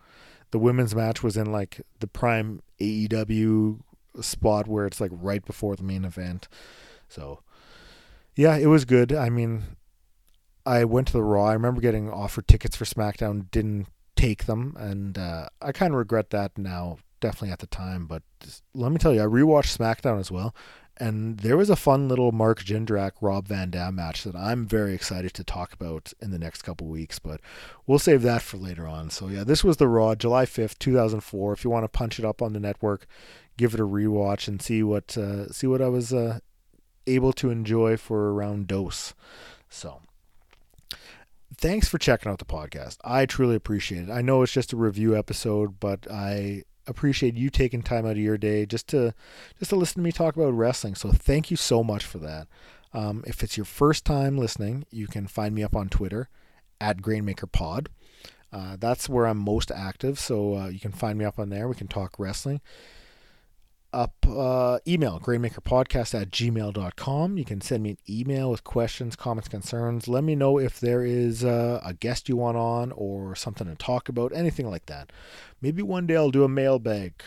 The 0.51 0.59
women's 0.59 0.95
match 0.95 1.23
was 1.23 1.37
in 1.37 1.51
like 1.51 1.81
the 1.99 2.07
prime 2.07 2.61
AEW 2.79 3.81
spot 4.19 4.67
where 4.67 4.85
it's 4.85 4.99
like 4.99 5.11
right 5.13 5.45
before 5.45 5.75
the 5.75 5.83
main 5.83 6.03
event. 6.03 6.47
So, 7.07 7.41
yeah, 8.35 8.57
it 8.57 8.67
was 8.67 8.85
good. 8.85 9.13
I 9.13 9.29
mean, 9.29 9.63
I 10.65 10.83
went 10.83 11.07
to 11.07 11.13
the 11.13 11.23
Raw. 11.23 11.45
I 11.45 11.53
remember 11.53 11.81
getting 11.81 12.09
offered 12.09 12.47
tickets 12.47 12.75
for 12.75 12.85
SmackDown, 12.85 13.49
didn't 13.51 13.87
take 14.15 14.45
them, 14.45 14.75
and 14.77 15.17
uh, 15.17 15.47
I 15.61 15.71
kind 15.71 15.93
of 15.93 15.97
regret 15.97 16.29
that 16.31 16.57
now. 16.57 16.97
Definitely 17.19 17.51
at 17.51 17.59
the 17.59 17.67
time, 17.67 18.07
but 18.07 18.23
let 18.73 18.91
me 18.91 18.97
tell 18.97 19.13
you, 19.13 19.21
I 19.21 19.27
rewatched 19.27 19.77
SmackDown 19.77 20.19
as 20.19 20.31
well, 20.31 20.55
and 20.97 21.39
there 21.39 21.57
was 21.57 21.69
a 21.69 21.75
fun 21.75 22.07
little 22.07 22.31
Mark 22.31 22.63
Jindrak 22.63 23.13
Rob 23.21 23.47
Van 23.47 23.69
Dam 23.71 23.95
match 23.95 24.23
that 24.23 24.35
I'm 24.35 24.65
very 24.65 24.93
excited 24.93 25.33
to 25.33 25.43
talk 25.43 25.73
about 25.73 26.13
in 26.21 26.31
the 26.31 26.39
next 26.39 26.61
couple 26.61 26.87
weeks, 26.87 27.17
but 27.17 27.41
we'll 27.87 27.99
save 27.99 28.21
that 28.23 28.41
for 28.41 28.57
later 28.57 28.87
on. 28.87 29.09
So 29.09 29.27
yeah, 29.27 29.43
this 29.43 29.63
was 29.63 29.77
the 29.77 29.87
Raw, 29.87 30.15
July 30.15 30.45
5th, 30.45 30.77
2004. 30.79 31.53
If 31.53 31.63
you 31.63 31.69
want 31.69 31.85
to 31.85 31.89
punch 31.89 32.19
it 32.19 32.25
up 32.25 32.41
on 32.41 32.53
the 32.53 32.59
network, 32.59 33.07
give 33.57 33.73
it 33.73 33.79
a 33.79 33.87
rewatch 33.87 34.47
and 34.47 34.61
see 34.61 34.83
what 34.83 35.17
uh, 35.17 35.51
see 35.51 35.67
what 35.67 35.81
I 35.81 35.87
was 35.87 36.13
uh, 36.13 36.39
able 37.07 37.33
to 37.33 37.49
enjoy 37.49 37.97
for 37.97 38.27
a 38.27 38.33
round 38.33 38.67
dose. 38.67 39.13
So 39.69 40.01
thanks 41.57 41.87
for 41.87 41.97
checking 41.97 42.31
out 42.31 42.39
the 42.39 42.45
podcast. 42.45 42.97
I 43.03 43.25
truly 43.25 43.55
appreciate 43.55 44.03
it. 44.03 44.11
I 44.11 44.21
know 44.21 44.41
it's 44.41 44.51
just 44.51 44.73
a 44.73 44.77
review 44.77 45.17
episode, 45.17 45.79
but 45.79 46.05
I 46.11 46.63
appreciate 46.87 47.35
you 47.35 47.49
taking 47.49 47.81
time 47.81 48.05
out 48.05 48.11
of 48.11 48.17
your 48.17 48.37
day 48.37 48.65
just 48.65 48.87
to 48.89 49.13
just 49.59 49.69
to 49.69 49.75
listen 49.75 49.95
to 49.95 50.01
me 50.01 50.11
talk 50.11 50.35
about 50.35 50.53
wrestling. 50.53 50.95
So 50.95 51.11
thank 51.11 51.51
you 51.51 51.57
so 51.57 51.83
much 51.83 52.05
for 52.05 52.17
that. 52.19 52.47
Um, 52.93 53.23
if 53.25 53.43
it's 53.43 53.57
your 53.57 53.65
first 53.65 54.05
time 54.05 54.37
listening, 54.37 54.85
you 54.91 55.07
can 55.07 55.27
find 55.27 55.55
me 55.55 55.63
up 55.63 55.75
on 55.75 55.89
Twitter 55.89 56.29
at 56.79 56.97
GrainmakerPod. 56.97 57.87
Uh, 58.51 58.75
that's 58.77 59.07
where 59.07 59.27
I'm 59.27 59.37
most 59.37 59.71
active, 59.71 60.19
so 60.19 60.55
uh, 60.57 60.67
you 60.67 60.79
can 60.79 60.91
find 60.91 61.17
me 61.17 61.23
up 61.23 61.39
on 61.39 61.49
there. 61.49 61.69
We 61.69 61.75
can 61.75 61.87
talk 61.87 62.19
wrestling 62.19 62.59
up 63.93 64.13
uh, 64.27 64.79
email 64.87 65.19
grainmakerpodcast 65.19 66.19
at 66.19 66.31
gmail.com 66.31 67.37
you 67.37 67.43
can 67.43 67.59
send 67.59 67.83
me 67.83 67.91
an 67.91 67.97
email 68.09 68.49
with 68.49 68.63
questions 68.63 69.15
comments 69.15 69.49
concerns. 69.49 70.07
Let 70.07 70.23
me 70.23 70.35
know 70.35 70.57
if 70.57 70.79
there 70.79 71.03
is 71.03 71.43
uh, 71.43 71.81
a 71.83 71.93
guest 71.93 72.29
you 72.29 72.37
want 72.37 72.57
on 72.57 72.91
or 72.93 73.35
something 73.35 73.67
to 73.67 73.75
talk 73.75 74.07
about 74.07 74.31
anything 74.33 74.69
like 74.69 74.85
that. 74.85 75.11
Maybe 75.61 75.81
one 75.81 76.07
day 76.07 76.15
i'll 76.15 76.31
do 76.31 76.43
a 76.43 76.49
mailbag 76.49 77.21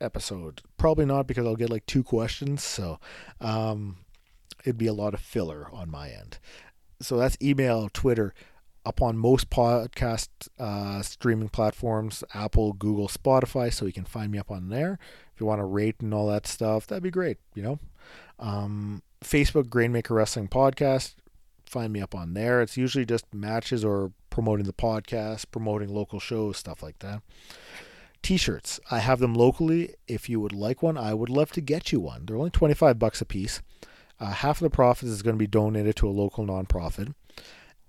episode. 0.00 0.62
Probably 0.76 1.04
not 1.04 1.26
because 1.26 1.46
i'll 1.46 1.56
get 1.56 1.70
like 1.70 1.86
two 1.86 2.02
questions 2.02 2.62
so 2.62 2.98
um, 3.40 3.98
it'd 4.64 4.78
be 4.78 4.86
a 4.86 4.92
lot 4.92 5.14
of 5.14 5.20
filler 5.20 5.68
on 5.72 5.90
my 5.90 6.10
end. 6.10 6.38
So 7.00 7.16
that's 7.16 7.36
email 7.42 7.88
twitter 7.92 8.34
up 8.86 9.02
on 9.02 9.18
most 9.18 9.50
podcast 9.50 10.28
uh, 10.58 11.02
streaming 11.02 11.50
platforms 11.50 12.24
apple 12.32 12.72
google 12.72 13.08
spotify 13.08 13.70
so 13.70 13.84
you 13.84 13.92
can 13.92 14.04
find 14.04 14.32
me 14.32 14.38
up 14.38 14.50
on 14.50 14.70
there 14.70 14.98
if 15.38 15.40
you 15.40 15.46
want 15.46 15.60
to 15.60 15.64
rate 15.64 15.94
and 16.00 16.12
all 16.12 16.26
that 16.26 16.48
stuff, 16.48 16.88
that'd 16.88 17.00
be 17.00 17.12
great. 17.12 17.38
You 17.54 17.62
know, 17.62 17.78
um, 18.40 19.02
Facebook 19.20 19.68
Grainmaker 19.68 20.10
Wrestling 20.10 20.48
Podcast. 20.48 21.14
Find 21.64 21.92
me 21.92 22.00
up 22.00 22.12
on 22.12 22.34
there. 22.34 22.60
It's 22.60 22.76
usually 22.76 23.06
just 23.06 23.32
matches 23.32 23.84
or 23.84 24.10
promoting 24.30 24.66
the 24.66 24.72
podcast, 24.72 25.44
promoting 25.52 25.94
local 25.94 26.18
shows, 26.18 26.56
stuff 26.56 26.82
like 26.82 26.98
that. 26.98 27.22
T-shirts. 28.20 28.80
I 28.90 28.98
have 28.98 29.20
them 29.20 29.32
locally. 29.32 29.94
If 30.08 30.28
you 30.28 30.40
would 30.40 30.52
like 30.52 30.82
one, 30.82 30.98
I 30.98 31.14
would 31.14 31.30
love 31.30 31.52
to 31.52 31.60
get 31.60 31.92
you 31.92 32.00
one. 32.00 32.26
They're 32.26 32.36
only 32.36 32.50
25 32.50 32.98
bucks 32.98 33.20
a 33.20 33.24
piece. 33.24 33.62
Uh, 34.18 34.32
half 34.32 34.56
of 34.56 34.64
the 34.64 34.70
profits 34.70 35.12
is 35.12 35.22
going 35.22 35.36
to 35.36 35.38
be 35.38 35.46
donated 35.46 35.94
to 35.96 36.08
a 36.08 36.10
local 36.10 36.44
nonprofit. 36.44 37.14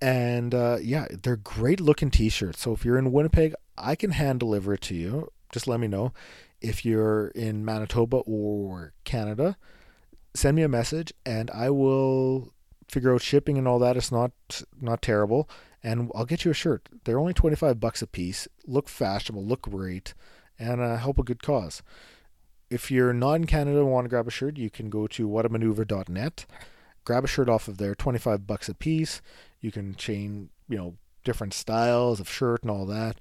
And 0.00 0.54
uh, 0.54 0.78
yeah, 0.80 1.08
they're 1.10 1.34
great 1.34 1.80
looking 1.80 2.12
t-shirts. 2.12 2.60
So 2.60 2.72
if 2.72 2.84
you're 2.84 2.96
in 2.96 3.10
Winnipeg, 3.10 3.54
I 3.76 3.96
can 3.96 4.12
hand 4.12 4.38
deliver 4.38 4.74
it 4.74 4.82
to 4.82 4.94
you. 4.94 5.32
Just 5.50 5.66
let 5.66 5.80
me 5.80 5.88
know 5.88 6.12
if 6.60 6.84
you're 6.84 7.28
in 7.28 7.64
Manitoba 7.64 8.18
or 8.18 8.92
Canada, 9.04 9.56
send 10.34 10.56
me 10.56 10.62
a 10.62 10.68
message 10.68 11.12
and 11.24 11.50
I 11.50 11.70
will 11.70 12.52
figure 12.88 13.14
out 13.14 13.22
shipping 13.22 13.56
and 13.56 13.66
all 13.66 13.78
that. 13.78 13.96
It's 13.96 14.12
not 14.12 14.32
not 14.80 15.02
terrible, 15.02 15.48
and 15.82 16.10
I'll 16.14 16.24
get 16.24 16.44
you 16.44 16.50
a 16.50 16.54
shirt. 16.54 16.88
They're 17.04 17.18
only 17.18 17.34
twenty 17.34 17.56
five 17.56 17.80
bucks 17.80 18.02
a 18.02 18.06
piece. 18.06 18.48
Look 18.66 18.88
fashionable, 18.88 19.44
look 19.44 19.62
great, 19.62 20.14
and 20.58 20.80
uh, 20.80 20.96
help 20.96 21.18
a 21.18 21.22
good 21.24 21.42
cause. 21.42 21.82
If 22.68 22.90
you're 22.90 23.12
not 23.12 23.34
in 23.34 23.46
Canada 23.46 23.80
and 23.80 23.90
want 23.90 24.04
to 24.04 24.08
grab 24.08 24.28
a 24.28 24.30
shirt, 24.30 24.56
you 24.56 24.70
can 24.70 24.90
go 24.90 25.06
to 25.08 25.28
whatamaneuver.net, 25.28 26.46
grab 27.04 27.24
a 27.24 27.28
shirt 27.28 27.48
off 27.48 27.68
of 27.68 27.78
there, 27.78 27.94
twenty 27.94 28.18
five 28.18 28.46
bucks 28.46 28.68
a 28.68 28.74
piece. 28.74 29.22
You 29.60 29.70
can 29.72 29.94
chain, 29.94 30.50
you 30.68 30.76
know, 30.76 30.96
different 31.24 31.54
styles 31.54 32.20
of 32.20 32.30
shirt 32.30 32.62
and 32.62 32.70
all 32.70 32.86
that 32.86 33.20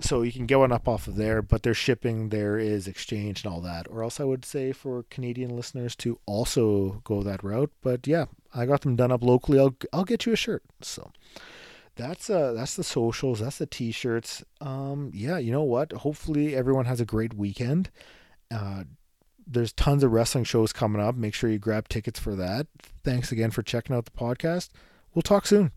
so 0.00 0.22
you 0.22 0.32
can 0.32 0.46
get 0.46 0.58
one 0.58 0.72
up 0.72 0.88
off 0.88 1.06
of 1.06 1.16
there, 1.16 1.42
but 1.42 1.62
their 1.62 1.74
shipping, 1.74 2.30
there 2.30 2.58
is 2.58 2.88
exchange 2.88 3.44
and 3.44 3.52
all 3.52 3.60
that. 3.60 3.86
Or 3.90 4.02
else 4.02 4.20
I 4.20 4.24
would 4.24 4.44
say 4.44 4.72
for 4.72 5.04
Canadian 5.10 5.54
listeners 5.54 5.94
to 5.96 6.18
also 6.26 7.00
go 7.04 7.22
that 7.22 7.44
route. 7.44 7.70
But 7.82 8.06
yeah, 8.06 8.26
I 8.54 8.66
got 8.66 8.82
them 8.82 8.96
done 8.96 9.12
up 9.12 9.22
locally. 9.22 9.58
I'll 9.58 9.74
I'll 9.92 10.04
get 10.04 10.26
you 10.26 10.32
a 10.32 10.36
shirt. 10.36 10.62
So 10.80 11.12
that's 11.96 12.30
uh 12.30 12.52
that's 12.52 12.76
the 12.76 12.84
socials, 12.84 13.40
that's 13.40 13.58
the 13.58 13.66
t-shirts. 13.66 14.44
Um 14.60 15.10
yeah, 15.14 15.38
you 15.38 15.52
know 15.52 15.62
what? 15.62 15.92
Hopefully 15.92 16.56
everyone 16.56 16.86
has 16.86 17.00
a 17.00 17.06
great 17.06 17.34
weekend. 17.34 17.90
Uh 18.50 18.84
there's 19.46 19.72
tons 19.72 20.04
of 20.04 20.12
wrestling 20.12 20.44
shows 20.44 20.72
coming 20.72 21.02
up. 21.02 21.16
Make 21.16 21.34
sure 21.34 21.50
you 21.50 21.58
grab 21.58 21.88
tickets 21.88 22.18
for 22.18 22.34
that. 22.36 22.68
Thanks 23.04 23.32
again 23.32 23.50
for 23.50 23.62
checking 23.62 23.94
out 23.94 24.04
the 24.04 24.12
podcast. 24.12 24.70
We'll 25.14 25.22
talk 25.22 25.46
soon. 25.46 25.72